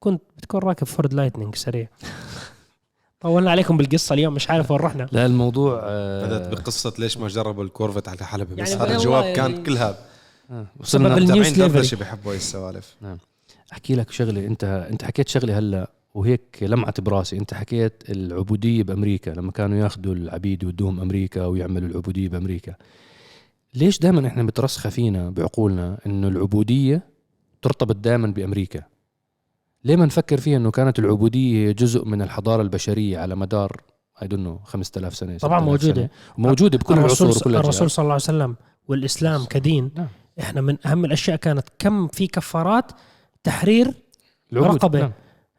كنت 0.00 0.22
بتكون 0.36 0.60
راكب 0.60 0.86
فورد 0.86 1.14
Lightning 1.14 1.54
سريع 1.54 1.88
طولنا 3.20 3.50
عليكم 3.50 3.76
بالقصة 3.76 4.12
اليوم 4.14 4.34
مش 4.34 4.50
عارف 4.50 4.70
وين 4.70 4.80
رحنا 4.80 5.08
لا 5.12 5.26
الموضوع 5.26 5.80
آه 5.84 6.26
بدأت 6.26 6.48
بقصة 6.48 6.92
ليش 6.98 7.18
ما 7.18 7.28
جربوا 7.28 7.64
ال 7.64 7.69
Corvette 7.69 8.08
على 8.08 8.18
حلبة 8.26 8.54
بس 8.62 8.70
يعني 8.70 8.82
هذا 8.82 8.82
والله 8.82 8.96
الجواب 8.96 9.24
يعني- 9.24 9.34
كان 9.36 9.62
كل 9.64 9.76
هذا 9.76 9.98
آه. 10.50 10.66
وصلنا 10.80 11.06
ال- 11.08 11.12
ال 11.12 11.15
new 11.15 11.24
متابعين 11.26 11.54
slavery. 11.54 11.68
دردشه 11.68 11.96
بيحبوا 11.96 12.34
السوالف 12.34 12.96
أحكي 13.72 13.94
لك 13.94 14.10
شغلة 14.10 14.46
أنت 14.46 14.64
أنت 14.90 15.04
حكيت 15.04 15.28
شغلة 15.28 15.58
هلأ 15.58 15.90
وهيك 16.16 16.58
لمعت 16.62 17.00
براسي 17.00 17.38
انت 17.38 17.54
حكيت 17.54 18.02
العبودية 18.10 18.82
بأمريكا 18.82 19.30
لما 19.30 19.52
كانوا 19.52 19.78
ياخذوا 19.78 20.14
العبيد 20.14 20.62
يودوهم 20.62 21.00
أمريكا 21.00 21.46
ويعملوا 21.46 21.88
العبودية 21.88 22.28
بأمريكا 22.28 22.74
ليش 23.74 23.98
دائما 23.98 24.26
إحنا 24.26 24.42
مترسخة 24.42 24.90
فينا 24.90 25.30
بعقولنا 25.30 25.98
إنه 26.06 26.28
العبودية 26.28 27.02
ترتبط 27.62 27.96
دائما 27.96 28.26
بأمريكا 28.26 28.82
ليه 29.84 29.96
ما 29.96 30.06
نفكر 30.06 30.40
فيها 30.40 30.56
إنه 30.56 30.70
كانت 30.70 30.98
العبودية 30.98 31.68
هي 31.68 31.72
جزء 31.72 32.04
من 32.04 32.22
الحضارة 32.22 32.62
البشرية 32.62 33.18
على 33.18 33.36
مدار 33.36 33.80
اي 34.22 34.28
دونت 34.28 34.60
5000 34.64 35.14
سنة 35.16 35.38
طبعا 35.38 35.60
6000 35.60 35.68
موجودة 35.68 35.94
سنة. 35.94 36.08
موجوده 36.38 36.78
بكل 36.78 36.94
العصور 36.94 37.28
وكل 37.28 37.56
الرسول. 37.56 37.90
صلى 37.90 38.02
الله 38.02 38.12
عليه 38.12 38.22
وسلم 38.22 38.56
والإسلام 38.88 39.44
كدين 39.44 39.90
نعم. 39.96 40.08
إحنا 40.40 40.60
من 40.60 40.86
أهم 40.86 41.04
الأشياء 41.04 41.36
كانت 41.36 41.68
كم 41.78 42.08
في 42.08 42.26
كفارات 42.26 42.92
تحرير 43.44 43.94
العبود. 44.52 44.74
رقبة. 44.76 45.00
نعم. 45.00 45.12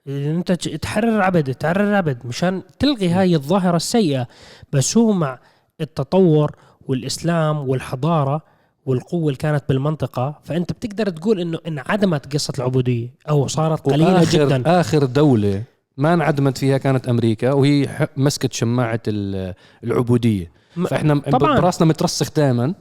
أنت 0.08 0.52
تحرر 0.52 1.16
العبد 1.16 1.54
تحرر 1.54 1.84
العبد 1.84 2.18
مشان 2.26 2.62
تلغي 2.80 3.10
هاي 3.10 3.36
الظاهرة 3.36 3.76
السيئة 3.76 4.28
بس 4.74 4.98
هو 4.98 5.12
مع 5.12 5.40
التطور 5.82 6.56
والإسلام 6.88 7.70
والحضارة 7.70 8.42
والقوة 8.86 9.26
اللي 9.28 9.38
كانت 9.38 9.64
بالمنطقة 9.70 10.40
فأنت 10.44 10.72
بتقدر 10.72 11.10
تقول 11.10 11.40
إنه 11.40 11.60
انعدمت 11.68 12.34
قصة 12.34 12.54
العبودية 12.58 13.14
أو 13.30 13.48
صارت 13.48 13.86
قليلة 13.86 14.14
وآخر 14.14 14.32
جدا 14.46 14.80
آخر 14.80 15.06
دولة 15.06 15.64
ما 15.98 16.14
انعدمت 16.14 16.58
فيها 16.58 16.78
كانت 16.78 17.08
أمريكا 17.08 17.52
وهي 17.52 18.08
مسكت 18.18 18.54
شماعة 18.54 19.00
ال- 19.08 19.54
العبودية 19.84 20.52
فإحنا 20.90 21.20
طبعاً. 21.20 21.60
براسنا 21.60 21.88
مترسخ 21.88 22.32
دائما 22.36 22.74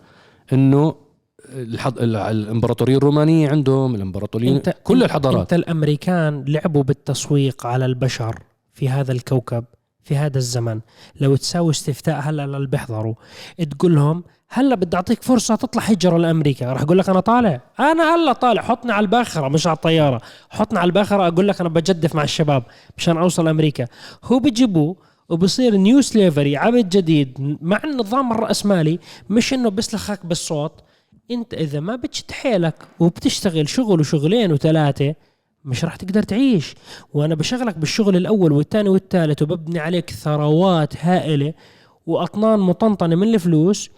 إنه 0.52 0.94
الحض... 1.52 1.98
ال- 1.98 2.16
الإمبراطورية 2.16 2.96
الرومانية 2.96 3.48
عندهم 3.48 3.94
الإمبراطورية 3.94 4.56
انت 4.56 4.74
كل 4.84 5.02
الحضارات. 5.02 5.40
أنت 5.40 5.52
الأمريكان 5.52 6.44
لعبوا 6.48 6.82
بالتسويق 6.82 7.66
على 7.66 7.86
البشر 7.86 8.38
في 8.74 8.88
هذا 8.88 9.12
الكوكب 9.12 9.64
في 10.02 10.16
هذا 10.16 10.38
الزمن. 10.38 10.80
لو 11.20 11.36
تساوي 11.36 11.70
استفتاء 11.70 12.20
هلا 12.20 12.46
للي 12.46 12.66
بيحضروا. 12.66 13.14
تقول 13.70 13.94
لهم 13.94 14.24
هلا 14.48 14.74
بدي 14.74 14.96
أعطيك 14.96 15.22
فرصة 15.22 15.54
تطلع 15.54 15.82
هجرة 15.82 16.16
لأمريكا. 16.18 16.72
راح 16.72 16.82
أقول 16.82 16.98
لك 16.98 17.08
أنا 17.08 17.20
طالع. 17.20 17.60
أنا 17.80 18.14
هلا 18.14 18.32
طالع. 18.32 18.62
حطني 18.62 18.92
على 18.92 19.04
الباخرة 19.04 19.48
مش 19.48 19.66
على 19.66 19.76
الطيارة. 19.76 20.20
حطني 20.50 20.78
على 20.78 20.86
الباخرة 20.86 21.28
أقول 21.28 21.48
لك 21.48 21.60
أنا 21.60 21.68
بجدف 21.68 22.14
مع 22.14 22.22
الشباب 22.22 22.62
مشان 22.98 23.16
أوصل 23.16 23.48
أمريكا. 23.48 23.86
هو 24.24 24.38
بيجيبوه 24.38 24.96
وبصير 25.28 25.76
new 25.76 26.00
slavery 26.00 26.56
عبد 26.56 26.88
جديد 26.88 27.58
مع 27.62 27.80
النظام 27.84 28.32
الرأسمالي 28.32 28.98
مش 29.30 29.54
إنه 29.54 29.68
بيسلخك 29.68 30.26
بالسوط. 30.26 30.72
انت 31.30 31.54
اذا 31.54 31.80
ما 31.80 31.96
بتشد 31.96 32.30
حيلك 32.30 32.74
وبتشتغل 33.00 33.68
شغل 33.68 34.00
وشغلين 34.00 34.52
وثلاثة 34.52 35.14
مش 35.64 35.84
راح 35.84 35.96
تقدر 35.96 36.22
تعيش. 36.22 36.74
وأنا 37.14 37.34
بشغلك 37.34 37.78
بالشغل 37.78 38.16
الأول 38.16 38.52
والثاني 38.52 38.88
والثالث 38.88 39.42
وببني 39.42 39.78
عليك 39.78 40.10
ثروات 40.10 40.96
هائلة 40.96 41.54
وأطنان 42.06 42.58
مطنطنة 42.58 43.16
من 43.16 43.34
الفلوس 43.34 43.90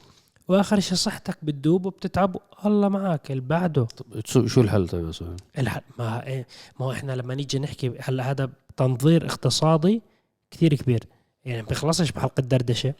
وآخر 0.49 0.81
شيء 0.81 0.95
صحتك 0.95 1.39
بتدوب 1.43 1.87
وبتتعب 1.87 2.37
الله 2.67 2.89
معك 2.89 3.31
اللي 3.31 3.43
بعده؟ 3.43 3.85
طب 3.85 4.47
شو 4.47 4.61
الحل 4.61 4.89
طيب 4.89 5.07
يا 5.07 5.13
سهيل؟ 5.13 5.37
الح... 5.59 5.81
ما 5.99 6.27
إيه، 6.27 6.47
ما 6.81 6.87
هو 6.87 6.93
إحنا 6.93 7.13
لما 7.13 7.35
نيجي 7.35 7.59
نحكي 7.59 7.93
هلا 8.01 8.31
هذا 8.31 8.51
تنظير 8.77 9.27
اقتصادي 9.27 10.03
كثير 10.51 10.75
كبير. 10.75 11.05
يعني 11.45 11.63
ما 11.63 11.69
بيخلصش 11.69 12.13
بحلقة 12.13 12.41
دردشة. 12.41 12.95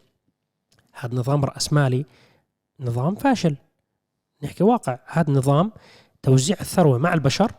هذا 0.93 1.15
نظام 1.15 1.45
رأسمالي 1.45 2.05
نظام 2.81 3.15
فاشل. 3.15 3.57
نحكي 4.43 4.65
واقع. 4.65 4.99
هذا 5.07 5.31
نظام 5.31 5.73
توزيع 6.23 6.57
الثروة 6.61 6.99
مع 6.99 7.15
البشر 7.15 7.53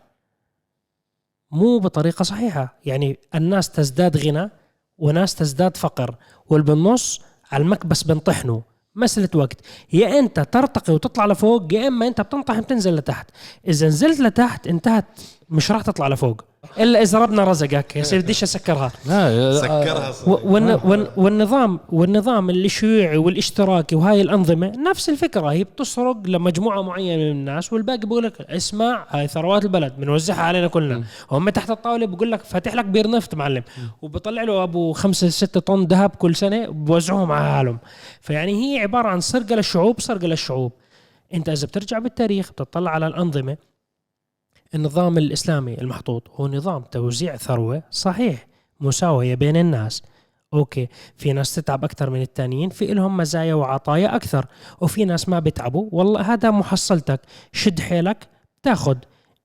مو 1.52 1.80
بطريقة 1.80 2.24
صحيحة. 2.24 2.80
يعني 2.86 3.20
الناس 3.36 3.70
تزداد 3.70 4.18
غنى 4.18 4.50
وناس 4.98 5.36
تزداد 5.36 5.78
فقر 5.78 6.16
واللي 6.46 6.66
بالنص 6.66 7.22
على 7.52 7.64
المكبس 7.64 8.04
بنطحنوا 8.04 8.62
مسألة 8.96 9.30
وقت. 9.36 9.62
يا 9.94 10.20
أنت 10.20 10.40
ترتقي 10.40 10.94
وتطلع 10.94 11.26
لفوق 11.26 11.74
يا 11.74 11.88
إما 11.88 12.08
أنت 12.08 12.22
بتنطحن 12.22 12.62
بتنزل 12.62 12.96
لتحت. 12.96 13.30
إذا 13.68 13.88
نزلت 13.88 14.20
لتحت 14.20 14.68
انتهت 14.68 15.06
مش 15.50 15.72
راح 15.72 15.82
تطلع 15.82 16.08
لفوق. 16.08 16.49
إلا 16.80 17.02
إذا 17.02 17.20
ربنا 17.20 17.44
رزقك. 17.44 17.96
يا 17.96 18.04
سيدي 18.04 18.24
بديش 18.24 18.44
أسكرها؟ 18.44 18.92
لا 19.06 19.54
سكرها 19.54 20.14
والن 20.26 21.08
والنظام 21.18 21.80
والنظام 21.90 22.50
الشيوعي 22.50 23.18
والاشتراكي 23.18 23.96
وهاي 23.96 24.22
الأنظمة 24.22 24.68
نفس 24.68 25.10
الفكرة. 25.10 25.52
هي 25.52 25.64
بتسرق 25.64 26.18
لمجموعة 26.26 26.82
معينة 26.82 27.24
من 27.24 27.32
الناس 27.32 27.74
والباقي 27.74 27.98
بيقول 27.98 28.24
لك 28.24 28.42
اسمع 28.42 29.06
هاي 29.10 29.28
ثروات 29.28 29.64
البلد 29.64 29.94
بنوزعها 29.98 30.42
علينا 30.42 30.68
كلنا. 30.68 31.04
هم 31.32 31.50
تحت 31.50 31.70
الطاولة 31.70 32.06
بيقول 32.06 32.32
لك 32.32 32.44
فاتح 32.44 32.74
لك 32.74 32.86
بير 32.86 33.10
نفط 33.10 33.36
معلم. 33.36 33.64
وبيطلع 34.02 34.44
له 34.44 34.64
أبو 34.64 34.94
خمسة 34.94 35.30
ستة 35.30 35.60
طن 35.60 35.84
ذهب 35.84 36.10
كل 36.10 36.36
سنة 36.36 36.68
بوزعوهم 36.68 37.32
على 37.32 37.46
العالم 37.46 37.78
فيعني 38.22 38.76
هي 38.76 38.82
عبارة 38.82 39.08
عن 39.08 39.22
سرقة 39.22 39.56
للشعوب 39.56 40.02
سرقة 40.02 40.28
للشعوب. 40.28 40.72
أنت 41.34 41.50
إذا 41.50 41.68
بترجع 41.68 42.00
بالتاريخ 42.00 42.52
بتطلع 42.52 42.92
على 42.92 43.08
الأنظمة 43.08 43.58
النظام 44.76 45.18
الإسلامي 45.18 45.82
المحطوط 45.82 46.30
هو 46.30 46.48
نظام 46.48 46.84
توزيع 46.84 47.36
ثروة 47.36 47.84
صحيح 47.92 48.48
مساوية 48.80 49.36
بين 49.36 49.58
الناس. 49.58 50.04
okay 50.54 50.88
في 51.18 51.34
ناس 51.34 51.56
تتعب 51.56 51.84
أكثر 51.84 52.10
من 52.10 52.22
التانيين 52.22 52.70
في 52.70 52.86
لهم 52.86 53.18
مزايا 53.18 53.54
وعطايا 53.54 54.16
أكثر 54.16 54.46
وفي 54.82 55.06
ناس 55.06 55.30
ما 55.30 55.40
بيتعبوا. 55.40 55.90
والله 55.92 56.34
هذا 56.34 56.52
محصلتك 56.52 57.22
شد 57.52 57.80
حيلك 57.80 58.28
تاخذ 58.64 58.98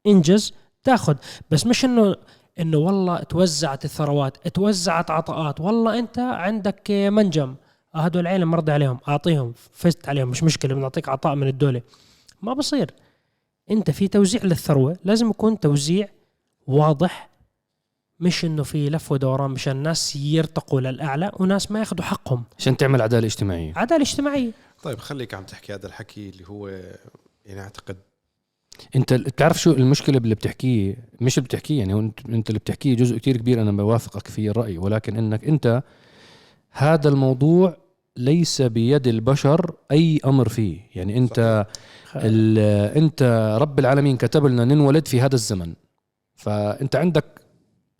انجز 0.07 0.53
تاخذ 0.85 1.15
بس 1.51 1.67
مش 1.67 1.85
إنه 1.85 2.17
إنه 2.61 2.79
والله 2.79 3.19
توزعت 3.23 3.85
الثروات 3.85 4.49
توزعت 4.49 5.11
عطاءات. 5.11 5.61
والله 5.61 5.99
أنت 5.99 6.19
عندك 6.19 6.91
منجم. 6.91 7.55
هدول 7.95 8.23
العيلة 8.23 8.45
مرضي 8.45 8.73
عليهم 8.73 8.99
أعطيهم 9.09 9.53
فزت 9.73 10.09
عليهم 10.09 10.29
مش 10.29 10.43
مشكلة 10.43 10.75
بنعطيك 10.75 11.09
عطاء 11.09 11.35
من 11.35 11.49
الدولة. 11.49 11.83
ما 12.43 12.55
بصير. 12.55 12.91
أنت 13.71 13.91
في 13.91 14.09
توزيع 14.09 14.45
للثروة 14.45 14.97
لازم 15.05 15.31
يكون 15.31 15.61
توزيع 15.61 16.09
واضح 16.67 17.31
مش 18.21 18.45
إنه 18.45 18.63
في 18.63 18.91
لف 18.91 19.13
ودوران 19.13 19.51
مشان 19.51 19.77
الناس 19.77 20.17
يرتقوا 20.17 20.81
للأعلى 20.81 21.33
وناس 21.35 21.71
ما 21.71 21.79
ياخذوا 21.79 22.05
حقهم. 22.05 22.45
عشان 22.59 22.77
تعمل 22.77 23.03
عدالة 23.03 23.27
اجتماعية. 23.27 23.73
عدالة 23.77 24.03
اجتماعية. 24.03 24.51
طيب 24.83 24.99
خليك 24.99 25.35
عم 25.35 25.45
تحكي 25.45 25.75
هذا 25.75 25.87
الحكي 25.87 26.29
اللي 26.29 26.49
هو 26.49 26.69
يعني 27.47 27.61
أعتقد 27.61 27.97
أنت 28.97 29.15
بتعرف 29.15 29.61
شو 29.61 29.71
المشكلة 29.73 30.19
اللي 30.19 30.35
بتحكيه؟ 30.35 30.97
مش 31.21 31.39
اللي 31.39 31.47
بتحكيه 31.47 31.79
يعني 31.79 31.95
هو 31.95 32.01
انت 32.01 32.27
أنت 32.27 32.49
اللي 32.49 32.59
بتحكيه 32.59 32.95
جزء 32.97 33.19
كتير 33.19 33.37
كبير 33.37 33.63
أنا 33.63 33.73
بوافقك 33.73 34.29
في 34.29 34.51
الرأي 34.51 34.79
ولكن 34.79 35.17
إنك 35.17 35.45
أنت 35.45 35.83
هذا 36.71 37.09
الموضوع 37.09 37.77
ليس 38.17 38.63
بيد 38.63 39.07
البشر 39.07 39.75
أي 39.93 40.21
أمر 40.27 40.49
فيه. 40.49 40.81
يعني 40.95 41.19
أنت 41.19 41.67
أنت 42.97 43.23
رب 43.61 43.79
العالمين 43.79 44.17
كتب 44.17 44.47
لنا 44.47 44.65
ننولد 44.65 45.09
في 45.09 45.21
هذا 45.21 45.35
الزمن. 45.35 45.73
فأنت 46.35 46.97
عندك 46.97 47.25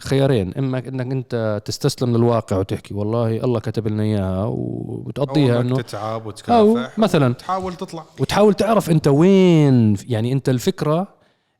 خيارين. 0.01 0.55
إما 0.55 0.79
إنك 0.79 1.13
أنت 1.13 1.63
تستسلم 1.65 2.17
للواقع 2.17 2.59
وتحكي 2.59 2.95
والله 2.95 3.45
الله 3.45 3.61
كتب 3.61 3.89
لنا 3.89 4.03
إياها 4.03 4.45
وبتقضيها 4.45 5.57
أو 5.57 5.61
إنه 5.61 5.77
تتعب 5.77 6.23
أو 6.23 6.29
وتكافح 6.29 6.99
مثلا 6.99 7.35
تحاول 7.35 7.75
تطلع. 7.75 8.05
وتحاول 8.21 8.55
تعرف 8.55 8.91
أنت 8.91 9.09
وين. 9.09 9.97
يعني 10.09 10.33
أنت 10.33 10.49
الفكرة 10.49 11.09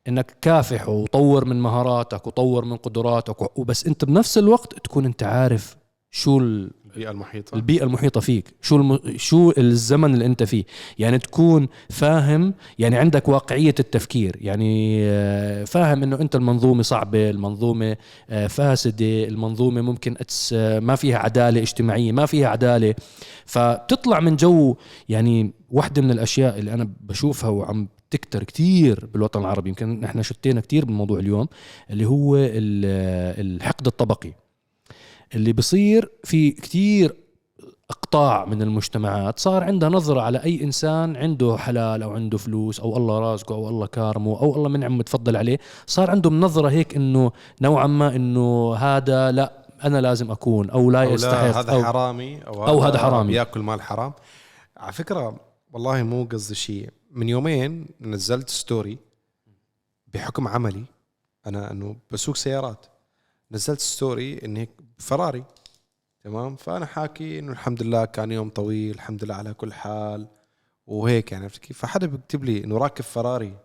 إنك 0.07 0.37
كافح 0.41 0.89
وطور 0.89 1.45
من 1.45 1.61
مهاراتك 1.61 2.27
وطور 2.27 2.65
من 2.65 2.77
قدراتك 2.77 3.57
وبس. 3.59 3.87
أنت 3.87 4.05
بنفس 4.05 4.37
الوقت 4.37 4.73
تكون 4.83 5.05
أنت 5.05 5.23
عارف 5.23 5.77
شو 6.11 6.39
ال- 6.39 6.71
البيئة 6.95 7.11
المحيطة. 7.11 7.55
البيئة 7.55 7.83
المحيطة 7.83 8.19
فيك. 8.21 8.53
شو 8.61 8.75
الم... 8.75 8.99
شو 9.17 9.53
الزمن 9.57 10.13
اللي 10.13 10.25
أنت 10.25 10.43
فيه؟ 10.43 10.63
يعني 10.99 11.17
تكون 11.17 11.67
فاهم 11.89 12.53
يعني 12.79 12.97
عندك 12.97 13.27
واقعية 13.27 13.75
التفكير. 13.79 14.35
يعني 14.41 14.97
آه، 15.03 15.63
فاهم 15.63 16.03
إنه 16.03 16.15
أنت 16.21 16.35
المنظومة 16.35 16.83
صعبة 16.83 17.29
المنظومة 17.29 17.97
آه، 18.29 18.47
فاسدة 18.47 19.23
المنظومة 19.23 19.81
ممكن 19.81 20.15
أتس 20.19 20.53
آه، 20.57 20.79
ما 20.79 20.95
فيها 20.95 21.17
عدالة 21.17 21.61
اجتماعية 21.61 22.11
ما 22.11 22.25
فيها 22.25 22.47
عدالة. 22.47 22.95
فبتطلع 23.45 24.19
من 24.19 24.35
جو 24.35 24.75
يعني 25.09 25.53
واحدة 25.71 26.01
من 26.01 26.11
الأشياء 26.11 26.59
اللي 26.59 26.73
أنا 26.73 26.89
بشوفها 27.01 27.49
وعم 27.49 27.87
تكتر 28.11 28.43
كتير 28.43 29.05
بالوطن 29.13 29.39
العربي 29.41 29.69
يمكن 29.69 30.03
إحنا 30.03 30.21
شتينا 30.21 30.61
كتير 30.61 30.85
بالموضوع 30.85 31.19
اليوم 31.19 31.47
اللي 31.89 32.05
هو 32.05 32.35
ال- 32.35 33.55
الحقد 33.55 33.87
الطبقي. 33.87 34.33
اللي 35.33 35.53
بصير 35.53 36.11
في 36.23 36.51
كتير 36.51 37.15
أقطاع 37.89 38.45
من 38.45 38.61
المجتمعات 38.61 39.39
صار 39.39 39.63
عندها 39.63 39.89
نظرة 39.89 40.21
على 40.21 40.43
أي 40.43 40.63
إنسان 40.63 41.15
عنده 41.15 41.57
حلال 41.57 42.03
أو 42.03 42.11
عنده 42.11 42.37
فلوس 42.37 42.79
أو 42.79 42.97
الله 42.97 43.19
رازقه 43.19 43.55
أو 43.55 43.69
الله 43.69 43.87
كارمه 43.87 44.39
أو 44.41 44.55
الله 44.55 44.69
منعم 44.69 44.97
متفضل 44.97 45.37
عليه 45.37 45.59
صار 45.87 46.11
عندهم 46.11 46.39
نظره 46.39 46.69
هيك 46.69 46.95
إنه 46.95 47.31
نوعا 47.61 47.87
ما 47.87 48.15
إنه 48.15 48.75
هذا 48.75 49.31
لا 49.31 49.65
أنا 49.83 50.01
لازم 50.01 50.31
أكون 50.31 50.69
أو 50.69 50.91
لا 50.91 51.03
يستحق 51.03 51.43
لا 51.43 51.59
هذا 51.59 51.71
أو 51.71 51.83
حرامي 51.83 52.41
أو, 52.41 52.67
أو 52.67 52.79
هذا 52.79 52.97
حرامي. 52.97 53.31
بياكل 53.31 53.59
مال 53.59 53.81
حرام. 53.81 54.13
على 54.77 54.93
فكرة 54.93 55.39
والله 55.73 56.03
مو 56.03 56.23
قصدي 56.31 56.55
شيء. 56.55 56.89
من 57.11 57.29
يومين 57.29 57.87
نزلت 58.01 58.49
story 58.49 58.97
بحكم 60.13 60.47
عملي 60.47 60.83
أنا 61.47 61.71
إنه 61.71 61.95
بسوق 62.11 62.35
سيارات. 62.35 62.85
نزلت 63.51 63.79
story 63.79 64.39
اني 64.45 64.69
فراري 64.97 65.43
تمام؟ 66.23 66.55
فأنا 66.55 66.85
حاكي 66.85 67.39
إنه 67.39 67.51
الحمد 67.51 67.83
لله 67.83 68.05
كان 68.05 68.31
يوم 68.31 68.49
طويل 68.49 68.95
الحمد 68.95 69.23
لله 69.23 69.35
على 69.35 69.53
كل 69.53 69.73
حال. 69.73 70.27
وهيك 70.87 71.31
يعني 71.31 71.43
عرفت 71.43 71.57
كيف؟ 71.61 71.79
فحدا 71.79 72.07
بيكتب 72.07 72.43
لي 72.43 72.63
إنه 72.63 72.77
راكب 72.77 73.03
فراري 73.03 73.57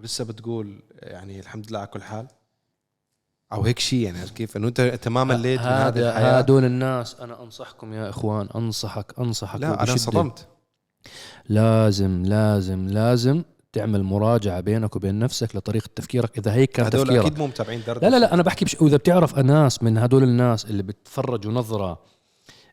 ولسه 0.00 0.24
بتقول 0.24 0.82
يعني 0.92 1.40
الحمد 1.40 1.70
لله 1.70 1.78
على 1.78 1.88
كل 1.88 2.02
حال. 2.02 2.26
أو 3.52 3.62
هيك 3.62 3.78
شيء 3.78 3.98
يعني 3.98 4.20
عرفت 4.20 4.36
كيف؟ 4.36 4.56
إنه 4.56 4.68
أنت 4.68 4.80
تماما 4.80 5.36
مليت 5.36 5.60
من 5.60 5.66
هذه 5.66 5.86
هذا 5.88 6.08
الحياة 6.08 6.38
هذول 6.38 6.64
الناس. 6.64 7.20
أنا 7.20 7.42
أنصحكم 7.42 7.92
يا 7.92 8.08
إخوان 8.10 8.48
أنصحك 8.54 9.18
أنصحك 9.18 9.60
لا 9.60 9.82
أنا. 9.82 9.92
انصدمت. 9.92 10.48
لازم 11.48 12.22
لازم 12.22 12.88
لازم 12.88 13.42
تعمل 13.72 14.02
مراجعة 14.02 14.60
بينك 14.60 14.96
وبين 14.96 15.18
نفسك 15.18 15.56
لطريقة 15.56 15.88
تفكيرك 15.96 16.38
إذا 16.38 16.52
هيك 16.52 16.70
كان 16.70 16.86
هذول 16.86 17.06
تفكيرك. 17.06 17.26
أكيد 17.26 17.38
مو 17.38 17.46
متابعين 17.46 17.82
لا 17.86 18.08
لا 18.10 18.16
لا 18.18 18.34
أنا 18.34 18.42
بحكي 18.42 18.64
بش... 18.64 18.76
وإذا 18.80 18.96
بتعرف 18.96 19.38
ناس 19.38 19.82
من 19.82 19.98
هدول 19.98 20.22
الناس 20.22 20.64
اللي 20.64 20.82
بتفرجوا 20.82 21.52
نظرة 21.52 21.98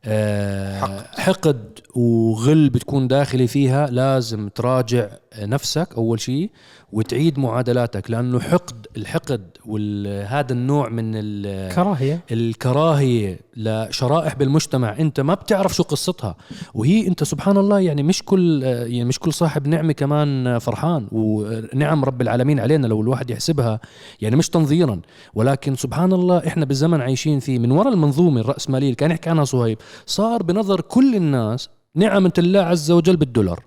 آه 0.05 0.79
حقد. 0.79 1.05
حقد 1.19 1.79
وغل 1.95 2.69
بتكون 2.69 3.07
داخلي 3.07 3.47
فيها 3.47 3.87
لازم 3.87 4.49
تراجع 4.49 5.09
نفسك 5.39 5.87
أول 5.97 6.19
شيء 6.19 6.49
وتعيد 6.91 7.39
معادلاتك 7.39 8.11
لأنه 8.11 8.39
حقد 8.39 8.87
الحقد 8.97 9.57
وهذا 9.65 10.53
النوع 10.53 10.89
من 10.89 11.11
ال- 11.15 11.75
كراهية. 11.75 12.21
الكراهية 12.31 13.39
لشرائح 13.59 14.35
بالمجتمع. 14.35 14.99
انت 14.99 15.19
ما 15.19 15.33
بتعرف 15.33 15.75
شو 15.75 15.83
قصتها. 15.83 16.35
وهي 16.73 17.07
انت 17.07 17.23
سبحان 17.23 17.57
الله 17.57 17.79
يعني 17.79 18.03
مش 18.03 18.23
كل 18.23 18.63
يعني 18.63 19.05
مش 19.05 19.19
كل 19.19 19.33
صاحب 19.33 19.67
نعمة 19.67 19.93
كمان 19.93 20.59
فرحان. 20.59 21.07
ونعم 21.11 22.05
رب 22.05 22.21
العالمين 22.21 22.59
علينا 22.59 22.87
لو 22.87 23.01
الواحد 23.01 23.29
يحسبها 23.29 23.79
يعني 24.21 24.35
مش 24.35 24.49
تنظيرا. 24.49 25.01
ولكن 25.33 25.75
سبحان 25.75 26.13
الله 26.13 26.37
إحنا 26.47 26.65
بالزمن 26.65 27.01
عايشين 27.01 27.39
فيه 27.39 27.59
من 27.59 27.71
وراء 27.71 27.93
المنظومة 27.93 28.41
الراسماليه 28.41 28.87
اللي 28.87 28.95
كان 28.95 29.11
يحكي 29.11 29.29
عنها 29.29 29.43
صهيب 29.43 29.77
صار 30.05 30.43
بنظر 30.43 30.81
كل 30.81 31.15
الناس 31.15 31.69
نعمة 31.95 32.33
الله 32.37 32.59
عز 32.59 32.91
وجل 32.91 33.17
بالدولار. 33.17 33.63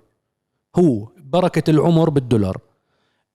هو 0.75 1.07
بركة 1.23 1.69
العمر 1.71 2.09
بالدولار. 2.09 2.57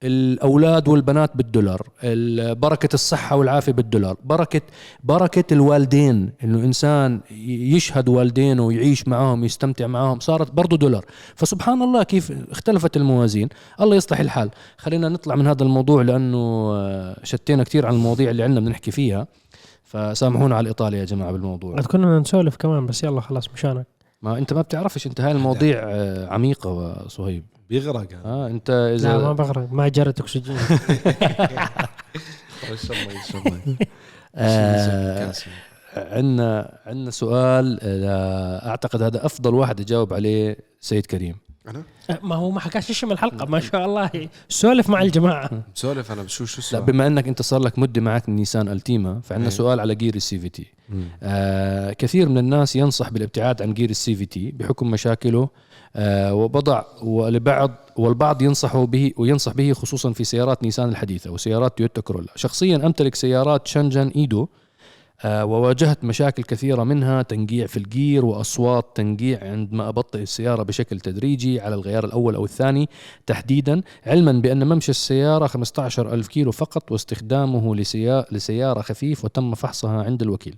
الأولاد 0.02 0.88
والبنات 0.88 1.36
بالدولار 1.36 1.88
ال- 2.04 2.54
بركة 2.54 2.88
الصحة 2.94 3.36
والعافية 3.36 3.72
بالدولار 3.72 4.16
بركه 4.24 4.60
بركة 5.04 5.54
الوالدين 5.54 6.32
إنه 6.44 6.58
إنسان 6.64 7.20
يشهد 7.30 8.08
والدينه 8.08 8.62
ويعيش 8.66 9.08
معاهم 9.08 9.44
يستمتع 9.44 9.86
معاهم 9.86 10.20
صارت 10.20 10.50
برضه 10.52 10.76
دولار. 10.76 11.04
فسبحان 11.34 11.82
الله 11.82 12.02
كيف 12.02 12.32
اختلفت 12.50 12.96
الموازين. 12.96 13.48
الله 13.80 13.96
يصلح 13.96 14.20
الحال. 14.20 14.50
خلينا 14.78 15.08
نطلع 15.08 15.34
من 15.34 15.46
هذا 15.46 15.62
الموضوع 15.62 16.02
لأنه 16.02 16.70
آه، 16.74 17.20
شتينا 17.24 17.64
كثير 17.64 17.86
عن 17.86 17.94
المواضيع 17.94 18.30
اللي 18.30 18.42
عندنا 18.42 18.60
بنحكي 18.66 18.90
فيها. 18.90 19.26
فسامحونا 19.84 20.56
على 20.56 20.64
الإطالة 20.64 20.98
يا 20.98 21.04
جماعة 21.04 21.32
بالموضوع. 21.32 21.80
كنا 21.80 22.18
نسولف 22.18 22.56
كمان 22.56 22.86
بس 22.86 23.04
يلا 23.04 23.20
خلاص 23.20 23.48
مشانك 23.54 23.86
ما 24.22 24.38
أنت 24.38 24.52
ما 24.52 24.62
بتعرفش 24.62 25.06
أنت 25.06 25.20
هاي 25.20 25.32
المواضيع 25.32 25.78
آه، 25.84 26.26
عميقة 26.32 27.04
صهيب 27.08 27.44
بيغرق 27.68 27.96
هذا. 27.96 28.22
آه 28.24 28.46
أنت 28.46 28.70
لا 29.00 29.18
ما 29.18 29.18
اذا 29.18 29.32
بغرق. 29.32 29.72
ما 29.72 29.88
جرت 29.88 30.20
أكسجين. 30.20 30.56
ان 32.70 32.76
شاء 32.76 32.96
الله 32.96 33.12
ان 33.12 33.24
شاء 33.32 33.42
الله. 33.46 33.76
آه،. 34.34 35.32
عندنا 36.16 36.78
عندنا 36.86 37.10
سؤال 37.10 37.78
أعتقد 38.68 39.02
هذا 39.02 39.26
أفضل 39.26 39.54
واحد 39.54 39.80
يجاوب 39.80 40.14
عليه 40.14 40.56
سيد 40.80 41.06
كريم. 41.06 41.36
أنا؟ 41.68 41.82
ما 42.22 42.34
هو 42.34 42.50
ما 42.50 42.60
حكاش 42.60 42.90
اسم 42.90 43.12
الحلقة؟ 43.12 43.46
ما 43.46 43.60
شاء 43.60 43.84
الله. 43.84 44.10
سولف 44.48 44.88
مع 44.88 45.02
الجماعة. 45.02 45.50
مسولف 45.76 46.12
أنا 46.12 46.22
بشو 46.22 46.44
شو 46.44 46.54
لا 46.54 46.58
السؤال؟ 46.58 46.82
بما 46.82 47.06
إنك 47.06 47.28
أنت 47.28 47.42
صار 47.42 47.60
لك 47.60 47.78
مدة 47.78 48.00
معك 48.00 48.28
نيسان 48.28 48.68
ألتيما 48.68 49.20
فعندنا 49.20 49.48
إيه. 49.48 49.54
سؤال 49.54 49.80
على 49.80 49.94
gear 49.94 50.14
ال 50.14 50.38
CVT. 50.38 50.66
آه 51.22 51.92
كثير 51.92 52.28
من 52.28 52.38
الناس 52.38 52.76
ينصح 52.76 53.10
بالابتعاد 53.10 53.62
عن 53.62 53.74
gear 53.74 53.90
ال 53.90 54.14
CVT 54.14 54.50
بحكم 54.50 54.90
مشاكله 54.90 55.48
وبضع 56.32 56.82
والبعض 57.02 57.70
والبعض 57.96 58.42
ينصح 58.42 58.76
به 58.76 59.12
وينصح 59.16 59.52
به 59.52 59.72
خصوصا 59.72 60.12
في 60.12 60.24
سيارات 60.24 60.62
نيسان 60.62 60.88
الحديثة 60.88 61.30
وسيارات 61.30 61.78
تويوتا 61.78 62.00
كورولا. 62.00 62.32
شخصيا 62.36 62.76
أمتلك 62.86 63.14
سيارات 63.14 63.66
شانجان 63.66 64.08
إيدو 64.08 64.46
آه 65.24 65.44
وواجهت 65.44 66.04
مشاكل 66.04 66.42
كثيرة 66.42 66.84
منها 66.84 67.22
تنقيع 67.22 67.66
في 67.66 67.76
الجير 67.76 68.24
وأصوات 68.24 68.86
تنقيع 68.94 69.44
عندما 69.44 69.88
أبطئ 69.88 70.22
السيارة 70.22 70.62
بشكل 70.62 71.00
تدريجي 71.00 71.60
على 71.60 71.74
الغيار 71.74 72.04
الأول 72.04 72.34
أو 72.34 72.44
الثاني 72.44 72.88
تحديدا 73.26 73.82
علما 74.06 74.32
بأن 74.32 74.68
ممشى 74.68 74.90
السيارة 74.90 75.46
15 75.46 76.14
ألف 76.14 76.28
كيلو 76.28 76.52
فقط 76.52 76.92
واستخدامه 76.92 77.74
لسيا- 77.76 78.32
لسيارة 78.32 78.80
خفيف 78.82 79.24
وتم 79.24 79.54
فحصها 79.54 80.02
عند 80.04 80.22
الوكيل. 80.22 80.54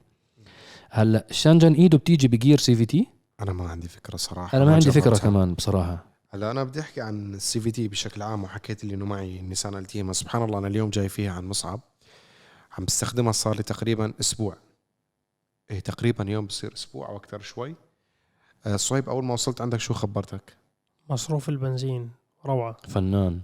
هلأ 0.90 1.26
شانجن 1.30 1.72
إيدو 1.72 1.98
بتيجي 1.98 2.28
بجير 2.28 2.58
CVT؟ 2.58 3.06
أنا 3.40 3.52
ما 3.52 3.68
عندي 3.68 3.88
فكرة 3.88 4.16
صراحة 4.16 4.56
أنا 4.58 4.64
ما 4.64 4.74
عندي 4.74 4.90
فكرة 4.90 5.00
جربتها. 5.10 5.30
كمان 5.30 5.54
بصراحة. 5.54 6.04
هلا 6.30 6.50
أنا 6.50 6.64
بدي 6.64 6.80
أحكي 6.80 7.00
عن 7.00 7.34
ال 7.34 7.60
CVT 7.60 7.88
بشكل 7.88 8.22
عام 8.22 8.44
وحكيت 8.44 8.84
لي 8.84 8.94
إنه 8.94 9.04
معي 9.04 9.40
نيسان 9.40 9.74
ألتيما. 9.74 10.12
سبحان 10.12 10.42
الله 10.42 10.58
أنا 10.58 10.66
اليوم 10.66 10.90
جاي 10.90 11.08
فيها 11.08 11.32
عن 11.32 11.44
مصعب. 11.44 11.80
عم 12.78 12.84
بستخدمها 12.84 13.32
صار 13.32 13.56
لي 13.56 13.62
تقريبا 13.62 14.12
أسبوع. 14.20 14.56
إيه 15.70 15.80
تقريبا 15.80 16.24
يوم 16.24 16.46
بصير 16.46 16.74
أسبوع 16.74 17.08
أو 17.08 17.16
أكثر 17.16 17.40
شوي. 17.40 17.74
آه 18.66 18.76
صهيب 18.76 19.08
أول 19.08 19.24
ما 19.24 19.32
وصلت 19.32 19.60
عندك 19.60 19.80
شو 19.80 19.94
خبرتك؟ 19.94 20.56
مصروف 21.10 21.48
البنزين 21.48 22.10
روعة. 22.46 22.76
فنان. 22.88 23.40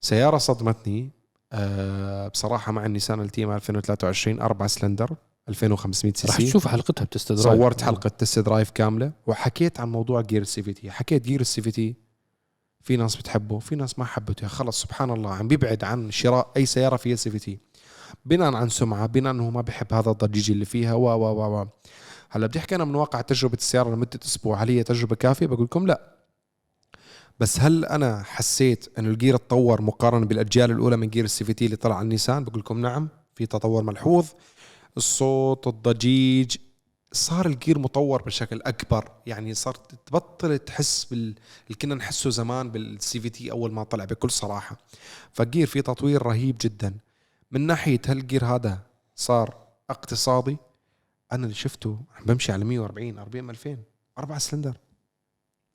سيارة 0.00 0.38
صدمتني. 0.38 1.10
آه 1.52 2.28
بصراحة 2.28 2.72
مع 2.72 2.86
النيسان 2.86 3.20
ألتيما 3.20 3.56
2023 3.56 4.40
4 4.40 4.68
سلندر. 4.68 5.16
2500 5.48 6.12
CC 6.14 6.28
رح 6.28 6.46
تشوف 6.46 6.68
حلقتها 6.68 7.04
ب 7.04 7.09
test 7.09 7.31
drive 7.31 7.58
صورت 7.58 7.82
حلقة 7.82 8.08
test 8.08 8.38
drive 8.38 8.70
كاملة 8.70 9.12
وحكيت 9.26 9.80
عن 9.80 9.92
موضوع 9.92 10.20
جير 10.20 10.42
ال 10.42 10.62
CVT 10.62 10.90
حكيت 10.90 11.24
جير 11.24 11.40
ال 11.40 11.62
CVT 11.62 11.94
في 12.82 12.96
ناس 12.96 13.16
بتحبه 13.16 13.58
في 13.58 13.76
ناس 13.76 13.98
ما 13.98 14.04
حبته. 14.04 14.46
خلص 14.46 14.82
سبحان 14.82 15.10
الله 15.10 15.34
عم 15.34 15.48
بيبعد 15.48 15.84
عن 15.84 16.10
شراء 16.10 16.52
أي 16.56 16.66
سيارة 16.66 16.96
فيها 16.96 17.16
CVT 17.16 17.58
بناء 18.24 18.54
عن 18.54 18.68
سمعة 18.68 19.06
بناء 19.06 19.32
إنه 19.32 19.50
ما 19.50 19.60
بحب 19.60 19.92
هذا 19.94 20.10
الضجيج 20.10 20.50
اللي 20.50 20.64
فيها 20.64 20.94
و 20.94 21.04
و 21.04 21.60
و 21.60 21.66
هلأ 22.30 22.46
بدي 22.46 22.58
أحكي 22.58 22.74
أنا 22.74 22.84
من 22.84 22.94
واقع 22.94 23.20
تجربة 23.20 23.54
السيارة 23.54 23.90
لمدة 23.90 24.20
أسبوع. 24.24 24.62
هل 24.62 24.68
هي 24.68 24.82
تجربة 24.82 25.16
كافية؟ 25.16 25.46
بقول 25.46 25.64
لكم 25.64 25.86
لا. 25.86 26.16
بس 27.40 27.60
هل 27.60 27.84
أنا 27.84 28.22
حسيت 28.22 28.88
انه 28.98 29.08
الجير 29.08 29.34
اتطور 29.34 29.82
مقارنة 29.82 30.26
بالأجيال 30.26 30.70
الأولى 30.70 30.96
من 30.96 31.08
جير 31.10 31.24
ال 31.24 31.44
CVT 31.44 31.64
اللي 31.64 31.76
طلع 31.76 31.94
على 31.94 32.04
النيسان؟ 32.04 32.44
بقول 32.44 32.58
لكم 32.60 32.80
نعم 32.80 33.08
في 33.34 33.46
تطور 33.46 33.82
ملحوظ. 33.82 34.26
الصوت 34.96 35.66
الضجيج 35.66 36.56
صار 37.12 37.46
الجير 37.46 37.78
مطور 37.78 38.22
بشكل 38.22 38.62
أكبر. 38.62 39.12
يعني 39.26 39.54
صارت 39.54 39.94
تبطل 40.06 40.58
تحس 40.58 41.04
بال 41.04 41.18
اللي 41.66 41.78
كنا 41.82 41.94
نحسه 41.94 42.30
زمان 42.30 42.70
بال 42.70 43.20
CVT 43.20 43.50
أول 43.50 43.72
ما 43.72 43.84
طلع 43.84 44.04
بكل 44.04 44.30
صراحة. 44.30 44.76
فالجير 45.32 45.66
في 45.66 45.82
تطوير 45.82 46.22
رهيب 46.22 46.56
جدا. 46.60 46.94
من 47.50 47.60
ناحية 47.60 48.00
هل 48.06 48.18
الجير 48.18 48.44
هذا 48.44 48.78
صار 49.16 49.66
اقتصادي. 49.90 50.56
أنا 51.32 51.44
اللي 51.44 51.54
شفته 51.54 52.00
بمشي 52.26 52.52
على 52.52 52.64
140 52.64 53.18
RPM 53.18 53.50
2000 53.50 53.78
أربع 54.18 54.38
سلندر. 54.38 54.76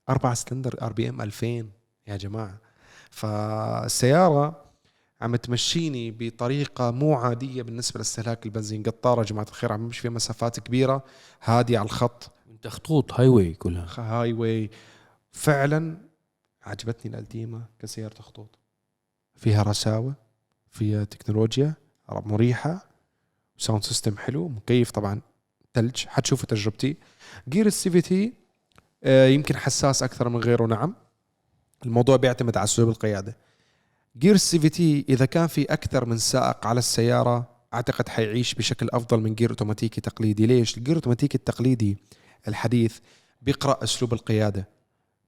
أربع 0.09 0.33
cylinder 0.33 0.81
RPM 0.81 1.21
2000 1.21 1.69
يا 2.07 2.17
جماعة. 2.17 2.57
فالسيارة 3.11 4.70
عم 5.21 5.35
تمشيني 5.35 6.11
بطريقة 6.11 6.91
مو 6.91 7.15
عادية 7.15 7.61
بالنسبة 7.61 7.97
لاستهلاك 7.97 8.45
البنزين. 8.45 8.83
قطارة 8.83 9.23
جماعة 9.23 9.47
الخير 9.49 9.73
عم 9.73 9.85
بمشي 9.85 10.01
فيها 10.01 10.11
مسافات 10.11 10.59
كبيرة. 10.59 11.03
هادية 11.43 11.79
على 11.79 11.85
الخط. 11.85 12.31
انت 12.49 12.67
خطوط 12.67 13.13
highway 13.13 13.53
كلها. 13.53 13.87
highway 13.97 14.69
فعلا 15.31 15.97
عجبتني 16.63 17.11
الالتيما 17.11 17.65
كسيارة 17.79 18.21
خطوط. 18.21 18.59
فيها 19.35 19.63
رساوة 19.63 20.13
فيها 20.69 21.03
تكنولوجيا 21.03 21.73
مريحة 22.09 22.89
sound 23.57 23.83
system 23.83 24.17
حلو 24.17 24.47
مكيف 24.47 24.91
طبعا 24.91 25.21
ثلج 25.73 26.05
حتشوفوا 26.07 26.45
تجربتي. 26.45 26.97
جير 27.49 27.65
ال 27.65 27.89
CVT 27.89 28.33
يمكن 29.05 29.57
حساس 29.57 30.03
أكثر 30.03 30.29
من 30.29 30.39
غيره 30.39 30.65
نعم. 30.65 30.95
الموضوع 31.85 32.15
بيعتمد 32.15 32.57
على 32.57 32.63
اسلوب 32.63 32.89
القيادة. 32.89 33.37
جير 34.17 34.35
ال 34.35 34.59
CVT 34.59 35.05
إذا 35.09 35.25
كان 35.25 35.47
في 35.47 35.63
أكثر 35.63 36.05
من 36.05 36.17
سائق 36.17 36.67
على 36.67 36.79
السيارة 36.79 37.49
أعتقد 37.73 38.09
حيعيش 38.09 38.53
بشكل 38.53 38.87
أفضل 38.93 39.19
من 39.19 39.35
جير 39.35 39.49
اوتوماتيكي 39.49 40.01
تقليدي. 40.01 40.45
ليش؟ 40.45 40.77
الجير 40.77 40.95
اوتوماتيكي 40.95 41.37
التقليدي 41.37 41.97
الحديث 42.47 42.97
بيقرأ 43.41 43.83
أسلوب 43.83 44.13
القيادة 44.13 44.67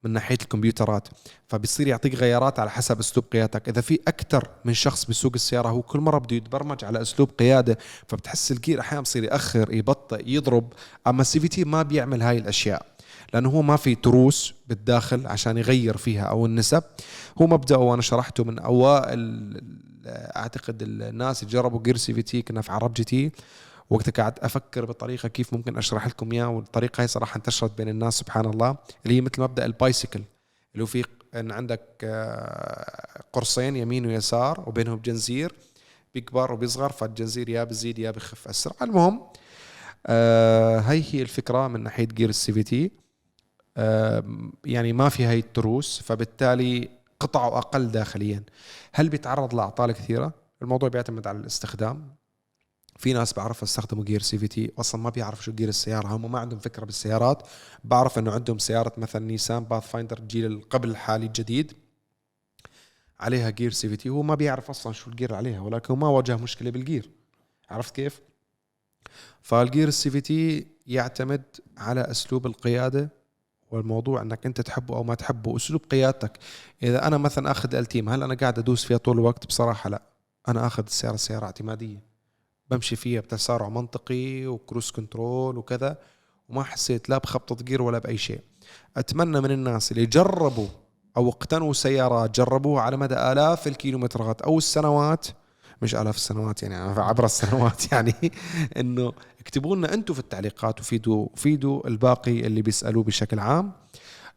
من 0.04 0.12
ناحية 0.12 0.38
الكمبيوترات 0.42 1.08
فبيصير 1.48 1.88
يعطيك 1.88 2.16
غيارات 2.16 2.60
على 2.60 2.70
حسب 2.70 3.00
أسلوب 3.00 3.26
قيادتك. 3.32 3.70
إذا 3.70 3.82
في 3.82 4.00
أكثر 4.08 4.50
من 4.66 4.74
شخص 4.74 5.06
بيسوق 5.06 5.32
السيارة 5.36 5.70
هو 5.70 5.82
كل 5.82 6.00
مرة 6.00 6.18
بده 6.18 6.36
يتبرمج 6.36 6.86
على 6.86 7.02
أسلوب 7.02 7.30
قيادة 7.40 7.78
فبتحس 8.08 8.52
الجير 8.52 8.80
أحيانا 8.80 9.02
بصير 9.02 9.24
يأخر 9.24 9.74
يبطئ 9.74 10.30
يضرب. 10.30 10.74
أما 11.08 11.22
ال 11.22 11.39
CVT 11.39 11.64
ما 11.64 11.84
بيعمل 11.84 12.22
هاي 12.22 12.38
الأشياء. 12.38 12.93
لأنه 13.34 13.50
هو 13.50 13.62
ما 13.62 13.76
في 13.76 13.96
تروس 13.96 14.54
بالداخل 14.68 15.28
عشان 15.28 15.58
يغير 15.58 15.98
فيها 15.98 16.24
أو 16.24 16.46
النسب. 16.46 16.84
هو 17.42 17.48
مبدأه 17.48 17.78
وأنا 17.78 18.02
شرحته 18.02 18.44
من 18.44 18.60
أوائل 18.60 19.62
أعتقد 20.08 20.82
الناس 20.82 21.44
اللي 21.44 21.54
جربوا 21.54 21.84
جير 21.84 21.98
CVT 21.97 22.41
كنا 22.42 22.62
في 22.62 22.72
عرب 22.72 22.94
GT. 22.93 23.32
وقتها 23.90 24.24
قعدت 24.24 24.40
أفكر 24.40 24.86
بطريقة 24.86 25.30
كيف 25.30 25.54
ممكن 25.54 25.78
أشرح 25.78 26.08
لكم 26.08 26.32
إياه 26.32 26.50
والطريقة 26.50 27.02
هي 27.04 27.08
صراحة 27.08 27.38
انتشرت 27.38 27.78
بين 27.78 27.90
الناس 27.90 28.14
سبحان 28.20 28.46
الله. 28.46 28.78
اللي 29.06 29.18
هي 29.18 29.22
مثل 29.22 29.42
مبدأ 29.42 29.66
ال 29.66 29.72
bicycle 29.72 30.22
اللي 30.74 30.84
هو 30.84 30.88
في 30.88 31.04
إن 31.36 31.52
عندك 31.52 31.82
آه، 32.04 33.24
قرصين 33.34 33.76
يمين 33.76 34.06
ويسار 34.06 34.64
وبينهم 34.68 35.00
جنزير 35.00 35.54
بيكبر 36.14 36.52
وبيصغر 36.52 36.92
فالجنزير 36.92 37.50
يا 37.50 37.64
بزيد 37.64 38.00
يا 38.00 38.12
بخف 38.12 38.48
أسرع. 38.48 38.76
المهم 38.82 39.22
آه 40.08 40.80
هي 40.80 41.04
هي 41.12 41.22
الفكرة 41.22 41.68
من 41.68 41.84
ناحية 41.84 42.06
جير 42.06 42.30
ال 42.30 42.54
CVT. 42.54 42.91
يعني 44.65 44.93
ما 44.93 45.09
في 45.09 45.26
هاي 45.26 45.39
التروس 45.39 46.01
فبالتالي 46.01 46.89
قطعه 47.19 47.57
أقل 47.57 47.88
داخليا. 47.88 48.43
هل 48.93 49.09
بيتعرض 49.09 49.55
لأعطال 49.55 49.91
كثيرة؟ 49.91 50.34
الموضوع 50.61 50.89
بيعتمد 50.89 51.28
على 51.28 51.38
الاستخدام. 51.38 52.15
في 52.97 53.13
ناس 53.13 53.34
بعرف 53.34 53.63
يستخدموا 53.63 54.03
جير 54.03 54.21
CVT 54.22 54.72
أصلا 54.80 55.01
ما 55.01 55.09
بيعرف 55.09 55.43
شو 55.43 55.51
جير 55.51 55.69
السيارة. 55.69 56.07
هم 56.07 56.32
ما 56.32 56.39
عندهم 56.39 56.59
فكرة 56.59 56.86
بالسيارات. 56.86 57.43
بعرف 57.84 58.19
إنه 58.19 58.32
عندهم 58.32 58.57
سيارة 58.57 58.93
مثلا 58.97 59.26
نيسان 59.26 59.63
باث 59.63 59.88
فايندر 59.88 60.17
الجيل 60.17 60.61
قبل 60.69 60.89
الحالي 60.89 61.26
الجديد. 61.26 61.74
عليها 63.19 63.49
جير 63.49 63.71
CVT 63.72 64.10
هو 64.09 64.24
ما 64.24 64.36
بيعرف 64.36 64.69
أصلا 64.69 64.93
شو 64.93 65.09
الجير 65.09 65.36
عليها 65.36 65.61
ولكن 65.61 65.93
ما 65.93 66.07
واجه 66.07 66.36
مشكلة 66.36 66.69
بالجير 66.69 67.09
عرفت 67.69 67.95
كيف؟ 67.95 68.21
فالجير 69.41 69.88
ال 69.88 70.10
CVT 70.10 70.68
يعتمد 70.88 71.43
على 71.78 72.01
أسلوب 72.01 72.45
القيادة. 72.45 73.22
والموضوع 73.74 74.21
انك 74.21 74.45
انت 74.45 74.61
تحبه 74.61 74.95
أو 74.95 75.03
ما 75.03 75.15
تحبه 75.15 75.55
اسلوب 75.55 75.82
قيادتك. 75.91 76.38
إذا 76.84 77.07
أنا 77.07 77.17
مثلا 77.17 77.51
أخذ 77.51 77.76
ألتيما 77.76 78.10
هل 78.09 78.24
أنا 78.24 78.34
قاعد 78.34 78.59
أدوس 78.59 78.86
فيها 78.86 78.97
طول 78.97 79.19
الوقت؟ 79.19 79.45
بصراحة 79.45 79.89
لا. 79.89 80.01
أنا 80.47 80.67
أخذ 80.67 80.84
السياره 80.84 81.15
سيارة 81.15 81.45
اعتمادية. 81.45 82.03
بمشي 82.71 82.95
فيها 82.95 83.21
بتسارع 83.21 83.69
منطقي 83.69 84.47
و 84.47 84.54
cruise 84.54 84.91
control 84.91 85.58
وكذا 85.57 85.97
وما 86.49 86.63
حسيت 86.63 87.09
لا 87.09 87.17
بخبطة 87.17 87.55
جير 87.55 87.82
ولا 87.82 87.99
بأي 87.99 88.17
شيء. 88.17 88.41
أتمنى 88.97 89.41
من 89.41 89.51
الناس 89.51 89.91
اللي 89.91 90.05
جربوا 90.05 90.67
أو 91.17 91.30
اقتنوا 91.30 91.74
سيارات 91.74 92.39
جربوها 92.39 92.82
على 92.82 92.97
مدى 92.97 93.15
آلاف 93.15 93.67
الكيلومترات 93.67 94.41
أو 94.41 94.57
السنوات. 94.57 95.28
مش 95.82 95.95
آلاف 95.95 96.15
السنوات 96.15 96.63
يعني 96.63 96.76
عبر 97.01 97.26
السنوات 97.26 97.84
يعني 97.91 98.13
إنه 98.78 99.13
اكتبوا 99.44 99.76
لنا 99.76 99.94
أنتم 99.94 100.14
في 100.14 100.20
التعليقات 100.20 100.80
وفيدوا 100.80 101.28
فيدوا 101.36 101.88
الباقي 101.88 102.39
اللي 102.48 102.62
بيسألوه 102.62 103.04
بشكل 103.04 103.39
عام. 103.39 103.72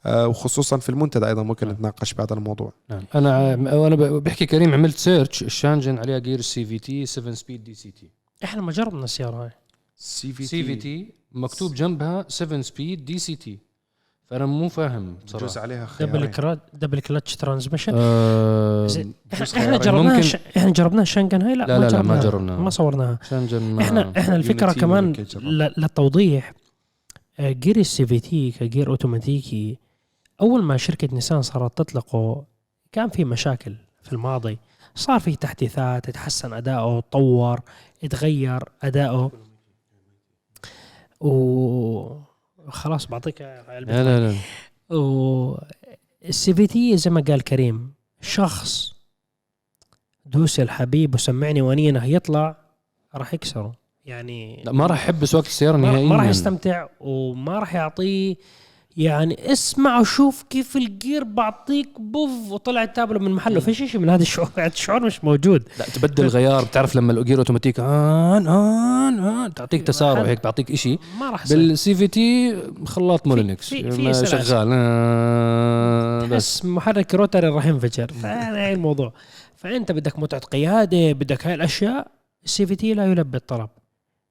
آه، 0.07 0.29
وخصوصا 0.29 0.77
في 0.77 0.89
المنتدى 0.89 1.27
أيضا 1.27 1.43
ممكن 1.43 1.69
نتناقش 1.69 2.15
بهذا 2.15 2.35
الموضوع. 2.35 2.73
نعم. 2.91 3.03
أنا 3.15 3.55
وأنا 3.75 3.97
بحكي 3.97 4.47
كريم 4.47 4.75
عملت 4.75 4.97
search 4.97 5.43
الشانجن 5.43 5.99
عليها 5.99 6.19
جير 6.19 6.41
سي 6.41 6.65
في 6.65 6.79
تي 6.79 7.07
7 7.07 7.35
سبيد 7.35 7.65
دي 7.65 7.75
سي 7.75 7.91
تي 7.91 8.11
إحنا 8.45 8.63
ما 8.63 8.73
جربنا 8.73 9.05
السياره 9.05 9.45
هاي 9.45 9.51
CV 9.97 10.47
CVT 10.47 11.13
مكتوب 11.33 11.75
جنبها 11.75 12.25
7 12.29 12.61
speed 12.61 13.05
DCT 13.05 13.59
فأنا 14.27 14.47
مو 14.47 14.69
فاهم 14.69 15.15
بجوز 15.15 15.35
بصراحه 15.35 15.61
عليها 15.61 15.89
double 16.01 16.11
خيارين. 16.13 16.31
كرات 16.31 16.59
double 16.73 17.01
clutch 17.01 17.37
transmission 17.37 17.93
بجوز 17.93 18.99
إحنا. 19.57 19.77
جربناها 19.77 20.21
ش... 20.21 20.37
إحنا 20.57 20.71
جربناها 20.71 21.03
الشانجان 21.03 21.43
هاي؟ 21.43 21.55
لا, 21.55 21.65
لا، 21.65 21.79
لا، 21.79 21.89
لا، 21.89 22.03
ما 22.03 22.21
جربناها. 22.21 22.57
ما 22.57 22.71
صورناها. 22.71 23.19
شانجن 23.31 23.63
ما 23.63 23.83
إحنا 23.83 24.13
إحنا 24.19 24.37
الفكرة 24.37 24.73
كمان؟ 24.73 25.13
ل- 25.37 25.73
للتوضيح. 25.77 26.53
جير 27.41 27.77
ال 27.77 28.07
CVT 28.07 28.51
كجير 28.51 28.91
اوتوماتيكي 28.91 29.79
أول 30.41 30.63
ما 30.63 30.77
شركة 30.77 31.09
نيسان 31.13 31.43
صارت 31.43 31.79
تطلقه 31.79 32.45
كان 32.93 33.09
في 33.09 33.25
مشاكل 33.25 33.75
في 34.03 34.13
الماضي. 34.13 34.59
صار 34.95 35.21
في 35.21 35.37
تحديثات 35.37 36.11
تحسن 36.11 36.53
أداؤه 36.53 37.01
تطور 37.01 37.61
تغير 38.11 38.63
أداؤه. 38.83 39.33
و 41.21 42.27
خلاص 42.69 43.07
بعطيك 43.07 43.41
لا 43.41 43.81
لا 43.81 44.21
لا. 44.21 44.35
وال 44.97 46.55
CVT 46.55 46.97
زي 46.97 47.11
ما 47.11 47.21
قال 47.29 47.43
كريم 47.43 47.95
شخص 48.21 48.95
دوس 50.27 50.61
الحبيب 50.61 51.15
وسمعني 51.15 51.63
وانينه 51.63 52.05
يطلع 52.05 52.57
راح 53.15 53.35
يكسره. 53.35 53.73
يعني 54.05 54.63
لا 54.65 54.73
ما 54.73 54.87
راح 54.87 55.03
احب 55.03 55.25
سواقة 55.25 55.47
السيارة 55.47 55.77
نهائيا. 55.77 56.07
ما 56.07 56.17
راح 56.17 56.25
يستمتع 56.25 56.87
وما 57.01 57.59
راح 57.59 57.75
يعطيه 57.75 58.37
يعني 58.97 59.53
اسمع 59.53 60.01
وشوف 60.01 60.43
كيف 60.51 60.77
الجير 60.77 61.25
بعطيك 61.25 61.89
بوف 62.01 62.31
وطلع 62.53 62.83
التابلو 62.83 63.19
من 63.21 63.31
محله. 63.31 63.61
فيش 63.61 63.83
شيء 63.83 64.01
من 64.01 64.11
هذا 64.11 64.23
الشعور؟ 64.23 64.49
الشعور 64.59 65.03
مش 65.07 65.25
موجود. 65.25 65.63
لا 65.79 65.85
تبدل 65.85 66.27
غيار 66.27 66.65
بتعرف 66.65 66.97
لما 66.97 67.13
ال 67.13 67.18
gear 67.18 67.39
automatic 67.39 67.81
آن 67.81 68.47
آن 68.47 69.19
آن 69.19 69.55
تعطيك 69.55 69.83
تسارع 69.83 70.21
حد- 70.21 70.27
هيك 70.27 70.45
بعطيك 70.45 70.71
إشي. 70.71 70.99
ما 71.21 71.31
راح 71.31 71.49
بال 71.49 71.95
CVT 71.95 72.57
خلاط 72.87 73.27
مولينكس. 73.27 73.75
شغال. 74.25 74.69
آه، 74.73 76.27
بس. 76.27 76.65
محرك 76.65 77.15
rotary 77.15 77.49
راح 77.49 77.67
ينفجر 77.67 78.13
فهذا 78.23 78.57
هي 78.59 78.73
الموضوع. 78.73 79.13
فأنت 79.57 79.93
بدك 79.93 80.19
متعة 80.19 80.41
قيادة 80.41 81.13
بدك 81.13 81.47
هاي 81.47 81.55
الأشياء 81.55 82.07
ال 82.45 82.67
CVT 82.67 82.95
لا 82.95 83.05
يلبي 83.07 83.37
الطلب. 83.37 83.69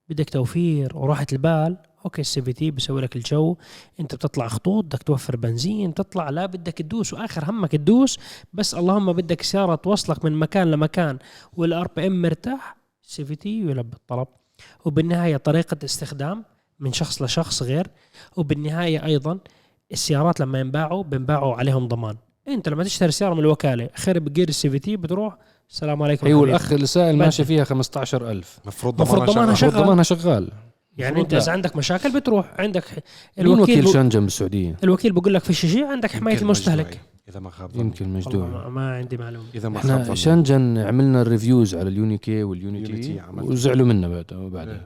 بدك 0.10 0.30
توفير 0.30 0.92
وراحة 0.98 1.26
البال. 1.34 1.78
okay 2.06 2.22
ال 2.22 2.42
CVT 2.42 2.72
بيسوي 2.72 3.02
لك 3.02 3.16
الجو 3.16 3.58
أنت 4.00 4.16
بتطلع 4.16 4.48
خطوط 4.48 4.84
بدك 4.84 5.04
توفر 5.04 5.36
بنزين 5.36 5.94
تطلع 5.94 6.30
لا 6.30 6.46
بدك 6.46 6.74
تدوس 6.74 7.14
وآخر 7.14 7.50
همك 7.50 7.72
تدوس 7.72 8.20
بس 8.54 8.76
اللهم 8.76 9.14
بدك 9.14 9.42
سيارة 9.42 9.76
توصلك 9.76 10.26
من 10.26 10.32
مكان 10.32 10.72
لمكان 10.72 11.18
وال 11.54 11.88
RPM 11.96 12.22
مرتاح 12.22 12.78
ال 13.04 13.26
CVT 13.26 13.60
يلبي 13.60 13.96
الطلب 13.96 14.28
وبالنهاية 14.86 15.38
طريقة 15.38 15.78
استخدام 15.84 16.44
من 16.80 16.94
شخص 16.94 17.22
لشخص 17.22 17.64
غير 17.64 17.88
وبالنهاية 18.38 19.06
أيضا 19.06 19.40
السيارات 19.92 20.40
لما 20.40 20.60
ينباعوا 20.60 21.04
بينباعوا 21.04 21.56
عليهم 21.56 21.88
ضمان 21.88 22.16
أنت 22.48 22.70
لما 22.70 22.84
تشتري 22.84 23.12
سيارة 23.12 23.34
من 23.34 23.40
الوكالة 23.40 23.90
خرب 23.96 24.34
gear 24.34 24.50
ال 24.50 24.70
CVT 24.70 24.98
بتروح 24.98 25.38
السلام 25.70 26.04
عليكم 26.04 26.28
أيوه. 26.28 26.44
الأخ 26.44 26.72
اللي 26.72 26.86
سائل. 26.86 27.18
ماشي 27.18 27.46
فيها 27.46 27.64
15000 27.64 28.60
المفروض 28.64 29.02
مفروض 29.02 29.30
ضمانها 29.30 29.54
شغال. 29.54 29.58
شغال. 29.58 29.70
المفروض 29.70 29.86
ضمانها 29.86 30.04
شغال 30.04 30.52
يعني 30.98 31.22
انت. 31.22 31.34
اذا 31.34 31.52
عندك 31.52 31.76
مشاكل 31.76 32.14
بتروح. 32.20 32.54
عندك 32.60 32.84
مين 33.38 33.48
وكيل 33.48 33.76
الوكيل 33.80 33.88
Changan 33.94 34.24
بالسعوديه 34.24 34.78
الوكيل 34.84 35.12
بقول 35.14 35.34
لك 35.34 35.44
في 35.44 35.54
شيء 35.54 35.86
عندك 35.86 36.12
حماية 36.12 36.42
المستهلك. 36.42 37.02
إذا 37.30 37.40
ما 37.40 37.50
خاب. 37.50 37.76
يمكن 37.76 38.14
مجدوع 38.14 38.48
ما- 38.48 38.70
ما 38.70 38.96
عندي 38.96 39.18
معلومة. 39.18 39.46
إذا 39.56 39.70
ما 39.70 39.78
إحنا. 39.78 40.16
Changan 40.16 40.78
عملنا 40.78 41.22
ال 41.22 41.28
reviews 41.29 41.76
على 41.76 41.90
ال 41.90 41.99
UNI-K 41.99 42.44
وال 42.44 42.63
UNI-T. 42.63 43.22
وزعلوا 43.38 43.88
منا 43.88 44.08
بعد 44.08 44.26
بعدين. 44.34 44.82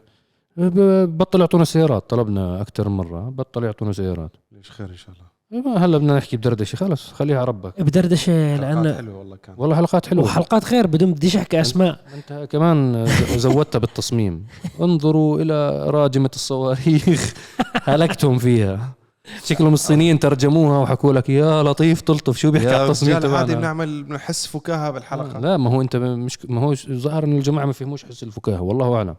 ب- 0.57 1.17
بطل 1.17 1.39
يعطونا 1.39 1.63
سيارات 1.63 2.09
طلبنا 2.09 2.61
أكثر 2.61 2.89
من 2.89 2.97
مرة 2.97 3.29
بطل 3.29 3.63
يعطونا 3.63 3.91
سيارات. 3.91 4.31
ليش 4.51 4.71
خير 4.71 4.89
إن 4.89 4.95
شاء 4.95 5.15
الله. 5.15 5.28
هلا 5.51 5.97
بدنا 5.97 6.17
نحكي 6.17 6.37
بدردشة 6.37 6.75
خلص 6.75 7.13
خليها 7.13 7.37
على 7.37 7.45
ربك. 7.47 7.81
بدردشة 7.81 8.57
حلقات 8.57 8.75
لأن 8.75 8.95
حلوة 8.95 9.17
والله 9.17 9.37
كان 9.37 9.55
والله 9.57 9.75
حلقات 9.75 10.05
حلوة. 10.05 10.23
وحلقات 10.23 10.63
خير 10.63 10.87
بدون 10.87 11.13
بديش 11.13 11.35
أحكي 11.37 11.61
أسماء. 11.61 11.99
أنت 12.13 12.47
كمان 12.51 13.05
زودتها 13.35 13.79
بالتصميم. 13.79 14.45
انظروا 14.81 15.41
إلى 15.41 15.85
راجمة 15.89 16.29
الصواريخ. 16.35 17.33
هلكتهم 17.83 18.37
فيها. 18.37 18.95
شكلهم 19.45 19.73
الصينيين 19.73 20.19
ترجموها 20.19 20.77
وحكوا 20.79 21.13
لك 21.13 21.29
يا 21.29 21.63
لطيف 21.63 22.01
تلطف 22.01 22.37
شو 22.37 22.51
بيحكي 22.51 22.69
على 22.69 22.85
التصميم 22.85 23.17
رجال 23.17 23.35
عادي 23.35 23.51
تبعنا؟ 23.53 23.59
بنعمل 23.59 24.03
بنحس 24.03 24.45
فكاهة 24.47 24.91
بالحلقة. 24.91 25.39
لا 25.39 25.57
ما 25.57 25.69
هو 25.69 25.81
أنت 25.81 25.95
مش 25.95 26.37
ما 26.49 26.61
هو 26.61 26.75
ظاهر 26.75 27.23
إن 27.23 27.37
الجماعة 27.37 27.65
ما 27.65 27.73
فهموش 27.73 28.05
حس 28.05 28.23
الفكاهة 28.23 28.61
والله 28.61 28.95
أعلم. 28.95 29.15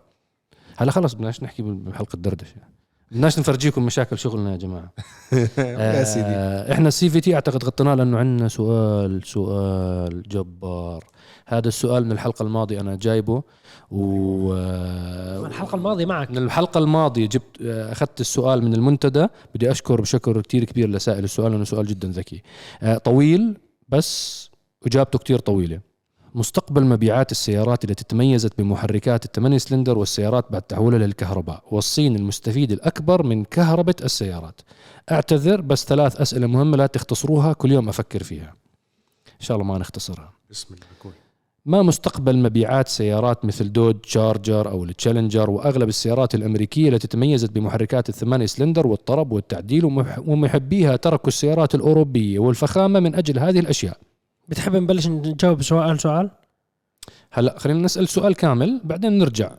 هلا 0.77 0.91
خلص 0.91 1.13
بدناش 1.15 1.43
نحكي 1.43 1.63
بحلقة 1.63 2.17
دردشة. 2.17 2.80
بدناش 3.11 3.39
نفرجيكم 3.39 3.87
مشاكل 3.87 4.19
شغلنا 4.19 4.53
يا 4.53 4.57
جماعة. 4.57 4.93
يا 5.59 6.05
سيدي. 6.05 6.27
آه، 6.27 6.73
إحنا 6.73 6.89
السي 6.89 7.11
في 7.11 7.21
تي 7.21 7.35
أعتقد 7.35 7.65
غطيناه 7.65 7.95
لأنه 7.95 8.19
عندنا 8.19 8.49
سؤال 8.49 9.27
سؤال 9.27 10.23
جبار. 10.23 11.05
هذا 11.47 11.69
السؤال 11.69 12.05
من 12.05 12.13
الحلقة 12.13 12.43
الماضية 12.43 12.81
أنا 12.81 12.97
جايبه 12.97 13.43
و 13.91 14.55
آه، 14.55 15.47
الحلقة 15.47 15.77
الماضية 15.77 16.07
معك. 16.07 16.31
من 16.31 16.39
الحلقة 16.39 16.79
الماضية 16.79 17.27
جبت 17.27 17.63
آه، 17.63 17.93
أخذت 17.93 18.21
السؤال 18.21 18.65
من 18.65 18.75
المنتدى. 18.75 19.27
بدي 19.55 19.71
أشكر 19.71 20.01
بشكر 20.01 20.41
كتير 20.41 20.65
كبير 20.65 20.89
لسائل 20.89 21.25
السؤال 21.25 21.53
لأنه 21.53 21.65
سؤال 21.65 21.87
جدا 21.87 22.09
ذكي. 22.09 22.43
طويل 23.05 23.59
بس 23.89 24.51
إجابته 24.87 25.19
كتير 25.19 25.39
طويلة. 25.39 25.90
مستقبل 26.35 26.85
مبيعات 26.85 27.33
السيارات 27.33 27.85
التي 27.85 28.05
تميزت 28.05 28.59
بمحركات 28.59 29.25
الثمانية 29.25 29.59
سلندر 29.59 29.99
والسيارات 29.99 30.53
بعد 30.53 30.63
تحولها 30.63 30.99
للكهرباء 30.99 31.63
والصين 31.71 32.17
المستفيد 32.17 32.73
الأكبر 32.73 33.23
من 33.23 33.45
كهربة 33.45 33.95
السيارات. 34.05 34.61
أعتذر 35.13 35.61
بس 35.61 35.85
ثلاث 35.85 36.21
أسئلة 36.21 36.47
مهمة 36.47 36.77
لا 36.77 36.87
تختصروها 36.87 37.53
كل 37.53 37.73
يوم 37.73 37.89
أفكر 37.89 38.23
فيها. 38.23 38.55
إن 39.27 39.47
شاء 39.47 39.57
الله 39.57 39.69
ما 39.69 39.79
نختصرها. 39.79 40.33
بسم 40.51 40.75
الله 40.75 40.87
كوي 41.03 41.13
ما 41.67 41.83
مستقبل 41.83 42.39
مبيعات 42.39 42.89
سيارات 42.89 43.45
مثل 43.45 43.73
Dodge 43.73 43.95
Charger 44.01 44.71
أو 44.71 44.85
ال 44.85 44.91
Challenger 44.91 45.51
وأغلب 45.51 45.89
السيارات 45.89 46.35
الأمريكية 46.35 46.89
التي 46.89 47.09
تميزت 47.09 47.51
بمحركات 47.51 48.09
الثمانية 48.09 48.47
سلندر 48.47 48.87
والطرب 48.87 49.33
والتعديل 49.33 49.85
ومح- 49.85 50.19
ومحبيها 50.19 50.97
تركوا 50.97 51.29
السيارات 51.29 51.75
الأوروبية 51.75 52.39
والفخامة 52.39 53.01
من 53.01 53.15
أجل 53.15 53.39
هذه 53.39 53.59
الأشياء. 53.61 53.99
بتحب 54.51 54.77
نبلش 54.77 55.07
نجاوب 55.07 55.63
سؤال 55.63 56.01
سؤال؟ 56.01 56.31
هلا 57.33 57.59
خلينا 57.59 57.81
نسأل 57.81 58.09
سؤال 58.09 58.35
كامل 58.35 58.81
بعدين 58.85 59.19
نرجع. 59.19 59.51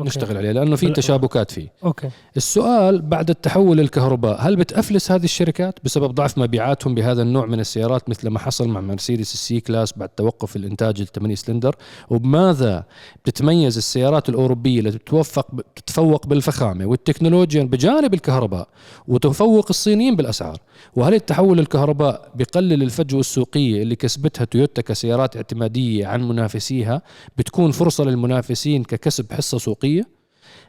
okay. 0.00 0.08
نشتغل 0.08 0.36
عليه 0.36 0.52
لأنه 0.52 0.76
في 0.76 0.90
تشابكات 0.90 1.50
فيه. 1.50 1.72
okay. 1.84 2.08
السؤال 2.36 3.02
بعد 3.02 3.30
التحول 3.30 3.76
للكهرباء 3.76 4.40
هل 4.40 4.56
بتأفلس 4.56 5.12
هذه 5.12 5.24
الشركات 5.24 5.78
بسبب 5.84 6.14
ضعف 6.14 6.38
مبيعاتهم 6.38 6.94
بهذا 6.94 7.22
النوع 7.22 7.46
من 7.46 7.60
السيارات 7.60 8.08
مثل 8.08 8.28
ما 8.28 8.38
حصل 8.38 8.68
مع 8.68 8.80
مرسيدس 8.80 9.34
ال 9.34 9.60
C-Class 9.60 9.92
بعد 9.96 10.08
توقف 10.08 10.56
الإنتاج 10.56 11.00
الثمانية 11.00 11.34
سلندر؟ 11.34 11.76
وبماذا 12.10 12.84
بتتميز 13.24 13.76
السيارات 13.76 14.28
الأوروبية 14.28 14.80
التي 14.80 14.98
تتوفق 14.98 15.46
تتفوق 15.76 16.26
بالفخامة 16.26 16.86
والتكنولوجيا 16.86 17.62
بجانب 17.62 18.14
الكهرباء 18.14 18.68
وتفوق 19.08 19.66
الصينيين 19.70 20.16
بالأسعار؟ 20.16 20.58
وهل 20.96 21.14
التحول 21.14 21.58
للكهرباء 21.58 22.30
بقلل 22.34 22.82
الفجوة 22.82 23.20
السوقية 23.20 23.82
اللي 23.82 23.96
كسبتها 23.96 24.44
تويوتا 24.44 24.82
كسيارات 24.82 25.36
اعتمادية 25.36 26.06
عن 26.06 26.28
منافسيها؟ 26.28 27.02
بتكون 27.38 27.70
فرصة 27.70 28.04
للمنافسين 28.04 28.84
ككسب 28.84 29.32
حصة 29.32 29.58
سوقية 29.90 30.08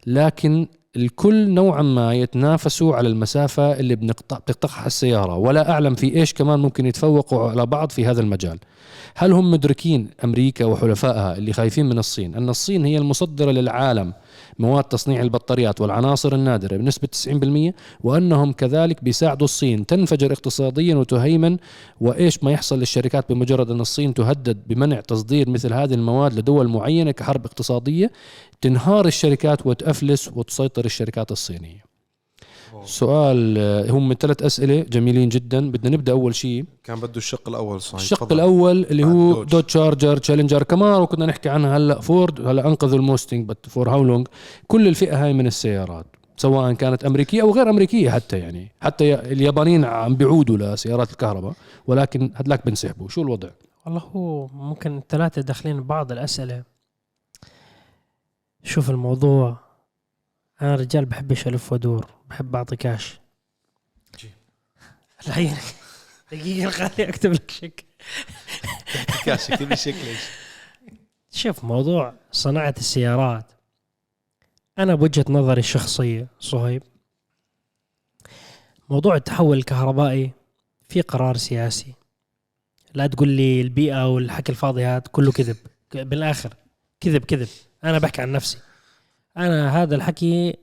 لكن 0.07 0.67
الكل 0.95 1.49
نوعا 1.49 1.81
ما 1.81 2.13
يتنافسوا 2.13 2.95
على 2.95 3.09
المسافة 3.09 3.79
اللي 3.79 3.95
بتقطعها 3.95 4.87
السيارة. 4.87 5.35
ولا 5.35 5.71
أعلم 5.71 5.95
في 5.95 6.15
إيش 6.15 6.33
كمان 6.33 6.59
ممكن 6.59 6.85
يتفوقوا 6.85 7.49
على 7.49 7.65
بعض 7.65 7.89
في 7.89 8.05
هذا 8.05 8.21
المجال. 8.21 8.59
هل 9.15 9.31
هم 9.31 9.51
مدركين 9.51 10.09
أمريكا 10.23 10.65
وحلفائها 10.65 11.37
اللي 11.37 11.53
خايفين 11.53 11.85
من 11.85 11.97
الصين؟ 11.97 12.35
أن 12.35 12.49
الصين 12.49 12.85
هي 12.85 12.97
المصدرة 12.97 13.51
للعالم. 13.51 14.13
مواد 14.61 14.83
تصنيع 14.83 15.21
البطاريات 15.21 15.81
والعناصر 15.81 16.35
النادرة 16.35 16.77
بنسبة 16.77 17.07
90% 17.71 17.73
وأنهم 18.03 18.53
كذلك 18.53 19.03
بيساعدوا 19.03 19.45
الصين 19.45 19.85
تنفجر 19.85 20.31
اقتصاديا 20.31 20.95
وتهيمن 20.95 21.57
وإيش 22.01 22.43
ما 22.43 22.51
يحصل 22.51 22.79
للشركات 22.79 23.31
بمجرد 23.31 23.71
أن 23.71 23.81
الصين 23.81 24.13
تهدد 24.13 24.67
بمنع 24.67 24.99
تصدير 24.99 25.49
مثل 25.49 25.73
هذه 25.73 25.93
المواد 25.93 26.33
لدول 26.33 26.67
معينة 26.67 27.11
كحرب 27.11 27.45
اقتصادية 27.45 28.11
تنهار 28.61 29.05
الشركات 29.05 29.65
وتأفلس 29.67 30.31
وتسيطر 30.35 30.85
الشركات 30.85 31.31
الصينية. 31.31 31.90
سؤال 32.85 33.57
آه، 33.57 33.91
هم 33.91 34.15
ثلاث 34.19 34.43
أسئلة 34.43 34.81
جميلين 34.81 35.29
جدا. 35.29 35.71
بدنا 35.71 35.89
نبدأ 35.89 36.11
أول 36.11 36.35
شيء. 36.35 36.65
كان 36.83 36.99
بده 36.99 37.17
الشق 37.17 37.49
الأول 37.49 37.81
صحيح. 37.81 38.01
الشق 38.01 38.17
تفضل. 38.17 38.35
الأول 38.35 38.85
اللي 38.85 39.03
هو 39.03 39.33
Dodge. 39.33 39.49
Dodge 39.49 39.69
Charger 39.69 40.17
Challenger. 40.17 40.63
كمان 40.63 41.01
وكنا 41.01 41.25
نحكي 41.25 41.49
عنها 41.49 41.77
هلأ. 41.77 42.01
فورد 42.01 42.47
هلأ 42.47 42.67
أنقذوا 42.67 42.99
ال 42.99 43.05
Mustang 43.05 43.49
but 43.49 43.69
for 43.69 43.89
how 43.89 44.03
long 44.03 44.27
كل 44.67 44.87
الفئة 44.87 45.25
هاي 45.25 45.33
من 45.33 45.47
السيارات 45.47 46.05
سواء 46.37 46.73
كانت 46.73 47.05
أمريكية 47.05 47.41
أو 47.41 47.51
غير 47.51 47.69
أمريكية 47.69 48.09
حتى 48.09 48.39
يعني. 48.39 48.71
حتى 48.81 49.13
اليابانيين 49.13 49.85
عم 49.85 50.15
بيعودوا 50.15 50.57
لسيارات 50.57 51.11
الكهرباء 51.11 51.53
ولكن 51.87 52.31
هدلاك 52.35 52.65
بنسحبوا 52.65 53.07
شو 53.07 53.21
الوضع؟ 53.21 53.49
والله 53.85 54.01
هو 54.01 54.47
ممكن 54.47 54.97
الثلاثة 54.97 55.41
داخلين 55.41 55.81
ببعض 55.81 56.11
الأسئلة. 56.11 56.63
شوف 58.63 58.89
الموضوع. 58.89 59.70
أنا 60.61 60.75
رجال 60.75 61.05
بحبش 61.05 61.47
ألف 61.47 61.71
وأدور 61.71 62.09
بحب 62.29 62.55
أعطي 62.55 62.75
كاش. 62.75 63.19
الحين 65.27 65.57
دقيقة 66.31 66.69
خليني 66.69 67.09
أكتب 67.09 67.31
لك 67.31 67.51
شيك 67.51 67.85
كاش 69.25 69.51
أكتب 69.51 69.69
لي 69.69 69.75
شكل 69.75 70.05
ليش؟ 70.05 70.21
شوف 71.31 71.63
موضوع 71.63 72.13
صناعة 72.31 72.75
السيارات. 72.77 73.51
أنا 74.79 74.95
بوجهة 74.95 75.25
نظري 75.29 75.59
الشخصية 75.59 76.27
صهيب 76.39 76.83
موضوع 78.89 79.15
التحول 79.15 79.57
الكهربائي 79.57 80.31
في 80.89 81.01
قرار 81.01 81.37
سياسي. 81.37 81.93
لا 82.93 83.07
تقول 83.07 83.29
لي 83.29 83.61
البيئة 83.61 84.07
والحكي 84.07 84.51
الفاضي 84.51 84.85
هذا 84.85 85.03
كله 85.11 85.31
كذب. 85.31 85.57
بالآخر 85.93 86.53
كذب 86.99 87.25
كذب. 87.25 87.47
أنا 87.83 87.99
بحكي 87.99 88.21
عن 88.21 88.31
نفسي. 88.31 88.57
أنا 89.37 89.83
هذا 89.83 89.95
الحكي 89.95 90.55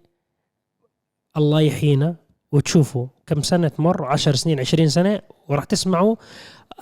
الله 1.36 1.60
يحيينا 1.60 2.16
وتشوفوا 2.52 3.06
كم 3.26 3.42
سنة 3.42 3.68
تمر 3.68 4.04
عشر 4.04 4.34
سنين 4.34 4.60
عشرين 4.60 4.88
سنة 4.88 5.20
وراح 5.48 5.64
تسمعوا 5.64 6.16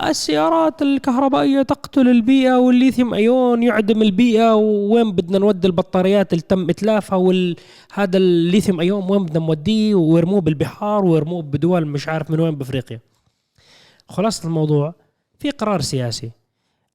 السيارات 0.03 0.81
الكهربائية 0.81 1.61
تقتل 1.61 2.07
البيئة 2.07 2.57
والليثيوم 2.57 3.13
أيون 3.13 3.63
يعدم 3.63 4.01
البيئة 4.01 4.55
وين 4.55 5.11
بدنا 5.11 5.37
نودي 5.39 5.67
البطاريات 5.67 6.33
اللي 6.33 6.41
تم 6.41 6.69
إتلافها 6.69 7.17
وهذا 7.17 8.17
الليثيوم 8.17 8.79
أيون 8.79 9.11
وين 9.11 9.25
بدنا 9.25 9.45
نوديه 9.45 9.95
ويرموه 9.95 10.41
بالبحار 10.41 11.05
ويرموه 11.05 11.41
بدول 11.41 11.85
مش 11.85 12.07
عارف 12.07 12.31
من 12.31 12.39
وين 12.39 12.55
بأفريقيا. 12.55 12.99
خلاصة 14.09 14.45
الموضوع 14.45 14.93
في 15.39 15.49
قرار 15.49 15.81
سياسي. 15.81 16.31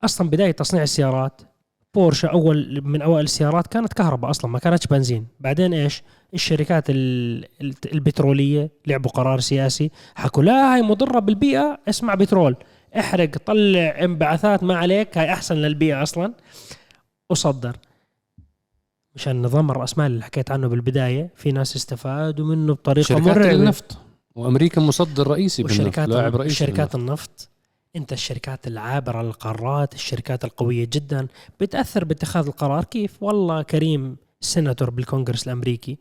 أصلا 0.04 0.30
بداية 0.30 0.50
تصنيع 0.50 0.82
السيارات 0.82 1.40
بورشا 1.94 2.28
أول 2.28 2.80
من 2.84 3.02
أوائل 3.02 3.24
السيارات 3.24 3.66
كانت 3.66 3.92
كهرباء 3.92 4.30
أصلا 4.30 4.50
ما 4.50 4.58
كانتش 4.58 4.86
بنزين. 4.86 5.26
بعدين 5.40 5.74
إيش؟ 5.74 6.02
الشركات 6.34 6.90
ال- 6.90 7.44
ال- 7.60 7.74
البترولية 7.92 8.70
لعبوا 8.86 9.10
قرار 9.10 9.40
سياسي 9.40 9.90
حكوا 10.14 10.42
لا 10.42 10.74
هاي 10.74 10.82
مضرة 10.82 11.18
بالبيئة 11.18 11.78
اسمع 11.88 12.14
بترول. 12.14 12.56
احرق 12.98 13.30
طلع 13.46 13.80
انبعاثات 14.04 14.62
ما 14.62 14.76
عليك 14.76 15.18
هاي 15.18 15.32
أحسن 15.32 15.54
للبيئة 15.56 16.02
أصلا. 16.02 16.34
وصدر. 17.30 17.76
مشان 19.14 19.42
نظام 19.42 19.70
الراسمالي 19.70 20.14
اللي 20.14 20.24
حكيت 20.24 20.50
عنه 20.50 20.68
بالبداية 20.68 21.30
في 21.36 21.52
ناس 21.52 21.76
استفادوا 21.76 22.46
منه 22.46 22.72
بطريقة 22.74 23.06
شركات 23.06 23.26
مرعبة. 23.26 23.50
النفط. 23.52 23.98
وأمريكا 24.34 24.80
مصدر 24.80 25.26
رئيسي 25.28 25.62
بالنفط 25.62 25.98
لاعب 25.98 26.36
رئيسي 26.36 26.54
شركات. 26.54 26.94
النفط. 26.94 27.48
انت 27.96 28.12
الشركات 28.12 28.66
العابرة 28.66 29.22
للقارات 29.22 29.94
الشركات 29.94 30.44
القوية 30.44 30.88
جدا 30.92 31.26
بتأثر 31.60 32.04
باتخاذ 32.04 32.46
القرار؟ 32.46 32.84
كيف؟ 32.84 33.22
والله 33.22 33.62
كريم 33.62 34.16
سيناتور 34.40 34.90
بالكونغرس 34.90 35.46
الأمريكي 35.46 35.98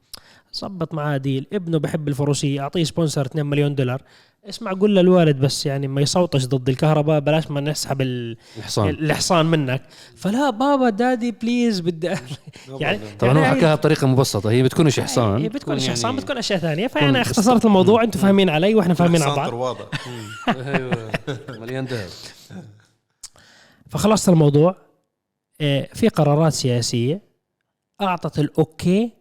ظبط 0.55 0.93
معاه 0.93 1.17
deal. 1.17 1.47
ابنه 1.53 1.79
بحب 1.79 2.07
الفروسية 2.07 2.61
اعطيه 2.61 2.83
sponsor 2.83 3.25
2 3.25 3.45
مليون 3.45 3.75
دولار. 3.75 4.01
اسمع 4.49 4.73
قول 4.73 4.95
للوالد 4.95 5.39
بس 5.39 5.65
يعني 5.65 5.87
ما 5.87 6.01
يصوتش 6.01 6.45
ضد 6.47 6.69
الكهرباء 6.69 7.19
بلاش 7.19 7.51
ما 7.51 7.61
نسحب 7.61 8.01
ال- 8.01 8.37
الحصان 8.57 8.89
الحصان 8.89 9.45
منك. 9.45 9.81
فلا 10.15 10.49
بابا 10.49 10.89
daddy 10.89 11.31
please 11.31 11.79
بدي 11.79 12.07
يعني 12.79 12.99
طبعا. 13.19 13.33
هو 13.33 13.37
يعني 13.41 13.55
حكاها 13.57 13.75
بطريقة 13.75 14.07
مبسطة. 14.07 14.51
هي 14.51 14.63
بتكونش 14.63 14.99
حصان 14.99 15.41
هي 15.41 15.49
بتكونش 15.49 15.81
يعني- 15.81 15.93
حصان 15.93 16.15
بتكون 16.15 16.37
أشياء 16.37 16.59
ثانية. 16.59 16.87
فانا 16.87 17.21
اختصرت 17.21 17.65
الموضوع 17.65 18.03
أنتم 18.03 18.19
فاهمين 18.19 18.49
علي 18.49 18.75
وإحنا 18.75 18.93
فاهمين 18.93 19.21
على 19.21 19.35
بعض. 19.35 19.53
واضح 19.53 19.85
أيوه. 20.47 21.11
مليان 21.49 21.85
ذهب 21.85 22.09
فخلصت 23.89 24.29
الموضوع. 24.29 24.75
آه، 25.61 25.87
في 25.93 26.07
قرارات 26.07 26.53
سياسية. 26.53 27.21
أعطت 28.01 28.39
ال 28.39 28.54
okay 28.54 29.11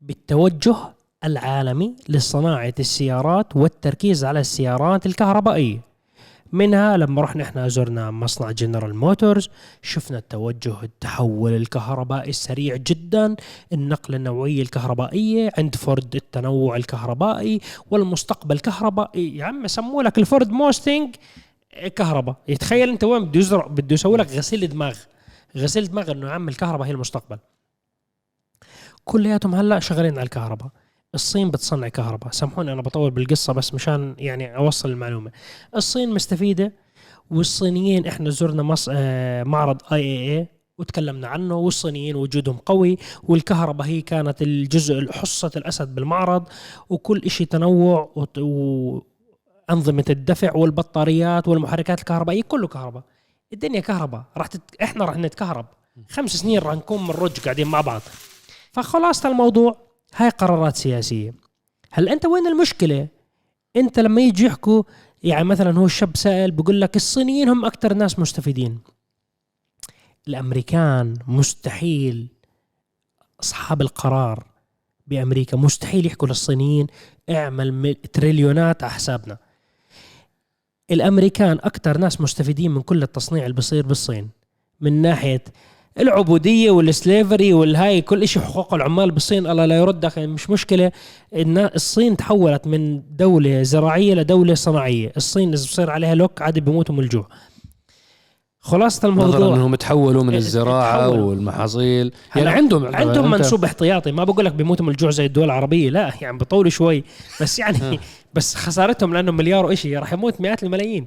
بالتوجه 0.00 0.76
العالمي 1.24 1.96
لصناعة 2.08 2.74
السيارات 2.78 3.56
والتركيز 3.56 4.24
على 4.24 4.40
السيارات 4.40 5.06
الكهربائية. 5.06 5.80
منها 6.52 6.96
لما 6.96 7.22
رحنا 7.22 7.42
إحنا 7.42 7.68
زرنا 7.68 8.10
مصنع 8.10 8.50
جنرال 8.50 8.94
موتورز 8.94 9.48
شفنا 9.82 10.18
التوجه 10.18 10.82
التحول 10.82 11.56
الكهربائي 11.56 12.30
السريع 12.30 12.76
جدا 12.76 13.36
النقلة 13.72 14.16
النوعية 14.16 14.62
الكهربائية 14.62 15.50
عند 15.58 15.74
فورد 15.74 16.14
التنوع 16.16 16.76
الكهربائي 16.76 17.60
والمستقبل 17.90 18.58
كهربائي 18.58 19.36
يا 19.36 19.44
عم 19.44 19.66
سموا 19.66 20.02
لك 20.02 20.18
ال 20.18 20.24
Ford 20.24 20.50
Mustang 20.50 21.16
كهرباء. 21.96 22.36
يتخيل 22.48 22.88
انت 22.88 23.04
وين 23.04 23.24
بده 23.24 23.40
يزرع 23.40 23.66
بده 23.66 23.94
يسوي 23.94 24.18
لك 24.18 24.30
غسيل 24.30 24.68
دماغ. 24.68 24.96
غسيل 25.56 25.88
دماغ 25.88 26.10
إنه 26.10 26.26
يا 26.26 26.32
عم 26.32 26.48
الكهرباء 26.48 26.86
هي 26.86 26.90
المستقبل. 26.90 27.38
كلياتهم 29.08 29.54
هلا 29.54 29.78
شغالين 29.80 30.12
على 30.12 30.22
الكهرباء. 30.22 30.68
الصين 31.14 31.50
بتصنع 31.50 31.88
كهرباء. 31.88 32.30
سامحوني 32.30 32.72
أنا 32.72 32.82
بطول 32.82 33.10
بالقصة 33.10 33.52
بس 33.52 33.74
مشان 33.74 34.14
يعني 34.18 34.56
أوصل 34.56 34.88
المعلومة. 34.90 35.30
الصين 35.76 36.10
مستفيدة 36.14 36.72
والصينيين 37.30 38.06
إحنا 38.06 38.30
زرنا 38.30 38.62
مص... 38.62 38.88
آه، 38.92 39.42
معرض 39.42 39.78
IAA 39.92 40.48
وتكلمنا 40.78 41.28
عنه 41.28 41.54
والصينيين 41.56 42.16
وجودهم 42.16 42.56
قوي 42.56 42.98
والكهرباء 43.22 43.86
هي 43.86 44.00
كانت 44.00 44.42
الجزء 44.42 45.12
حصة 45.12 45.50
الأسد 45.56 45.94
بالمعرض 45.94 46.48
وكل 46.88 47.22
إشي 47.26 47.44
تنوع 47.44 48.10
وت- 48.16 48.38
وأنظمة 48.38 50.04
الدفع 50.10 50.56
والبطاريات 50.56 51.48
والمحركات 51.48 51.98
الكهربائية 52.00 52.42
كله 52.42 52.66
كهرباء. 52.68 53.02
الدنيا 53.52 53.80
كهرباء. 53.80 54.22
راح 54.36 54.46
تت... 54.46 54.60
إحنا 54.82 55.04
راح 55.04 55.16
نتكهرب. 55.16 55.66
خمس 56.10 56.30
سنين 56.36 56.58
راح 56.58 56.74
نكون 56.74 57.02
من 57.02 57.10
رج 57.10 57.40
قاعدين 57.40 57.66
مع 57.66 57.80
بعض. 57.80 58.00
فخلاصة 58.82 59.28
الموضوع 59.28 59.76
هاي 60.16 60.28
قرارات 60.28 60.76
سياسية. 60.76 61.34
هل 61.90 62.08
أنت 62.08 62.26
وين 62.26 62.46
المشكلة؟ 62.46 63.08
أنت 63.76 63.98
لما 64.00 64.20
يجي 64.20 64.44
يحكوا 64.44 64.82
يعني 65.22 65.44
مثلا 65.44 65.78
هو 65.78 65.84
الشاب 65.86 66.16
سائل 66.16 66.50
بيقول 66.50 66.80
لك 66.80 66.96
الصينيين 66.96 67.48
هم 67.48 67.64
أكثر 67.64 67.94
ناس 67.94 68.18
مستفيدين. 68.18 68.78
الأمريكان 70.28 71.14
مستحيل 71.26 72.28
أصحاب 73.40 73.80
القرار 73.82 74.46
بأمريكا 75.06 75.56
مستحيل 75.56 76.06
يحكوا 76.06 76.28
للصينيين 76.28 76.86
اعمل 77.30 77.72
مل- 77.72 77.94
تريليونات 77.94 78.82
على 78.82 78.92
حسابنا 78.92 79.38
الأمريكان 80.90 81.58
أكثر 81.62 81.98
ناس 81.98 82.20
مستفيدين 82.20 82.70
من 82.70 82.82
كل 82.82 83.02
التصنيع 83.02 83.42
اللي 83.44 83.54
بصير 83.56 83.86
بالصين. 83.86 84.30
من 84.80 85.02
ناحية 85.02 85.44
العبودية 86.00 86.70
وال 86.70 86.88
slavery 86.88 87.52
والهاي 87.52 88.00
كل 88.00 88.28
شيء 88.28 88.42
حقوق 88.42 88.74
العمال 88.74 89.10
بالصين 89.10 89.46
الله 89.46 89.66
لا 89.66 89.76
يردك 89.78 90.18
مش 90.18 90.50
مشكلة. 90.50 90.92
إن 91.36 91.58
الصين 91.58 92.16
تحولت 92.16 92.66
من 92.66 93.02
دولة 93.16 93.62
زراعية 93.62 94.14
لدولة 94.14 94.54
صناعية. 94.54 95.12
الصين 95.16 95.52
إذا 95.52 95.64
بصير 95.64 95.90
عليها 95.90 96.14
lock 96.14 96.42
عادي 96.42 96.60
بيموتوا 96.60 96.94
من 96.94 97.04
الجوع. 97.04 97.28
خلاصة 98.60 99.08
نظرا 99.08 99.24
الموضوع 99.26 99.56
إنهم 99.56 99.74
تحولوا 99.74 100.24
من 100.24 100.34
آه، 100.34 100.38
الزراعة 100.38 101.06
تحولوا. 101.06 101.30
والمحاصيل. 101.30 102.12
يعني 102.36 102.48
عندهم 102.48 102.96
عندهم 102.96 103.30
منسوب 103.30 103.64
احتياطي. 103.64 104.12
ما 104.12 104.24
بقول 104.24 104.44
لك 104.44 104.52
بيموتوا 104.52 104.86
من 104.86 104.92
الجوع 104.92 105.10
زي 105.10 105.26
الدول 105.26 105.44
العربية 105.44 105.90
لا 105.90 106.12
يعني 106.20 106.38
بطولوا 106.38 106.70
شوي. 106.70 107.04
بس 107.40 107.58
يعني 107.58 108.00
بس 108.34 108.54
خسارتهم 108.54 109.14
لأنه 109.14 109.32
مليار 109.32 109.66
وإشي 109.66 109.96
راح 109.96 110.12
يموت 110.12 110.40
مئات 110.40 110.62
الملايين. 110.62 111.06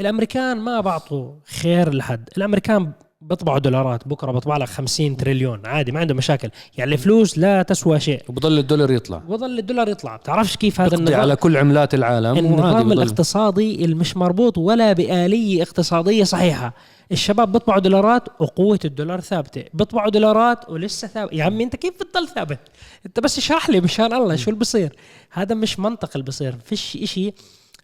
الأمريكان 0.00 0.56
ما 0.60 0.80
بعطوا 0.80 1.32
خير 1.60 1.94
لحد. 1.94 2.28
الأمريكان 2.36 2.92
بيطبعوا 3.20 3.58
دولارات 3.58 4.08
بكرة 4.08 4.32
بطبع 4.32 4.56
لك 4.56 4.68
50 4.68 5.16
تريليون. 5.16 5.66
عادي 5.66 5.92
ما 5.92 6.00
عنده 6.00 6.14
مشاكل. 6.14 6.50
يعني 6.78 6.94
الفلوس 6.94 7.38
لا 7.38 7.62
تسوى 7.62 8.00
شيء. 8.00 8.22
وبضل 8.28 8.58
الدولار 8.58 8.90
يطلع. 8.90 9.22
وظل 9.28 9.58
الدولار 9.58 9.88
يطلع. 9.88 10.16
بتعرفش 10.16 10.56
كيف 10.56 10.80
هذا 10.80 10.94
النظام؟ 10.96 11.20
على 11.20 11.36
كل 11.36 11.56
عملات 11.56 11.94
العالم. 11.94 12.38
النظام 12.38 12.92
الاقتصادي 12.92 13.84
اللي 13.84 13.94
مش 13.94 14.16
مربوط 14.16 14.58
ولا 14.58 14.92
بآلية 14.92 15.62
اقتصادية 15.62 16.24
صحيحة. 16.24 16.72
الشباب 17.12 17.52
بيطبعوا 17.52 17.80
دولارات 17.80 18.28
وقوة 18.40 18.80
الدولار 18.84 19.20
ثابتة. 19.20 19.64
بيطبعوا 19.74 20.10
دولارات 20.10 20.70
ولسه 20.70 21.08
ثابت 21.08 21.32
يا 21.32 21.44
عمي 21.44 21.64
انت 21.64 21.76
كيف 21.76 21.94
بتضل 22.00 22.28
ثابت؟ 22.28 22.58
انت 23.06 23.20
بس 23.20 23.38
اشرح 23.38 23.70
لي 23.70 23.80
مشان 23.80 24.12
الله 24.12 24.36
شو 24.36 24.50
اللي 24.50 24.60
بصير 24.60 24.92
هذا 25.30 25.54
مش 25.54 25.78
منطق 25.78 26.10
اللي 26.14 26.24
بصير 26.24 26.54
فيش 26.64 26.98
إشي 27.02 27.32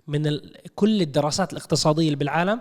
من 0.06 0.26
ال... 0.26 0.52
كل 0.74 1.02
الدراسات 1.02 1.52
الاقتصادية 1.52 2.04
اللي 2.06 2.16
بالعالم 2.16 2.60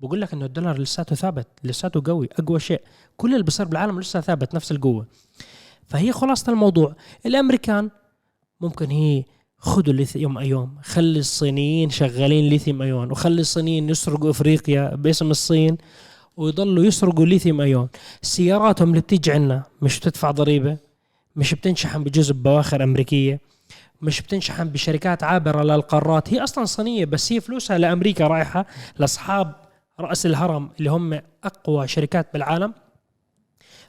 بقول 0.00 0.20
لك 0.20 0.32
إنه 0.32 0.44
الدولار 0.46 0.78
لساته 0.78 1.16
ثابت 1.16 1.46
لساته 1.64 2.02
قوي 2.04 2.28
أقوى 2.38 2.60
شيء. 2.60 2.80
كل 3.16 3.32
اللي 3.32 3.44
بصير 3.44 3.66
بالعالم 3.66 4.00
لسه 4.00 4.20
ثابت 4.20 4.54
نفس 4.54 4.72
القوة. 4.72 5.06
فهي 5.86 6.12
خلاصة 6.12 6.52
الموضوع. 6.52 6.94
الأمريكان 7.26 7.90
ممكن 8.60 8.90
هي 8.90 9.24
خذوا 9.58 9.92
الليثيوم 9.92 10.38
ايون 10.38 10.78
خلي 10.82 11.18
الصينيين 11.18 11.90
شغالين 11.90 12.48
ليثيوم 12.48 12.82
ايون 12.82 13.10
وخلي 13.10 13.40
الصينيين 13.40 13.88
يسرقوا 13.88 14.30
أفريقيا 14.30 14.94
باسم 14.94 15.30
الصين 15.30 15.78
ويضلوا 16.36 16.84
يسرقوا 16.84 17.26
lithium 17.26 17.60
ion 17.60 17.88
سياراتهم 18.22 18.88
اللي 18.88 19.00
بتيجي 19.00 19.32
عنا 19.32 19.62
مش 19.82 20.00
بتدفع 20.00 20.30
ضريبة 20.30 20.78
مش 21.36 21.54
بتنشحن 21.54 22.04
بجزء 22.04 22.32
بواخر 22.34 22.82
أمريكية. 22.84 23.40
مش 24.02 24.22
بتنشحن 24.22 24.68
بشركات 24.68 25.22
عابرة 25.22 25.62
للقارات. 25.62 26.34
هي 26.34 26.44
أصلا 26.44 26.64
صينية 26.64 27.04
بس 27.04 27.32
هي 27.32 27.40
فلوسها 27.40 27.78
لأمريكا 27.78 28.26
رايحة 28.26 28.66
لأصحاب 28.98 29.54
رأس 30.00 30.26
الهرم 30.26 30.70
اللي 30.78 30.90
هم 30.90 31.20
أقوى 31.44 31.88
شركات 31.88 32.26
بالعالم. 32.32 32.74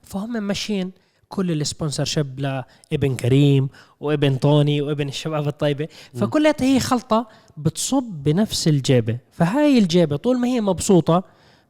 فهم 0.01 0.43
ماشيين 0.43 0.91
كل 1.29 1.51
ال 1.51 2.05
sponsorship 2.05 2.39
لابن 2.39 3.15
كريم 3.15 3.69
وابن 3.99 4.35
طوني 4.35 4.81
وابن 4.81 5.07
الشباب 5.07 5.47
الطيبة. 5.47 5.87
فكلها 6.15 6.55
هي 6.59 6.79
خلطة 6.79 7.27
بتصب 7.57 8.03
بنفس 8.03 8.67
الجيبة. 8.67 9.17
فهاي 9.31 9.77
الجيبة 9.77 10.15
طول 10.15 10.39
ما 10.39 10.47
هي 10.47 10.61
مبسوطة 10.61 11.23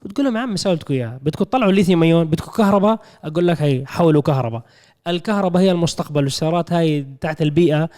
بتقول 0.06 0.26
لهم 0.26 0.36
يا 0.36 0.42
عم 0.42 0.56
سويتكم 0.56 0.94
اياها 0.94 1.20
بدكم 1.22 1.44
تطلعوا 1.44 1.72
lithium 1.72 2.04
ion 2.04 2.26
بدكم 2.26 2.52
كهرباء؟ 2.52 3.00
أقول 3.24 3.48
لك 3.48 3.62
هي 3.62 3.86
حولوا 3.86 4.22
كهرباء. 4.22 4.62
الكهرباء 5.08 5.62
هي 5.62 5.72
المستقبل 5.72 6.24
والسيارات 6.24 6.74
هاي 6.74 7.08
تحت 7.22 7.42
البيئة 7.42 7.90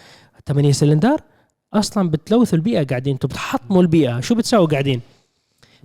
8 0.47 0.71
سلندر 0.71 1.21
أصلا 1.73 2.09
بتلوثوا 2.09 2.57
البيئة 2.57 2.83
قاعدين 2.83 3.13
أنتم 3.13 3.27
بتحطموا 3.27 3.81
البيئة. 3.81 4.19
شو 4.19 4.35
بتسووا 4.35 4.67
قاعدين؟ 4.67 5.01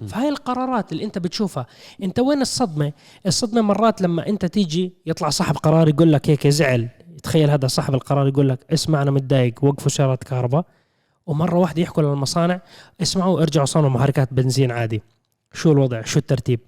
فهاي 0.08 0.28
القرارات 0.28 0.92
اللي 0.92 1.04
انت 1.04 1.18
بتشوفها 1.18 1.66
انت 2.02 2.18
وين 2.18 2.40
الصدمة؟ 2.40 2.92
الصدمة 3.26 3.60
مرات 3.60 4.02
لما 4.02 4.28
انت 4.28 4.46
تيجي 4.46 4.92
يطلع 5.06 5.28
صاحب 5.28 5.56
قرار 5.56 5.88
يقول 5.88 6.12
لك 6.12 6.30
هيك 6.30 6.46
زعل 6.46 6.88
تخيل 7.22 7.50
هذا 7.50 7.66
صاحب 7.66 7.94
القرار 7.94 8.28
يقول 8.28 8.48
لك 8.48 8.58
اسمع 8.72 9.02
أنا 9.02 9.10
متضايق 9.10 9.64
وقفوا 9.64 9.88
سيارات 9.88 10.24
كهرباء. 10.24 10.64
ومرة 11.26 11.58
واحدة 11.58 11.82
يحكوا 11.82 12.02
للمصانع 12.02 12.60
اسمعوا 13.02 13.42
ارجعوا 13.42 13.66
صنعوا 13.66 13.90
محركات 13.90 14.34
بنزين 14.34 14.70
عادي. 14.70 15.02
شو 15.52 15.72
الوضع؟ 15.72 16.02
شو 16.02 16.18
الترتيب؟ 16.18 16.60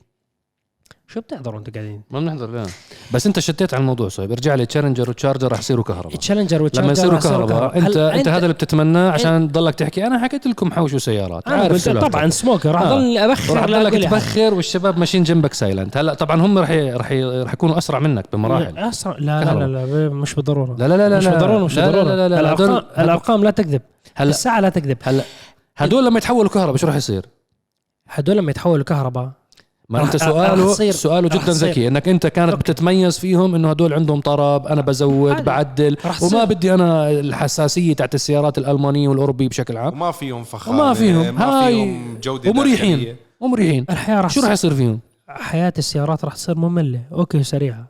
شو 1.13 1.21
بتحضروا 1.21 1.59
أنتوا 1.59 1.73
قاعدين 1.75 2.03
ما 2.11 2.21
بنحضر 2.21 2.51
لا 2.51 2.67
بس 3.15 3.27
انت 3.27 3.39
شتيت 3.39 3.75
على 3.75 3.81
الموضوع 3.81 4.09
صايب 4.09 4.33
ارجع 4.33 4.55
لي 4.55 4.67
Challenger 4.67 5.11
و 5.11 5.16
Charger 5.16 5.53
رح 5.53 5.59
يصيروا 5.59 5.85
كهرباء 5.85 6.17
Challenger 6.17 6.63
و 6.63 6.64
Challenger 6.64 6.83
لما 6.83 6.93
يصيروا 6.93 7.15
راح 7.15 7.25
يصيروا 7.25 7.47
كهرباء 7.47 7.79
انت 7.79 7.97
انت 7.97 8.29
هذا 8.29 8.43
اللي 8.43 8.55
بتتمناه 8.55 9.11
عشان 9.11 9.53
تضلك 9.53 9.75
تحكي 9.75 10.07
أنا 10.07 10.19
حكيت 10.19 10.47
لكم 10.47 10.73
حوشوا 10.73 10.99
سيارات 10.99 11.47
أنا 11.47 11.57
عارف. 11.57 11.89
طبعا 11.89 12.31
smoker 12.31 12.71
راح 12.73 12.83
آه. 12.83 12.97
اضل 12.97 13.19
ابخر 13.19 13.59
أقول 13.59 13.87
أحد. 13.87 14.01
تبخر 14.01 14.55
والشباب 14.55 14.99
ماشيين 14.99 15.23
جنبك 15.23 15.55
silent 15.55 15.97
هلا 15.97 16.15
طبعا 16.15 16.41
هم 16.41 16.59
رح 16.59 16.71
رح 16.71 17.13
رح 17.13 17.53
يكونوا 17.53 17.79
اسرع 17.79 17.99
منك 17.99 18.25
بمراحل 18.33 18.79
اسرع 18.79 19.17
لا 19.19 19.45
لا 19.45 19.67
لا, 19.67 19.87
لا 19.87 20.09
مش 20.09 20.35
بالضروره 20.35 20.77
لا 20.79 20.89
لا 20.89 20.97
لا 20.97 21.09
لا 21.09 21.19
مش. 21.19 21.27
بالضروره 21.27 21.65
مش 21.65 21.77
لا 21.77 21.81
لا 21.81 21.87
بالضروره 21.87 22.15
لا 22.15 22.29
لا 22.29 22.35
لا. 22.35 22.41
الارقام 22.41 22.83
الارقام 22.99 23.45
لا 23.45 23.51
تكذب 23.51 23.83
هلا 24.15 24.31
الساعة 24.31 24.61
لا 24.61 24.69
تكذب 24.69 24.97
هلا 25.03 25.23
هدول 25.77 26.07
لما 26.07 26.19
يتحولوا 26.19 26.51
كهرباء 26.51 26.77
شو 26.77 26.87
رح 26.87 26.95
يصير؟ 26.97 27.27
هدول 28.09 28.37
لما 28.37 28.51
يتحولوا 28.51 28.85
كهرباء 28.85 29.40
ما 29.91 29.99
رح- 29.99 30.05
انت 30.05 30.17
رح 30.17 30.29
سؤاله 30.29 30.73
تصير- 30.73 30.93
سؤاله 30.93 31.29
رح 31.29 31.35
جدا 31.37 31.53
تصير. 31.53 31.69
ذكي 31.69 31.89
إنك 31.89 32.09
أنت 32.09 32.27
كانت 32.27 32.51
أوكي. 32.53 32.61
بتتميز 32.63 33.19
فيهم 33.19 33.55
إنه 33.55 33.71
هدول 33.71 33.93
عندهم 33.93 34.21
طرب 34.21 34.67
أنا 34.67 34.81
بزود. 34.81 35.45
بعدل 35.45 35.97
رح 36.07 36.23
وما. 36.23 36.45
بدي 36.45 36.75
أنا 36.75 37.11
الحساسية 37.11 37.93
تاعت 37.95 38.15
السيارات 38.15 38.59
الألمانية 38.59 39.09
والأوروبية 39.09 39.49
بشكل 39.49 39.77
عام 39.77 39.93
وما 39.93 40.11
فيهم 40.11 40.45
فخامة 40.45 40.79
وما 40.83 40.95
فيهم 40.95 41.35
ما 41.35 41.67
هاي 41.67 41.73
فيهم 41.75 42.19
جودة 42.23 42.51
ومريحين 42.51 42.97
داخلية. 42.97 43.17
ومريحين 43.41 43.85
الحياة 43.91 44.21
راح 44.21 44.31
شو 44.31 44.41
رح 44.41 44.51
يصير 44.51 44.75
فيهم؟ 44.75 45.01
حياة 45.29 45.73
السيارات 45.79 46.25
راح 46.25 46.35
تصير 46.35 46.59
مملة 46.59 47.01
okay 47.13 47.43
سريعة 47.43 47.87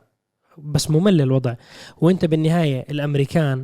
بس 0.57 0.91
ممل 0.91 1.21
الوضع 1.21 1.53
وأنت 2.01 2.25
بالنهاية 2.25 2.85
الأمريكان 2.89 3.63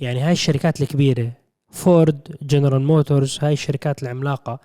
يعني 0.00 0.20
هاي 0.20 0.32
الشركات 0.32 0.80
الكبيرة 0.82 1.30
فورد 1.70 2.36
جنرال 2.42 2.82
موتورز 2.82 3.38
هاي 3.42 3.52
الشركات 3.52 4.02
العملاقة 4.02 4.58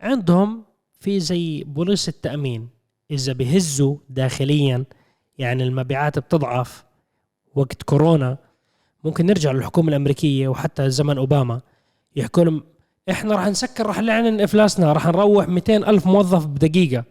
عندهم 0.00 0.62
في 1.00 1.20
زي 1.20 1.64
بوليصة 1.64 2.08
التأمين 2.08 2.68
إذا 3.10 3.32
بهزوا 3.32 3.96
داخليا 4.10 4.84
يعني 5.38 5.62
المبيعات 5.64 6.18
بتضعف 6.18 6.84
وقت 7.54 7.82
كورونا 7.82 8.38
ممكن 9.04 9.26
نرجع 9.26 9.52
للحكومة 9.52 9.88
الأمريكية 9.88 10.48
وحتى 10.48 10.90
زمن 10.90 11.18
أوباما. 11.18 11.60
يحكوا 12.16 12.44
لهم 12.44 12.62
إحنا 13.10 13.34
راح 13.34 13.46
نسكر 13.46 13.86
راح 13.86 14.00
نعلن 14.00 14.40
إفلاسنا 14.40 14.92
راح 14.92 15.06
نروح 15.06 15.48
200 15.48 15.76
ألف 15.76 16.06
موظف 16.06 16.46
بدقيقة. 16.46 17.04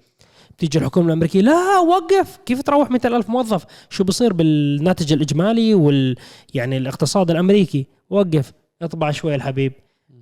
بتيجي 0.51 0.79
الحكومة 0.79 1.07
الأمريكية 1.07 1.41
لا 1.41 1.79
وقف! 1.79 2.39
كيف 2.45 2.61
تروح 2.61 2.91
200 2.91 3.17
ألف 3.17 3.29
موظف؟ 3.29 3.65
شو 3.89 4.03
بصير 4.03 4.33
بالناتج 4.33 5.13
الإجمالي 5.13 5.73
وال 5.73 6.15
يعني 6.53 6.77
الاقتصاد 6.77 7.31
الأمريكي؟ 7.31 7.87
وقف! 8.09 8.53
اطبع 8.81 9.11
شوي 9.11 9.35
الحبيب. 9.35 9.73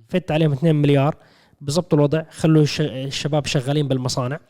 فت 0.08 0.30
عليهم 0.30 0.52
2 0.52 0.76
مليار. 0.76 1.16
بظبطوا 1.60 1.98
الوضع 1.98 2.22
خلوا 2.30 2.62
الش- 2.62 2.80
الشباب 2.80 3.46
شغالين 3.46 3.88
بالمصانع. 3.88 4.40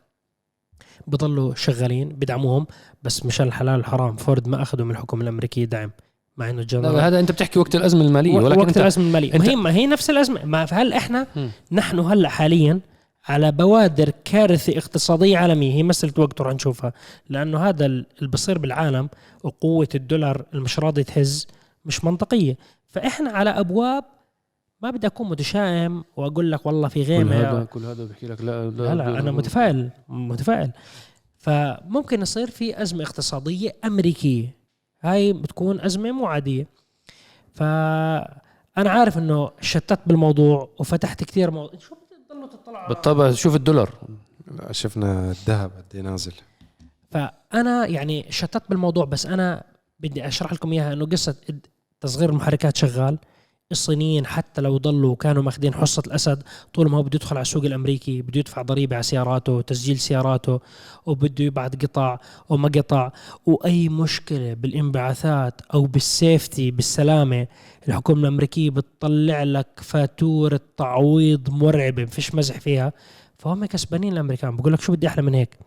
بضلوا 1.07 1.55
شغالين 1.55 2.09
بدعموهم 2.09 2.67
بس 3.03 3.27
مشان 3.27 3.47
الحلال 3.47 3.77
والحرام 3.77 4.17
فورد 4.17 4.49
ما 4.49 4.63
أخذوا 4.63 4.85
من 4.85 4.91
الحكومة 4.91 5.23
الامريكيه 5.23 5.65
دعم 5.65 5.91
مع 6.37 6.51
إنه 6.51 6.61
الجنرال 6.63 7.01
هذا 7.01 7.21
أنت 7.21 7.33
بتحكي 7.33 7.59
وقت 7.59 7.75
الأزمة 7.75 8.01
المالية 8.03 8.35
ولكن 8.35 8.59
وقت 8.61 8.69
أنت 8.69 8.77
الأزمة 8.79 9.05
المالية. 9.05 9.33
أنت- 9.33 9.37
ما 9.39 9.49
هي 9.51 9.57
ما 9.57 9.71
هي 9.73 9.87
نفس 9.87 10.11
الأزمة. 10.11 10.45
ما 10.45 10.67
هل 10.73 10.93
إحنا 10.93 11.27
مم. 11.37 11.51
نحن 11.73 11.99
هلأ 11.99 12.29
حاليا 12.29 12.81
على 13.29 13.53
بوادر 13.53 14.13
كارثة 14.25 14.79
اقتصادية 14.79 15.39
عالمية؟ 15.39 15.73
هي 15.75 15.83
مساله 15.83 16.13
وقت 16.19 16.41
ورح 16.41 16.55
نشوفها. 16.55 16.93
لأنه 17.29 17.59
هذا 17.69 17.87
ال- 17.87 18.07
اللي 18.19 18.29
بصير 18.31 18.59
بالعالم 18.59 19.09
وقوة 19.45 19.89
الدولار 19.95 20.45
مش 20.55 20.79
راضي 20.79 21.05
تهز 21.05 21.47
مش 21.85 22.05
منطقية. 22.05 22.57
فإحنا 22.89 23.31
على 23.31 23.51
أبواب 23.51 24.05
ما 24.81 24.91
بدي 24.91 25.07
أكون 25.07 25.29
متشائم 25.29 26.05
وأقول 26.17 26.53
لك 26.53 26.67
والله 26.67 26.89
في 26.89 27.05
كل 27.05 27.11
غيمه 27.11 27.37
هذا 27.37 27.65
كل 27.65 27.85
هذا 27.85 28.05
بحكي 28.05 28.27
لك 28.27 28.41
لا 28.41 28.71
لا 28.71 28.95
لا 28.95 29.19
أنا 29.19 29.31
متفائل 29.31 29.91
متفائل. 30.09 30.73
فممكن 31.39 32.21
يصير 32.23 32.51
في 32.51 32.83
أزمة 32.83 33.05
اقتصادية 33.05 33.77
أمريكية. 33.85 34.57
هاي 35.01 35.33
بتكون 35.33 35.81
أزمة 35.81 36.13
مو 36.13 36.27
عادية. 36.27 36.67
فأنا 37.55 38.31
عارف 38.77 39.19
إنه 39.19 39.51
شتت 39.61 40.01
بالموضوع 40.07 40.71
وفتحت 40.79 41.25
كثير 41.25 41.51
موضوع 41.51 41.79
شو 41.79 41.95
بتضلوا 41.95 42.47
تطلعوا؟ 42.49 42.89
بالطبع 42.89 43.31
شوف 43.33 43.55
الدولار. 43.55 43.95
لا، 44.59 44.73
شفنا 44.73 45.31
الذهب 45.31 45.71
قد 45.71 45.85
إيه 45.95 46.01
نازل. 46.01 46.33
فأنا 47.11 47.87
يعني 47.87 48.27
شتت 48.31 48.63
بالموضوع 48.69 49.05
بس 49.05 49.27
أنا 49.27 49.65
بدي 50.01 50.29
أشرح 50.29 50.53
لكم 50.53 50.73
إياها 50.73 50.93
إنه 50.93 51.07
قصة 51.07 51.37
تصغير 52.01 52.31
المحركات 52.31 52.77
شغال. 52.77 53.19
الصينيين 53.79 54.27
حتى 54.27 54.61
لو 54.61 54.77
ضلوا 54.77 55.15
كانوا 55.17 55.43
ماخذين 55.43 55.75
حصة 55.75 56.03
الأسد 56.07 56.43
طول 56.75 56.91
ما 56.91 56.99
هو 56.99 57.03
بده 57.03 57.17
يدخل 57.17 57.37
على 57.37 57.43
السوق 57.43 57.65
الأمريكي 57.65 58.23
بده 58.23 58.41
يدفع 58.41 58.63
ضريبة 58.63 58.97
على 58.97 59.03
سياراته 59.03 59.61
تسجيل 59.61 59.99
سياراته 59.99 60.61
وبده 61.07 61.45
يبعث 61.45 61.77
قطع 61.77 62.19
وما 62.49 62.69
قطع. 62.69 63.11
وأي 63.47 63.89
مشكلة 63.89 64.55
بالانبعاثات 64.55 65.61
أو 65.75 65.87
بالسيفتي 65.87 66.71
بالسلامة 66.71 67.47
الحكومة 67.89 68.21
الأمريكية 68.21 68.71
بتطلع 68.71 69.43
لك 69.43 69.69
فاتورة 69.77 70.61
تعويض 70.77 71.51
مرعبة 71.51 72.05
فيش 72.05 72.35
مزح 72.35 72.61
فيها. 72.61 72.93
فهم 73.39 73.65
كسبانين 73.65 74.13
الأمريكان 74.13 74.57
بقول 74.57 74.73
لك 74.73 74.81
شو 74.81 74.93
بدي 74.93 75.07
أحلى 75.07 75.23
من 75.23 75.35
هيك؟ 75.35 75.59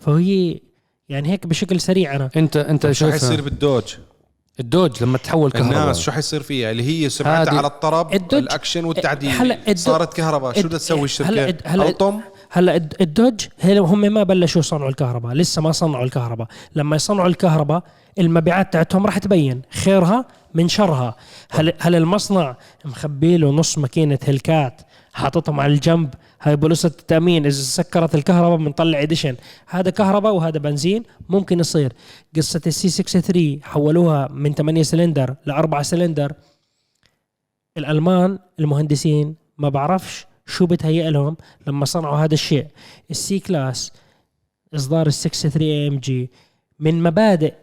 فهي 0.00 0.60
يعني 1.08 1.28
هيك 1.28 1.46
بشكل 1.46 1.80
سريع 1.80 2.16
أنا. 2.16 2.30
انت 2.36 2.56
أنت 2.56 2.92
شو 2.92 3.10
حيصير 3.10 3.42
بالدوج 3.42 3.94
الدوج 4.60 5.02
لما 5.02 5.18
تحول 5.18 5.50
كهرباء. 5.50 5.82
الناس 5.82 6.00
شو 6.00 6.12
حيصير 6.12 6.42
فيها؟ 6.42 6.70
اللي 6.70 7.04
هي 7.04 7.08
سمعتها 7.08 7.58
على 7.58 7.66
الطرب 7.66 8.14
ال 8.14 8.17
Dodge- 8.17 8.34
ال 8.42 8.48
action 8.48 8.84
والتعديل. 8.84 9.30
هلا 9.30 9.58
صارت 9.74 10.14
كهرباء. 10.14 10.60
شو 10.60 10.68
بدها 10.68 10.78
تسوي 10.78 11.04
الشركة؟ 11.04 11.30
هلا 11.30 11.56
هلا 11.64 11.88
الطم 11.88 12.20
هلا 12.50 12.76
الد- 12.76 12.94
ال 13.00 13.08
Dodge 13.08 13.46
هم 13.64 14.00
ما 14.00 14.22
بلشوا 14.22 14.60
يصنعوا 14.60 14.88
الكهرباء 14.88 15.32
لسه 15.34 15.62
ما 15.62 15.72
صنعوا 15.72 16.04
الكهرباء. 16.04 16.46
لما 16.76 16.96
يصنعوا 16.96 17.28
الكهرباء 17.28 17.82
المبيعات 18.18 18.72
تاعتهم 18.72 19.06
راح 19.06 19.18
تبين 19.18 19.62
خيرها 19.70 20.24
من 20.54 20.68
شرها. 20.68 21.16
هل 21.50 21.72
هل 21.78 21.94
المصنع 21.94 22.56
مخبي 22.84 23.36
له 23.36 23.50
نص 23.50 23.78
ماكينة 23.78 24.18
Hellcat 24.28 24.80
حاططهم 25.12 25.60
على 25.60 25.72
الجنب 25.72 26.14
هاي 26.42 26.56
بوليصة 26.56 26.86
التأمين 26.86 27.46
إذا 27.46 27.62
سكرت 27.62 28.14
الكهرباء 28.14 28.56
بنطلع 28.56 29.02
edition. 29.02 29.36
هذا 29.66 29.90
كهرباء 29.90 30.34
وهذا 30.34 30.58
بنزين 30.58 31.02
ممكن 31.28 31.60
يصير. 31.60 31.92
قصة 32.36 32.60
ال 32.66 32.77
C 32.77 32.88
63 32.88 33.60
حولوها 33.62 34.28
من 34.28 34.54
8 34.54 34.82
سلندر 34.82 35.34
لأربعة 35.46 35.82
سلندر. 35.82 36.32
الألمان 37.76 38.38
المهندسين 38.60 39.36
ما 39.58 39.68
بعرفش 39.68 40.26
شو 40.46 40.66
بتهيأ 40.66 41.10
لهم 41.10 41.36
لما 41.66 41.84
صنعوا 41.84 42.18
هذا 42.18 42.34
الشيء. 42.34 42.66
ال 43.10 43.38
C-Class 43.38 43.92
إصدار 44.74 45.06
ال 45.06 45.12
63 45.12 45.62
AMG 45.62 46.30
من 46.78 47.02
مبادئ 47.02 47.54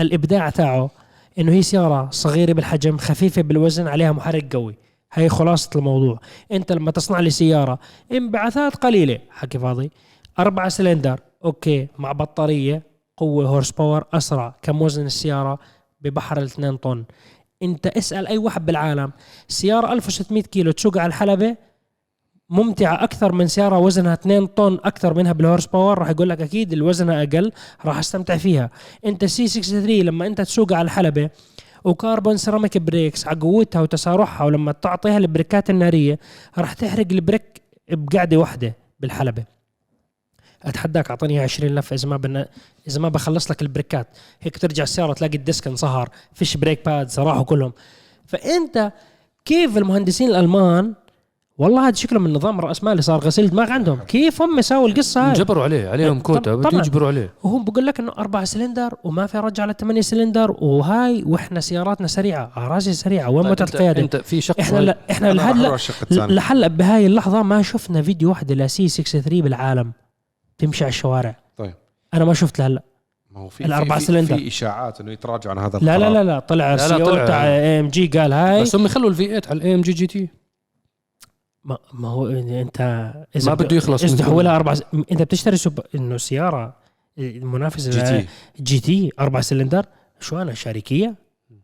الإبداع 0.00 0.50
تاعه 0.50 0.90
إنه 1.38 1.52
هي 1.52 1.62
سيارة 1.62 2.10
صغيرة 2.10 2.52
بالحجم 2.52 2.98
خفيفة 2.98 3.42
بالوزن 3.42 3.88
عليها 3.88 4.12
محرك 4.12 4.56
قوي. 4.56 4.83
هي 5.14 5.28
خلاصة 5.28 5.70
الموضوع. 5.76 6.20
أنت 6.52 6.72
لما 6.72 6.90
تصنع 6.90 7.20
لي 7.20 7.30
سيارة 7.30 7.78
انبعاثات 8.12 8.76
قليلة. 8.76 9.18
حكي 9.30 9.58
فاضي. 9.58 9.90
أربعة 10.38 10.68
cylinder 10.68 11.20
okay. 11.44 11.88
مع 11.98 12.12
بطارية 12.12 12.82
قوة 13.16 13.48
horsepower 13.48 14.04
أسرع. 14.12 14.54
كم 14.62 14.82
وزن 14.82 15.06
السيارة 15.06 15.58
ببحر 16.00 16.38
الاثنين 16.38 16.76
طن. 16.76 17.04
أنت 17.62 17.86
اسأل 17.86 18.26
أي 18.26 18.38
واحد 18.38 18.66
بالعالم. 18.66 19.12
سيارة 19.48 19.92
1600 19.92 20.42
كيلو 20.42 20.70
تسوق 20.70 20.98
على 20.98 21.06
الحلبة 21.06 21.56
ممتعة 22.50 23.04
أكثر 23.04 23.32
من 23.32 23.46
سيارة 23.46 23.78
وزنها 23.78 24.12
2 24.12 24.46
طن 24.46 24.78
أكثر 24.84 25.14
منها 25.14 25.32
بال 25.32 25.66
horsepower 25.66 25.98
راح 25.98 26.10
يقول 26.10 26.28
لك 26.28 26.40
أكيد 26.40 26.72
اللي 26.72 26.84
وزنها 26.84 27.22
أقل 27.22 27.52
راح 27.84 27.98
أستمتع 27.98 28.36
فيها. 28.36 28.70
أنت 29.04 29.24
C 29.24 29.48
63 29.48 30.00
لما 30.00 30.26
أنت 30.26 30.40
تسوق 30.40 30.72
على 30.72 30.84
الحلبة 30.84 31.30
و 31.84 31.91
carbon 31.91 32.36
ceramic 32.36 32.78
brakes 32.78 33.26
على 33.26 33.40
قوتها 33.40 33.82
وتسارعها 33.82 34.44
ولما 34.44 34.72
تعطيها 34.72 35.18
البريكات 35.18 35.70
النارية 35.70 36.18
راح 36.58 36.72
تحرق 36.72 37.06
ال 37.12 37.20
brake 37.20 37.62
بقعدة 37.88 38.36
واحدة 38.36 38.74
بالحلبة. 39.00 39.44
أتحداك 40.62 41.10
أعطيني 41.10 41.40
20 41.40 41.74
لفه 41.74 41.94
إذا 41.94 42.08
ما 42.08 42.16
بنا 42.16 42.48
إذا 42.88 43.00
ما 43.00 43.08
بخلص 43.08 43.50
لك 43.50 43.62
البريكات. 43.62 44.06
هيك 44.40 44.58
ترجع 44.58 44.82
السياره 44.82 45.12
تلاقي 45.12 45.36
ال 45.36 45.42
disc 45.42 45.66
انصهر 45.66 46.08
فيش 46.32 46.56
brake 46.56 46.84
pads 46.86 47.20
راحوا 47.20 47.44
كلهم. 47.44 47.72
فأنت 48.26 48.92
كيف 49.44 49.78
المهندسين 49.78 50.30
الألمان 50.30 50.94
والله 51.58 51.88
هذا 51.88 51.94
شكله 51.94 52.18
من 52.18 52.32
نظام 52.32 52.60
راس 52.60 52.84
مالي 52.84 53.02
صار 53.02 53.20
غسيل 53.20 53.50
دماغ 53.50 53.70
عندهم. 53.70 53.98
كيف 53.98 54.42
هم 54.42 54.60
سووا 54.60 54.88
القصة 54.88 55.28
هاي؟ 55.28 55.32
جبروا 55.32 55.64
عليه 55.64 55.88
عليهم 55.88 56.20
كوتا 56.20 56.54
بده 56.54 56.70
طبعاً. 56.70 56.80
يجبروا 56.80 57.08
عليه. 57.08 57.34
وهو 57.42 57.58
بقول 57.58 57.86
لك 57.86 58.00
إنه 58.00 58.12
أربعة 58.18 58.44
سلندر 58.44 58.94
وما 59.04 59.26
في 59.26 59.38
رجع 59.38 59.62
على 59.62 59.74
ثمانية 59.78 60.00
سلندر 60.00 60.50
وهاي 60.58 61.22
وإحنا 61.26 61.60
سياراتنا 61.60 62.06
سريعة 62.06 62.52
اراضي 62.56 62.92
سريعة. 62.92 63.30
وين 63.30 63.42
طيب 63.42 63.52
متعه 63.52 63.66
القياده 63.66 64.02
أنت 64.02 64.16
في 64.16 64.40
شق 64.40 64.60
إحنا 64.60 64.78
لا 64.78 64.96
إحنا 65.10 65.32
لهلا 65.32 65.76
لحلا 66.12 66.66
بهاي 66.66 67.06
اللحظة 67.06 67.42
ما 67.42 67.62
شفنا 67.62 68.02
فيديو 68.02 68.28
واحدة 68.28 68.54
لسي 68.54 68.88
63 68.88 69.40
بالعالم 69.40 69.92
تمشي 70.58 70.84
على 70.84 70.88
الشوارع. 70.88 71.36
طيب. 71.56 71.74
أنا 72.14 72.24
ما 72.24 72.34
شفت 72.34 72.58
لهلا 72.58 72.82
ما 73.30 73.40
هو 73.40 73.48
في 73.48 73.64
الأربعة 73.64 73.98
في, 73.98 74.04
سلندر. 74.04 74.36
في 74.36 74.48
إشاعات 74.48 75.00
إنه 75.00 75.12
يتراجعوا 75.12 75.54
عن 75.58 75.64
هذا 75.64 75.78
لا 75.78 75.84
لا 75.84 75.96
القرار. 75.96 76.12
لا 76.12 76.24
لا 76.24 76.38
طلع 76.38 76.70
لا، 76.70 76.76
لا، 76.76 76.84
السي 76.84 76.94
أو 76.94 77.04
طلع. 77.04 77.26
تاع 77.26 77.46
اي 77.46 77.80
ام 77.80 77.88
جي 77.88 78.06
قال 78.06 78.32
هاي. 78.32 78.62
بس 78.62 78.76
هم 78.76 78.84
يخلوا 78.84 79.10
الفي 79.10 79.24
8 79.24 79.42
على 79.50 79.58
الاي 79.58 79.74
ام 79.74 79.80
جي 79.80 79.92
جي 79.92 80.06
تي 80.06 80.28
ما, 81.64 81.78
ما 81.92 82.08
هو 82.08 82.26
أنت 82.26 82.80
ما 83.46 83.54
بده 83.54 83.76
يخلص 83.76 84.02
من 84.04 84.08
اذا 84.08 84.18
تحولها 84.18 84.56
أربع 84.56 84.74
س- 84.74 84.82
انت 85.12 85.22
بتشتري 85.22 85.56
سوب... 85.56 85.80
إنه 85.94 86.16
سيارة 86.16 86.76
المنافسه 87.18 87.90
جي 87.90 88.02
تي 88.02 88.28
جي 88.62 88.80
تي 88.80 89.10
أربع 89.20 89.40
سلندر 89.40 89.86
شو 90.20 90.38
أنا 90.42 90.54
شركية؟ 90.54 91.14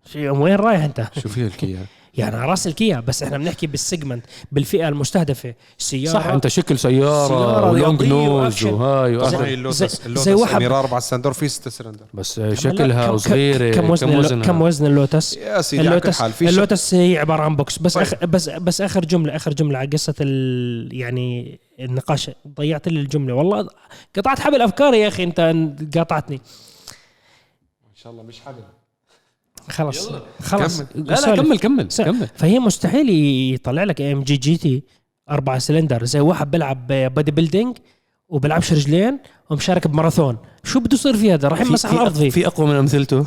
شي- 0.06 0.28
وين 0.28 0.54
رايح 0.56 0.84
أنت؟ 0.84 1.06
شو 1.22 1.28
فيها 1.28 1.46
الكيا 1.46 1.86
يعني 2.14 2.36
على 2.36 2.50
رأس 2.50 2.66
الكيا 2.66 3.00
بس 3.00 3.22
إحنا 3.22 3.38
بنحكي 3.38 3.66
بال 3.66 3.79
segment 3.79 4.24
بالفئة 4.52 4.88
المستهدفة. 4.88 5.54
سيارة 5.78 6.14
صح 6.14 6.26
أنت 6.26 6.46
شكل 6.46 6.78
سيارة 6.78 7.28
سيارة 7.28 7.70
و 7.70 7.77
long 7.77 8.02
nose. 8.02 8.64
وهاي 8.64 9.16
طبعا 9.18 9.24
وآخر. 9.30 9.44
هي 9.44 9.54
اللوتس 9.54 9.76
زي- 9.78 10.06
اللوتس 10.06 10.24
زي 10.24 10.34
واحد- 10.34 10.54
Emira 10.54 10.78
أربع 10.78 10.98
cylinder 10.98 11.32
V 11.32 11.48
ست 11.48 11.68
سلندر 11.68 12.04
بس 12.14 12.40
شكلها 12.40 13.06
كم- 13.06 13.16
صغيره 13.16 13.74
كم 13.74 13.90
وزن 13.90 14.08
اللو- 14.08 14.42
كم 14.44 14.62
وزن 14.62 14.86
اللوتس؟ 14.86 15.36
يا 15.36 15.60
سيدي 15.62 15.82
اللوتس 15.88 16.20
حال 16.20 16.32
في 16.32 16.48
اللوتس 16.48 16.94
هي 16.94 17.18
عباره 17.18 17.42
عن 17.42 17.56
box. 17.56 17.78
بس 17.78 17.94
طيب. 17.94 18.02
أخ 18.06 18.24
بس 18.24 18.48
بس 18.48 18.80
آخر 18.80 19.04
جملة 19.04 19.36
آخر 19.36 19.54
جملة 19.54 19.78
على 19.78 19.88
قصة 19.88 20.14
ال 20.20 20.88
يعني 20.92 21.60
النقاش. 21.80 22.30
ضيعت 22.56 22.88
لي 22.88 23.00
الجملة. 23.00 23.34
والله 23.34 23.68
قطعت 24.16 24.40
حبل 24.40 24.62
أفكاري 24.62 25.00
يا 25.00 25.08
أخي 25.08 25.22
أنت 25.24 25.54
قاطعتني 25.96 26.36
إن 27.90 27.96
شاء 27.96 28.12
الله 28.12 28.22
مش 28.22 28.40
حبل. 28.40 28.62
خلص 29.68 30.10
خلص 30.42 30.82
كمل. 30.82 31.06
لا 31.06 31.14
لا. 31.14 31.36
كمل 31.36 31.58
كمل 31.58 31.88
كمل. 31.98 32.28
فهي 32.34 32.58
مستحيل 32.58 33.10
يطلع 33.54 33.84
لك 33.84 34.00
AMG 34.00 34.22
GT 34.22 34.82
أربعة 35.30 35.58
سلندر. 35.58 36.04
زي 36.04 36.20
واحد 36.20 36.50
بيلعب 36.50 36.86
bodybuilding 36.86 37.76
وبيلعبش 38.28 38.72
رجلين 38.72 39.18
ومشارك 39.50 39.86
بماراثون. 39.86 40.38
شو 40.64 40.80
بده 40.80 40.94
يصير 40.94 41.16
في 41.16 41.34
هذا؟ 41.34 41.48
راح 41.48 41.60
يمسح 41.60 41.90
الأرض 41.90 42.12
في, 42.12 42.18
فيه. 42.18 42.30
في 42.30 42.46
أقوى 42.46 42.66
من 42.66 42.74
أمثلته. 42.74 43.26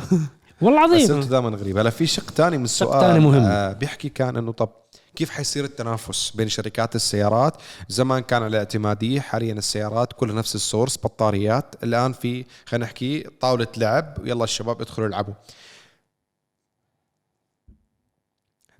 والله 0.60 0.80
عظيم. 0.80 1.04
اسئلته 1.04 1.28
دائما 1.28 1.48
غريبه 1.48 1.80
هلا 1.80 1.90
في 1.90 2.06
شق 2.06 2.30
ثاني 2.30 2.58
من 2.58 2.64
السؤال 2.64 3.00
تاني 3.00 3.20
مهم. 3.20 3.42
آه 3.42 3.72
بيحكي 3.72 4.08
كان 4.08 4.36
إنه 4.36 4.52
طب 4.52 4.68
كيف 5.16 5.30
حيصير 5.30 5.64
التنافس 5.64 6.30
بين 6.30 6.48
شركات 6.48 6.96
السيارات؟ 6.96 7.56
زمان 7.88 8.22
كان 8.22 8.42
على 8.42 8.58
اعتمادية 8.58 9.20
حاليا 9.20 9.52
السيارات 9.52 10.12
كلها 10.12 10.34
نفس 10.34 10.54
ال 10.54 10.60
source 10.60 10.98
بطاريات. 11.04 11.74
الآن 11.82 12.12
في 12.12 12.44
خلينا 12.66 12.84
نحكي 12.84 13.24
طاولة 13.40 13.66
لعب. 13.76 14.18
يلا 14.24 14.44
الشباب 14.44 14.80
ادخلوا 14.80 15.08
العبوا. 15.08 15.34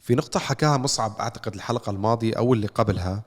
في 0.04 0.14
نقطة 0.14 0.40
حكاها 0.40 0.76
مصعب 0.76 1.16
أعتقد 1.20 1.54
الحلقة 1.54 1.90
الماضية 1.90 2.34
أو 2.34 2.54
اللي 2.54 2.66
قبلها 2.66 3.22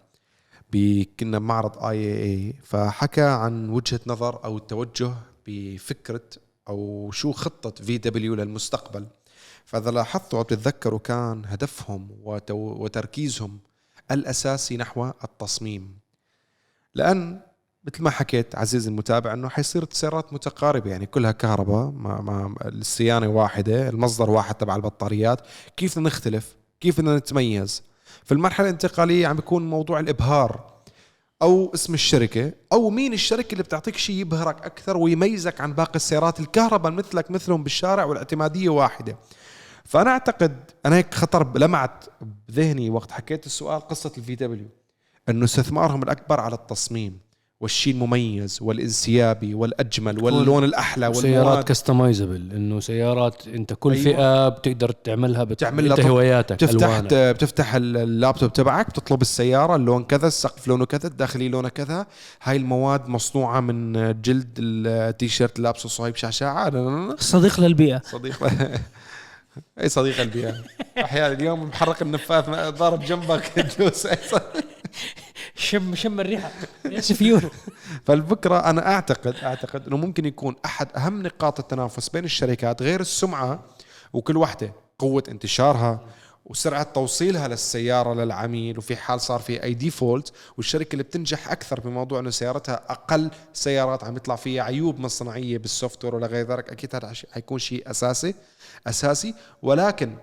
كنا 1.20 1.40
بمعرض 1.40 1.86
IAA 1.86 2.54
فحكى 2.64 3.22
عن 3.22 3.70
وجهة 3.70 4.00
نظر 4.08 4.44
أو 4.46 4.58
التوجه 4.58 5.14
بفكرة 5.48 6.22
أو 6.70 7.12
شو 7.12 7.32
خطة 7.32 7.84
VW 7.84 8.36
للمستقبل. 8.36 9.08
فإذا 9.66 9.92
لاحظتوا 9.92 10.40
أو 10.40 10.44
تتذكروا 10.44 11.00
كان 11.00 11.44
هدفهم 11.46 12.08
وتركيزهم 12.52 13.60
الأساسي 14.12 14.78
نحو 14.78 15.12
التصميم. 15.24 16.00
لأن 16.96 17.42
مثل 17.84 18.04
ما 18.04 18.10
حكيت 18.10 18.56
عزيزي 18.56 18.90
المتابع 18.90 19.34
إنه 19.34 19.50
حيصير 19.50 19.84
السيارات 19.84 20.34
متقاربة 20.34 20.92
يعني 20.92 21.06
كلها 21.06 21.32
كهرباء 21.32 21.92
ما 21.92 22.22
ما 22.22 22.56
الصيانة 22.66 23.28
واحدة 23.28 23.90
المصدر 23.90 24.30
واحد 24.30 24.56
تبع 24.56 24.76
البطاريات 24.76 25.42
كيف 25.78 25.98
نختلف؟ 25.98 26.57
كيف 26.80 27.02
بدنا 27.02 27.18
نتميز. 27.18 27.84
في 28.24 28.32
المرحلة 28.32 28.68
الانتقالية 28.68 29.28
عم 29.28 29.36
بيكون 29.36 29.70
موضوع 29.70 30.00
الإبهار 30.00 30.74
أو 31.42 31.72
اسم 31.74 31.94
الشركة 31.94 32.52
أو 32.74 32.90
مين 32.90 33.14
الشركة 33.14 33.52
اللي 33.52 33.64
بتعطيك 33.64 33.98
شيء 33.98 34.16
يبهرك 34.16 34.66
أكثر 34.66 34.98
ويميزك 34.98 35.62
عن 35.62 35.74
باقي 35.74 35.96
السيارات 35.96 36.40
الكهرباء 36.40 36.92
مثلك 36.92 37.32
مثلهم 37.32 37.64
بالشارع 37.64 38.04
والاعتمادية 38.04 38.70
واحدة. 38.70 39.18
فأنا 39.86 40.10
أعتقد 40.10 40.72
أنا 40.86 40.96
هيك 40.96 41.14
خطر 41.14 41.58
لمعت 41.58 42.06
بذهني 42.50 42.90
وقت 42.90 43.12
حكيت 43.12 43.46
السؤال 43.46 43.82
قصة 43.82 44.12
ال 44.18 44.36
VW 44.36 44.68
إنه 45.30 45.46
استثمارهم 45.46 46.04
الأكبر 46.04 46.40
على 46.40 46.56
التصميم. 46.56 47.20
والشيء 47.62 47.94
المميز 47.94 48.60
والانسيابي 48.62 49.54
والأجمل 49.54 50.24
واللون 50.24 50.64
الأحلى 50.64 51.14
سيارات 51.14 51.68
customizable 51.68 52.52
إنه 52.52 52.80
سيارات 52.80 53.48
أنت 53.48 53.74
كل 53.74 53.92
أيوة. 53.92 54.04
فئة 54.04 54.50
بتقدر 54.50 54.92
تعملها 54.92 55.44
بت... 55.44 55.60
تعمل 55.60 55.92
انت 55.92 56.00
لها 56.00 56.10
هواياتك 56.10 56.56
بتفتح 56.56 56.88
ألوانك. 56.88 57.14
بتفتح 57.14 57.76
اللابتوب 57.76 58.54
تبعك 58.54 58.90
بتطلب 58.90 59.22
السيارة 59.22 59.76
اللون 59.76 60.04
كذا 60.04 60.28
السقف 60.28 60.68
لونه 60.68 60.86
كذا 60.86 61.08
الداخلي 61.08 61.50
لونه 61.50 61.70
كذا. 61.70 62.06
هاي 62.44 62.58
المواد 62.58 63.08
مصنوعة 63.08 63.60
من 63.60 63.94
جلد 64.22 64.58
التيشيرت 64.60 65.60
لابسه 65.60 65.90
صهيب 65.90 66.16
شعشاعة. 66.16 67.16
صديق 67.16 67.60
للبيئة. 67.60 68.02
صديق 68.06 68.44
أي 69.82 69.90
صديق 69.90 70.22
البيئه 70.22 70.54
أحيانا 70.98 71.34
اليوم 71.34 71.64
محرك 71.64 72.02
النفاث 72.02 72.50
ضارب 72.50 73.04
جنبك 73.04 73.44
تدوس 73.56 74.06
أي 74.06 74.18
صديق. 74.28 74.66
شم 75.58 75.96
شم 75.96 76.20
الريحة. 76.20 76.52
يا 76.86 77.02
سفيور 77.02 77.52
فالفكرة 78.06 78.60
أنا 78.70 78.88
اعتقد 78.94 79.36
أعتقد 79.44 79.88
إنه 79.88 79.98
ممكن 79.98 80.26
يكون 80.26 80.56
أحد 80.66 80.88
أهم 80.96 81.24
نقاط 81.24 81.60
التنافس 81.60 82.10
بين 82.10 82.26
الشركات 82.26 82.82
غير 82.82 83.00
السمعة 83.00 83.60
وكل 84.14 84.38
واحدة 84.38 84.74
قوة 85.00 85.24
انتشارها 85.30 86.00
وسرعة 86.46 86.84
توصيلها 86.84 87.48
للسيارة 87.48 88.14
للعميل 88.14 88.78
وفي 88.78 88.96
حال 88.96 89.22
صار 89.22 89.40
في 89.40 89.64
أي 89.64 89.74
default 89.74 90.32
والشركة 90.58 90.94
اللي 90.94 91.04
بتنجح 91.04 91.52
أكثر 91.52 91.80
بموضوع 91.80 92.20
إنه 92.20 92.30
سيارتها 92.30 92.82
أقل 92.90 93.32
سيارات 93.54 94.04
عم 94.04 94.16
يطلع 94.16 94.36
فيها 94.36 94.64
عيوب 94.64 95.00
مصنعية 95.00 95.58
بال 95.58 96.06
software 96.06 96.16
ولا 96.16 96.28
غير 96.28 96.48
ذلك 96.48 96.70
أكيد 96.70 96.96
هذا 96.96 97.14
حيكون 97.32 97.60
شيء 97.60 97.92
اساسي 97.92 98.36
أساسي. 98.88 99.34
ولكن 99.62 100.16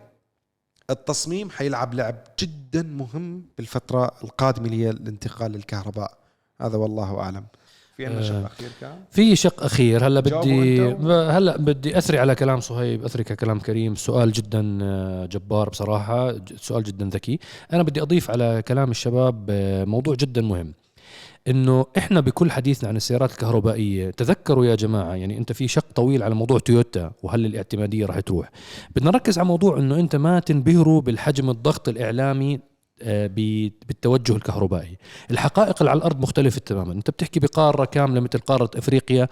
التصميم 0.91 1.51
حيلعب 1.51 1.95
لعب 1.95 2.16
جدا 2.39 2.82
مهم 2.82 3.43
بالفترة 3.59 4.11
القادمة 4.24 4.66
اللي 4.66 4.85
هي 4.85 4.91
الانتقال 4.91 5.53
للكهرباء. 5.53 6.18
هذا 6.61 6.76
والله 6.76 7.18
أعلم. 7.18 7.45
في 7.97 8.07
عندنا 8.07 8.22
شق 8.22 8.45
أخير 8.45 8.68
كان؟ 8.80 8.97
في 9.11 9.37
شق 9.37 9.62
أخير. 9.62 10.07
هلا 10.07 10.20
بدي 10.20 10.82
هلا 11.11 11.57
بدي 11.57 11.99
أثري 11.99 12.18
على 12.18 12.35
كلام 12.35 12.61
صهيب 12.61 13.05
أثري 13.05 13.24
كلام 13.24 13.61
كريم. 13.61 13.95
سؤال 13.95 14.32
جدا 14.32 14.78
آه، 14.82 15.26
جبار 15.26 15.68
بصراحة 15.68 16.37
سؤال 16.57 16.82
جدا 16.82 17.09
ذكي. 17.09 17.39
أنا 17.72 17.82
بدي 17.82 18.03
أضيف 18.03 18.30
على 18.30 18.62
كلام 18.68 18.91
الشباب 18.91 19.47
آه، 19.51 19.85
موضوع 19.85 20.14
جدا 20.14 20.43
مهم. 20.43 20.72
إنه 21.49 21.86
إحنا 21.99 22.20
بكل 22.20 22.51
حديثنا 22.51 22.88
عن 22.88 22.97
السيارات 22.97 23.32
الكهربائية 23.32 24.11
تذكروا 24.11 24.66
يا 24.66 24.74
جماعة 24.74 25.14
يعني 25.14 25.38
أنت 25.38 25.53
في 25.53 25.68
شق 25.68 25.86
طويل 25.95 26.22
على 26.22 26.34
موضوع 26.34 26.59
تويوتا 26.59 27.12
وهل 27.22 27.47
الاعتمادية 27.47 28.07
راح 28.07 28.20
تروح. 28.20 28.51
بدنا 28.97 29.11
نركز 29.11 29.38
على 29.38 29.49
موضوع 29.49 29.78
إنه 29.78 30.01
أنت 30.01 30.16
ما 30.16 30.40
تنبهروا 30.40 31.01
بالحجم 31.01 31.51
الضغط 31.51 31.88
الإعلامي 31.88 32.61
آه، 33.03 33.26
بالتوجه 33.26 34.36
الكهربائي. 34.36 34.99
الحقائق 35.30 35.76
اللي 35.80 35.90
على 35.90 35.99
الأرض 35.99 36.20
مختلفة 36.20 36.61
تماما. 36.66 36.92
أنت 36.92 37.11
بتحكي 37.11 37.40
بقارة 37.40 37.84
كاملة 37.84 38.20
مثل 38.20 38.38
قارة 38.38 38.70
أفريقيا 38.76 39.28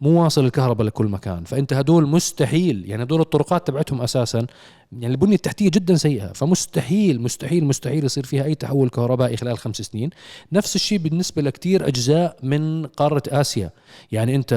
مو 0.00 0.22
واصل 0.24 0.44
الكهرباء 0.44 0.86
لكل 0.86 1.06
مكان. 1.06 1.44
فأنت 1.44 1.72
هدول 1.72 2.08
مستحيل 2.08 2.84
يعني 2.86 3.02
هدول 3.02 3.20
الطرقات 3.20 3.66
تبعتهم 3.66 4.02
أساسا 4.02 4.46
يعني 4.92 5.14
البنية 5.14 5.34
التحتية 5.34 5.70
جدا 5.70 5.94
سيئة. 5.94 6.32
فمستحيل 6.32 7.22
مستحيل 7.22 7.64
مستحيل 7.64 8.04
يصير 8.04 8.24
فيها 8.24 8.44
أي 8.44 8.54
تحول 8.54 8.88
كهربائي 8.88 9.36
خلال 9.36 9.58
خمس 9.58 9.76
سنين. 9.76 10.10
نفس 10.52 10.76
الشيء 10.76 10.98
بالنسبة 10.98 11.42
لكتير 11.42 11.88
أجزاء 11.88 12.36
من 12.42 12.86
قارة 12.86 13.22
آسيا. 13.28 13.70
يعني 14.12 14.36
أنت 14.36 14.54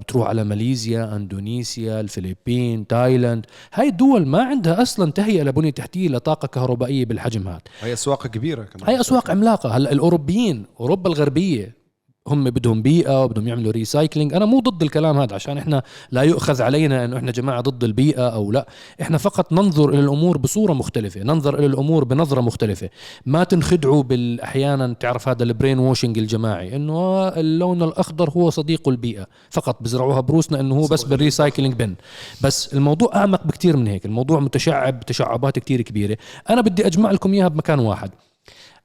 بتروح 0.00 0.28
على 0.28 0.44
ماليزيا 0.44 1.16
إندونيسيا 1.16 2.00
الفلبين 2.00 2.86
تايلاند. 2.86 3.46
هاي 3.72 3.88
الدول 3.88 4.26
ما 4.26 4.42
عندها 4.42 4.82
أصلا 4.82 5.12
تهيئة 5.12 5.42
لبنية 5.42 5.70
تحتية 5.70 6.08
لطاقة 6.08 6.46
كهربائية 6.46 7.04
بالحجم 7.04 7.48
هذا. 7.48 7.60
هي 7.80 7.92
أسواق 7.92 8.26
كبيرة 8.26 8.62
كمان. 8.62 8.88
هاي 8.88 9.00
أسواق 9.00 9.30
عملاقة. 9.30 9.76
هلأ 9.76 9.92
الأوروبيين 9.92 10.66
أوروبا 10.80 11.10
الغربية 11.10 11.85
هم 12.28 12.44
بدهم 12.44 12.82
بيئة 12.82 13.24
وبدهم 13.24 13.48
يعملوا 13.48 13.72
recycling 13.72 14.34
أنا 14.34 14.44
مو 14.44 14.60
ضد 14.60 14.82
الكلام 14.82 15.18
هذا 15.18 15.34
عشان 15.34 15.58
إحنا 15.58 15.82
لا 16.10 16.22
يؤخذ 16.22 16.62
علينا 16.62 17.04
إنه 17.04 17.16
إحنا 17.16 17.30
جماعة 17.30 17.60
ضد 17.60 17.84
البيئة 17.84 18.28
أو 18.28 18.52
لا. 18.52 18.66
إحنا 19.02 19.18
فقط 19.18 19.52
ننظر 19.52 19.88
إلى 19.88 20.00
الأمور 20.00 20.38
بصورة 20.38 20.72
مختلفة 20.72 21.20
ننظر 21.22 21.58
إلى 21.58 21.66
الأمور 21.66 22.04
بنظرة 22.04 22.40
مختلفة. 22.40 22.90
ما 23.26 23.44
تنخدعوا 23.44 24.02
بالاحيانا 24.02 24.92
تعرف 24.92 25.28
هذا 25.28 25.42
ال 25.42 25.78
brainwashing 25.78 26.18
الجماعي 26.18 26.76
إنه 26.76 27.28
اللون 27.28 27.82
الأخضر 27.82 28.30
هو 28.30 28.50
صديق 28.50 28.88
البيئة. 28.88 29.26
فقط 29.50 29.82
بزرعوها 29.82 30.20
بروسنا 30.20 30.60
إنه 30.60 30.74
هو 30.74 30.86
بس 30.86 31.04
بال 31.04 31.17
recycling 31.17 31.74
بن 31.74 31.94
بس 32.42 32.74
الموضوع 32.74 33.16
أعمق 33.16 33.46
بكثير 33.46 33.76
من 33.76 33.86
هيك. 33.86 34.06
الموضوع 34.06 34.40
متشعب 34.40 35.00
تشعبات 35.00 35.58
كثير 35.58 35.82
كبيرة. 35.82 36.16
أنا 36.50 36.60
بدي 36.60 36.86
أجمع 36.86 37.10
لكم 37.10 37.32
إياها 37.32 37.48
بمكان 37.48 37.78
واحد. 37.78 38.10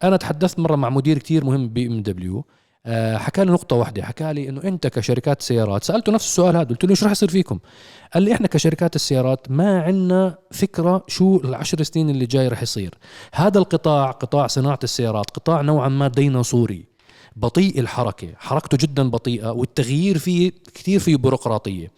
أنا 0.04 0.18
تحدثت 0.18 0.60
مرة 0.60 0.76
مع 0.76 0.90
مدير 0.90 1.18
كتير 1.18 1.46
مهم 1.46 1.70
بي 1.70 1.88
ام 1.88 2.02
دبليو 2.02 2.46
حكى 3.16 3.46
لي 3.46 3.52
نقطة 3.52 3.76
واحدة 3.76 4.04
حكى 4.04 4.34
لي 4.34 4.50
إنه 4.50 4.64
أنت 4.64 4.88
كشركات 4.88 5.42
سيارات 5.42 5.84
سألته 5.84 6.12
نفس 6.12 6.26
السؤال 6.26 6.58
هذا 6.58 6.70
قلت 6.70 6.84
له 6.84 6.90
إيش 6.90 7.04
راح 7.04 7.12
يصير 7.12 7.30
فيكم؟ 7.30 7.60
قال 8.14 8.24
لي 8.24 8.34
إحنا 8.34 8.48
كشركات 8.48 8.96
السيارات 8.96 9.52
ما 9.52 9.82
عندنا 9.82 10.38
فكرة 10.52 11.04
شو 11.08 11.42
العشر 11.44 11.84
سنين 11.84 12.10
اللي 12.10 12.26
جاي 12.26 12.48
راح 12.48 12.62
يصير 12.62 12.96
هذا 13.34 13.60
القطاع 13.60 14.12
قطاع 14.12 14.48
صناعة 14.48 14.80
السيارات 14.84 15.30
قطاع 15.30 15.62
نوعا 15.62 15.90
ما 15.90 16.08
ديناصوري 16.08 16.92
بطيء 17.36 17.80
الحركة 17.80 18.28
حركته 18.38 18.78
جدا 18.78 19.10
بطيئة 19.10 19.52
والتغيير 19.52 20.18
فيه 20.18 20.52
كثير 20.74 21.00
فيه 21.00 21.16
بيروقراطية 21.16 21.92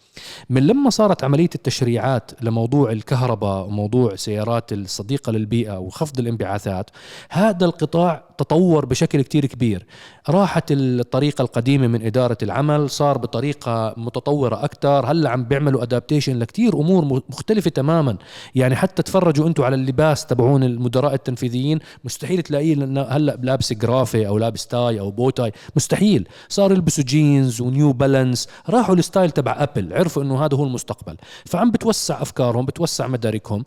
من 0.50 0.66
لما 0.66 0.90
صارت 0.90 1.24
عملية 1.24 1.50
التشريعات 1.54 2.30
لموضوع 2.40 2.92
الكهرباء 2.92 3.66
وموضوع 3.66 4.16
سيارات 4.16 4.72
الصديقة 4.72 5.32
للبيئة 5.32 5.78
وخفض 5.78 6.18
الانبعاثات 6.18 6.90
هذا 7.30 7.64
القطاع 7.64 8.24
تطور 8.38 8.86
بشكل 8.86 9.22
كتير 9.22 9.46
كبير. 9.46 9.86
راحت 10.28 10.64
الطريقة 10.70 11.42
القديمة 11.42 11.86
من 11.86 12.02
إدارة 12.02 12.38
العمل 12.42 12.90
صار 12.90 13.18
بطريقة 13.18 13.94
متطورة 13.96 14.64
أكثر 14.64 15.06
هلأ 15.06 15.30
عم 15.30 15.44
بيعملوا 15.44 15.82
adaptation 15.82 16.38
لكتير 16.38 16.74
أمور 16.74 17.04
مختلفة 17.04 17.70
تماما. 17.70 18.16
يعني 18.54 18.76
حتى 18.76 19.02
تفرجوا 19.02 19.46
أنتم 19.46 19.64
على 19.64 19.74
اللباس 19.74 20.26
تبعون 20.26 20.62
المدراء 20.62 21.14
التنفيذيين 21.14 21.78
مستحيل 22.04 22.42
تلاقيه 22.42 22.74
هلأ 22.84 23.38
لابس 23.42 23.72
جرافة 23.72 24.26
أو 24.26 24.38
لابس 24.38 24.66
tie 24.66 25.00
أو 25.00 25.10
bow 25.10 25.31
tie 25.31 25.52
مستحيل. 25.76 26.28
صار 26.48 26.72
يلبسوا 26.72 27.04
جينز 27.04 27.60
ونيو 27.60 27.92
بالانس 27.92 28.48
راحوا 28.68 28.94
ال 28.94 29.00
style 29.00 29.30
تبع 29.30 29.56
Apple 29.58 29.92
عرفوا 29.92 30.22
أنه 30.22 30.44
هذا 30.44 30.56
هو 30.56 30.64
المستقبل. 30.64 31.16
فعم 31.44 31.70
بتوسع 31.70 32.22
أفكارهم 32.22 32.66
بتوسع 32.66 33.06
مداركهم. 33.06 33.64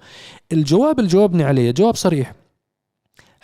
الجواب 0.51 0.99
اللي 0.99 1.09
جاوبني 1.09 1.43
عليه 1.43 1.72
جواب 1.72 1.95
صريح. 1.95 2.47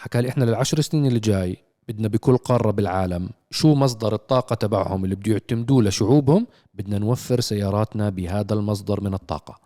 حكى 0.03 0.21
لي 0.21 0.29
إحنا 0.29 0.43
للعشر 0.43 0.81
سنين 0.81 1.05
اللي 1.05 1.19
جاي 1.19 1.57
بدنا 1.87 2.07
بكل 2.07 2.37
قارة 2.37 2.71
بالعالم 2.71 3.29
شو 3.51 3.75
مصدر 3.75 4.13
الطاقة 4.13 4.53
تبعهم 4.53 5.03
اللي 5.03 5.15
بده 5.15 5.31
يعتمدوه 5.31 5.83
لشعوبهم 5.83 6.47
بدنا 6.73 6.97
نوفر 6.97 7.39
سياراتنا 7.39 8.09
بهذا 8.09 8.53
المصدر 8.53 9.01
من 9.01 9.13
الطاقة. 9.13 9.59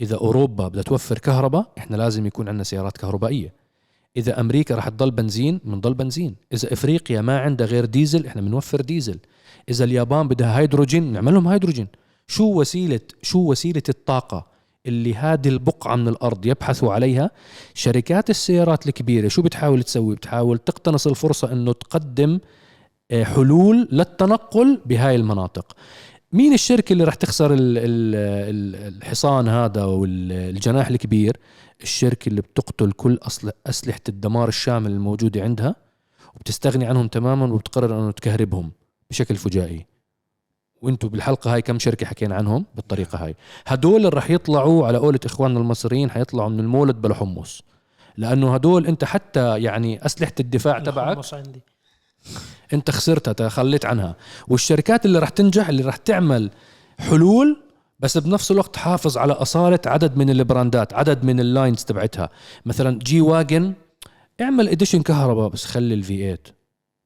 إذا 0.00 0.16
أوروبا 0.16 0.68
بدها 0.68 0.82
توفر 0.82 1.18
كهرباء 1.18 1.72
إحنا 1.78 1.96
لازم 1.96 2.26
يكون 2.26 2.48
عندنا 2.48 2.64
سيارات 2.64 2.96
كهربائية. 2.96 3.52
إذا 4.16 4.40
أمريكا 4.40 4.74
رح 4.74 4.88
تضل 4.88 5.10
بنزين 5.10 5.60
بنضل 5.64 5.94
بنزين. 5.94 6.36
إذا 6.52 6.72
إفريقيا 6.72 7.20
ما 7.20 7.40
عندها 7.40 7.66
غير 7.66 7.84
ديزل 7.84 8.26
إحنا 8.26 8.42
بنوفر 8.42 8.80
ديزل. 8.80 9.18
إذا 9.68 9.84
اليابان 9.84 10.28
بدها 10.28 10.58
هيدروجين 10.58 11.12
نعمل 11.12 11.34
لهم 11.34 11.48
هيدروجين. 11.48 11.88
شو 12.26 12.60
وسيلة 12.60 13.00
شو 13.22 13.38
وسيلة 13.38 13.82
الطاقة 13.88 14.53
اللي 14.86 15.14
هذه 15.14 15.48
البقعة 15.48 15.96
من 15.96 16.08
الأرض 16.08 16.46
يبحثوا 16.46 16.92
عليها. 16.92 17.30
شركات 17.74 18.30
السيارات 18.30 18.86
الكبيرة 18.86 19.28
شو 19.28 19.42
بتحاول 19.42 19.82
تسوي؟ 19.82 20.14
بتحاول 20.14 20.58
تقتنص 20.58 21.06
الفرصة 21.06 21.52
أنه 21.52 21.72
تقدم 21.72 22.40
آه، 23.10 23.24
حلول 23.24 23.88
للتنقل 23.92 24.80
بهاي 24.86 25.16
المناطق. 25.16 25.72
مين 26.32 26.52
الشركة 26.52 26.92
اللي 26.92 27.04
رح 27.04 27.14
تخسر 27.14 27.52
ال- 27.54 27.58
ال- 27.78 28.14
ال- 28.84 28.94
الحصان 28.96 29.48
هذا 29.48 29.84
والجناح 29.84 30.88
الكبير؟ 30.88 31.36
الشركة 31.82 32.28
اللي 32.28 32.40
بتقتل 32.40 32.92
كل 32.92 33.18
أسلحة 33.66 34.00
الدمار 34.08 34.48
الشامل 34.48 34.90
الموجودة 34.90 35.42
عندها 35.42 35.76
وبتستغني 36.36 36.86
عنهم 36.86 37.08
تماما 37.08 37.52
وبتقرر 37.54 38.00
أنه 38.00 38.10
تكهربهم 38.10 38.72
بشكل 39.10 39.36
فجائي. 39.36 39.86
وأنتم 40.84 41.08
بالحلقة 41.08 41.54
هاي 41.54 41.62
كم 41.62 41.78
شركة 41.78 42.06
حكينا 42.06 42.34
عنهم 42.34 42.64
بالطريقة 42.74 43.24
هاي. 43.24 43.34
هدول 43.66 43.96
اللي 43.96 44.08
رح 44.08 44.30
يطلعوا 44.30 44.86
على 44.86 44.98
قولة 44.98 45.20
إخواننا 45.24 45.60
المصريين 45.60 46.10
حيطلعوا 46.10 46.48
من 46.48 46.60
المولد 46.60 46.96
بلا 46.96 47.14
حمص. 47.14 47.62
لأنه 48.16 48.54
هدول 48.54 48.86
أنت 48.86 49.04
حتى 49.04 49.62
يعني 49.62 50.06
أسلحة 50.06 50.32
الدفاع 50.40 50.78
تبعك 50.78 51.34
عندي. 51.34 51.60
أنت 52.72 52.90
خسرتها 52.90 53.32
تخليت 53.32 53.84
عنها. 53.84 54.16
والشركات 54.48 55.06
اللي 55.06 55.18
رح 55.18 55.28
تنجح 55.28 55.68
اللي 55.68 55.82
رح 55.82 55.96
تعمل 55.96 56.50
حلول 56.98 57.62
بس 58.00 58.18
بنفس 58.18 58.50
الوقت 58.50 58.74
تحافظ 58.74 59.18
على 59.18 59.32
أصالة 59.32 59.80
عدد 59.86 60.16
من 60.16 60.30
البراندات 60.30 60.94
عدد 60.94 61.24
من 61.24 61.40
ال 61.40 61.47
lines 61.47 61.84
تبعتها. 61.84 62.30
مثلا 62.66 62.98
G-Wagon 62.98 63.72
اعمل 64.40 64.68
edition 64.68 65.02
كهرباء 65.02 65.48
بس 65.48 65.64
خلي 65.64 65.94
ال 65.94 66.16
V8 66.16 66.38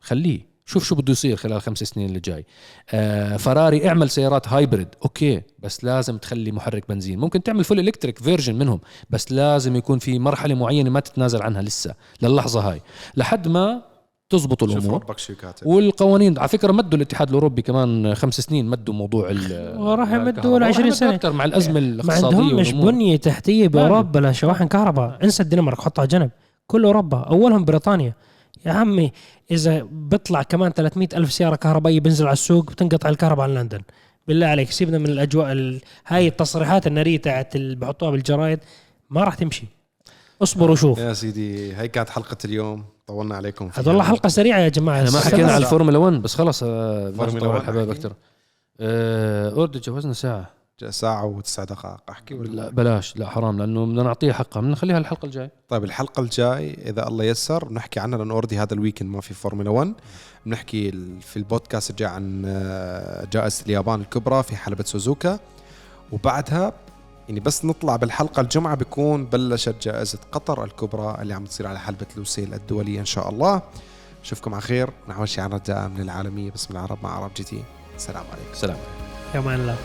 خليه. 0.01 0.48
شوف 0.69 0.85
شو 0.85 0.95
بده 0.95 1.13
يصير 1.13 1.37
خلال 1.37 1.61
خمس 1.63 1.79
سنين 1.79 2.09
اللي 2.09 2.21
جاي. 2.21 2.47
آه 2.91 3.37
فراري 3.37 3.89
اعمل 3.89 4.11
سيارات 4.11 4.49
hybrid 4.49 4.95
okay 5.05 5.43
بس 5.59 5.85
لازم 5.85 6.19
تخلي 6.19 6.53
محرك 6.53 6.85
بنزين. 6.89 7.19
ممكن 7.19 7.43
تعمل 7.43 7.65
full 7.65 7.79
electric 7.81 8.19
version 8.19 8.55
منهم 8.55 8.81
بس 9.11 9.33
لازم 9.33 9.77
يكون 9.77 9.99
في 9.99 10.19
مرحلة 10.19 10.55
معينة 10.55 10.91
ما 10.91 11.01
تتنازل 11.01 11.43
عنها 11.43 11.63
لسه 11.63 11.95
للحظة 12.23 12.61
هاي. 12.71 12.81
لحد 13.17 13.49
ما 13.49 13.83
تزبط 14.31 14.63
الأمور. 14.63 15.07
والقوانين 15.65 16.39
على 16.39 16.49
فكرة 16.49 16.73
مدوا 16.73 16.97
الاتحاد 16.97 17.29
الأوروبي 17.29 17.63
كمان 17.63 18.15
خمس 18.15 18.41
سنين 18.41 18.67
مدوا 18.67 18.95
موضوع 18.95 19.31
ال 19.31 19.43
وراح 19.81 20.13
يمدوا 20.13 20.29
الكهرباء. 20.31 20.59
ل 20.61 20.65
20 20.65 20.85
وراح 20.87 20.99
سنة. 20.99 21.15
أكثر 21.15 21.33
مع 21.33 21.45
الأزمة 21.45 21.73
ما 21.73 21.79
الاقتصادية 21.79 22.37
عندهمش 22.39 22.67
والأمور. 22.69 22.93
بنية 22.93 23.17
تحتية 23.17 23.69
بأوروبا 23.69 24.19
لشواحن 24.19 24.69
كهرباء. 24.69 25.19
انسى 25.25 25.43
الدنمارك 25.43 25.81
حطها 25.81 26.05
جنب. 26.05 26.31
كل 26.67 26.85
أوروبا 26.85 27.19
أولهم 27.19 27.65
بريطانيا. 27.65 28.15
يا 28.69 28.73
عمي 28.73 29.13
إذا 29.51 29.83
بيطلع 29.91 30.43
كمان 30.43 30.73
300 30.73 31.09
ألف 31.15 31.33
سيارة 31.33 31.57
كهربائية 31.57 32.01
بنزل 32.01 32.27
على 32.27 32.33
السوق 32.33 32.71
بتنقطع 32.71 33.09
الكهرباء 33.09 33.45
عن 33.45 33.55
لندن. 33.55 33.81
بالله 34.29 34.47
عليك 34.47 34.71
سيبنا 34.71 34.99
من 34.99 35.07
الأجواء 35.07 35.53
ال... 35.53 35.81
هاي 36.07 36.29
التصريحات 36.29 36.87
النارية 36.87 37.17
تاعت 37.17 37.57
اللي 37.57 37.77
بحطوها 37.77 38.11
بالجرايد 38.11 38.59
ما 39.11 39.25
راح 39.25 39.35
تمشي. 39.35 39.67
اصبر 40.43 40.71
وشوف 40.71 40.99
يا 40.99 41.13
سيدي 41.13 41.77
هي 41.77 41.89
كانت 41.89 42.11
حلقة 42.11 42.37
اليوم. 42.45 42.85
طولنا 43.07 43.37
عليكم. 43.37 43.71
هذا 43.75 43.89
والله 43.89 44.05
حلقة 44.05 44.29
سريعة 44.29 44.59
يا 44.59 44.69
جماعة. 44.69 44.99
إحنا 44.99 45.11
ما. 45.11 45.21
حكينا 45.21 45.53
على 45.53 45.65
الفورمولا 45.65 45.99
1 45.99 46.13
بس 46.23 46.35
خلص 46.35 46.63
آه، 46.63 47.11
فورمولا 47.11 47.37
نطول 47.37 47.49
على 47.49 47.59
1 47.59 47.63
الحبايب 47.63 47.91
أحكي. 47.91 48.01
أكثر 48.01 48.15
آه، 48.81 49.51
already 49.51 49.81
جزنا 49.81 50.13
ساعة. 50.13 50.58
ساعة 50.89 51.25
وتسع 51.25 51.65
دقائق. 51.65 52.01
أحكي 52.11 52.35
لا 52.35 52.41
ولا 52.41 52.71
بلاش 52.71 53.17
لا 53.17 53.29
حرام 53.31 53.59
لأنه 53.59 53.87
بدنا 53.87 54.03
نعطيها 54.03 54.33
حقها 54.33 54.61
بدنا 54.61 54.73
نخليها 54.73 54.99
الحلقة 54.99 55.27
الجاية. 55.27 55.51
طيب 55.69 55.85
الحلقة 55.85 56.21
الجاي 56.21 56.75
إذا 56.91 57.09
الله 57.09 57.25
يسر 57.25 57.65
بنحكي 57.65 58.01
عنها 58.01 58.19
لأنه 58.19 58.35
already 58.35 58.59
هذا 58.59 58.75
ال 58.75 58.79
weekend 58.79 59.09
ما 59.11 59.21
في 59.21 59.35
فورمولا 59.35 59.71
1 59.71 59.95
بنحكي 60.47 60.89
ال- 60.89 61.21
في 61.23 61.37
البودكاست 61.37 61.91
الجاي 61.91 62.09
عن 62.09 62.43
آه، 62.47 63.25
جائزة 63.33 63.65
اليابان 63.67 64.01
الكبرى 64.01 64.43
في 64.43 64.57
حلبة 64.57 64.85
سوزوكا. 64.85 65.39
وبعدها 66.13 66.73
يعني 67.29 67.41
بس 67.41 67.65
نطلع 67.65 67.97
بالحلقة 67.97 68.41
الجمعة 68.41 68.75
بيكون 68.75 69.25
بلشت 69.27 69.75
جائزة 69.83 70.19
قطر 70.33 70.65
الكبرى 70.65 71.17
اللي 71.23 71.35
عم 71.35 71.45
تصير 71.45 71.67
على 71.67 71.79
حلبة 71.79 72.07
لوسيل 72.17 72.55
الدولية 72.55 73.01
إن 73.01 73.05
شاء 73.05 73.29
الله. 73.31 73.63
نشوفكم 74.23 74.53
على 74.55 74.63
خير. 74.63 74.91
نعمل 75.09 75.29
شيء 75.29 75.45
عن 75.45 75.51
رجاء 75.53 75.89
من 75.89 76.01
العالمية 76.01 76.51
باسم 76.51 76.73
العرب 76.75 76.99
مع 77.03 77.11
عرب 77.11 77.31
GT 77.37 77.63
السلام 77.97 78.25
عليكم. 78.33 78.55
سلام 78.55 78.77
يا 79.35 79.41
مان 79.41 79.61
الله. 79.61 79.77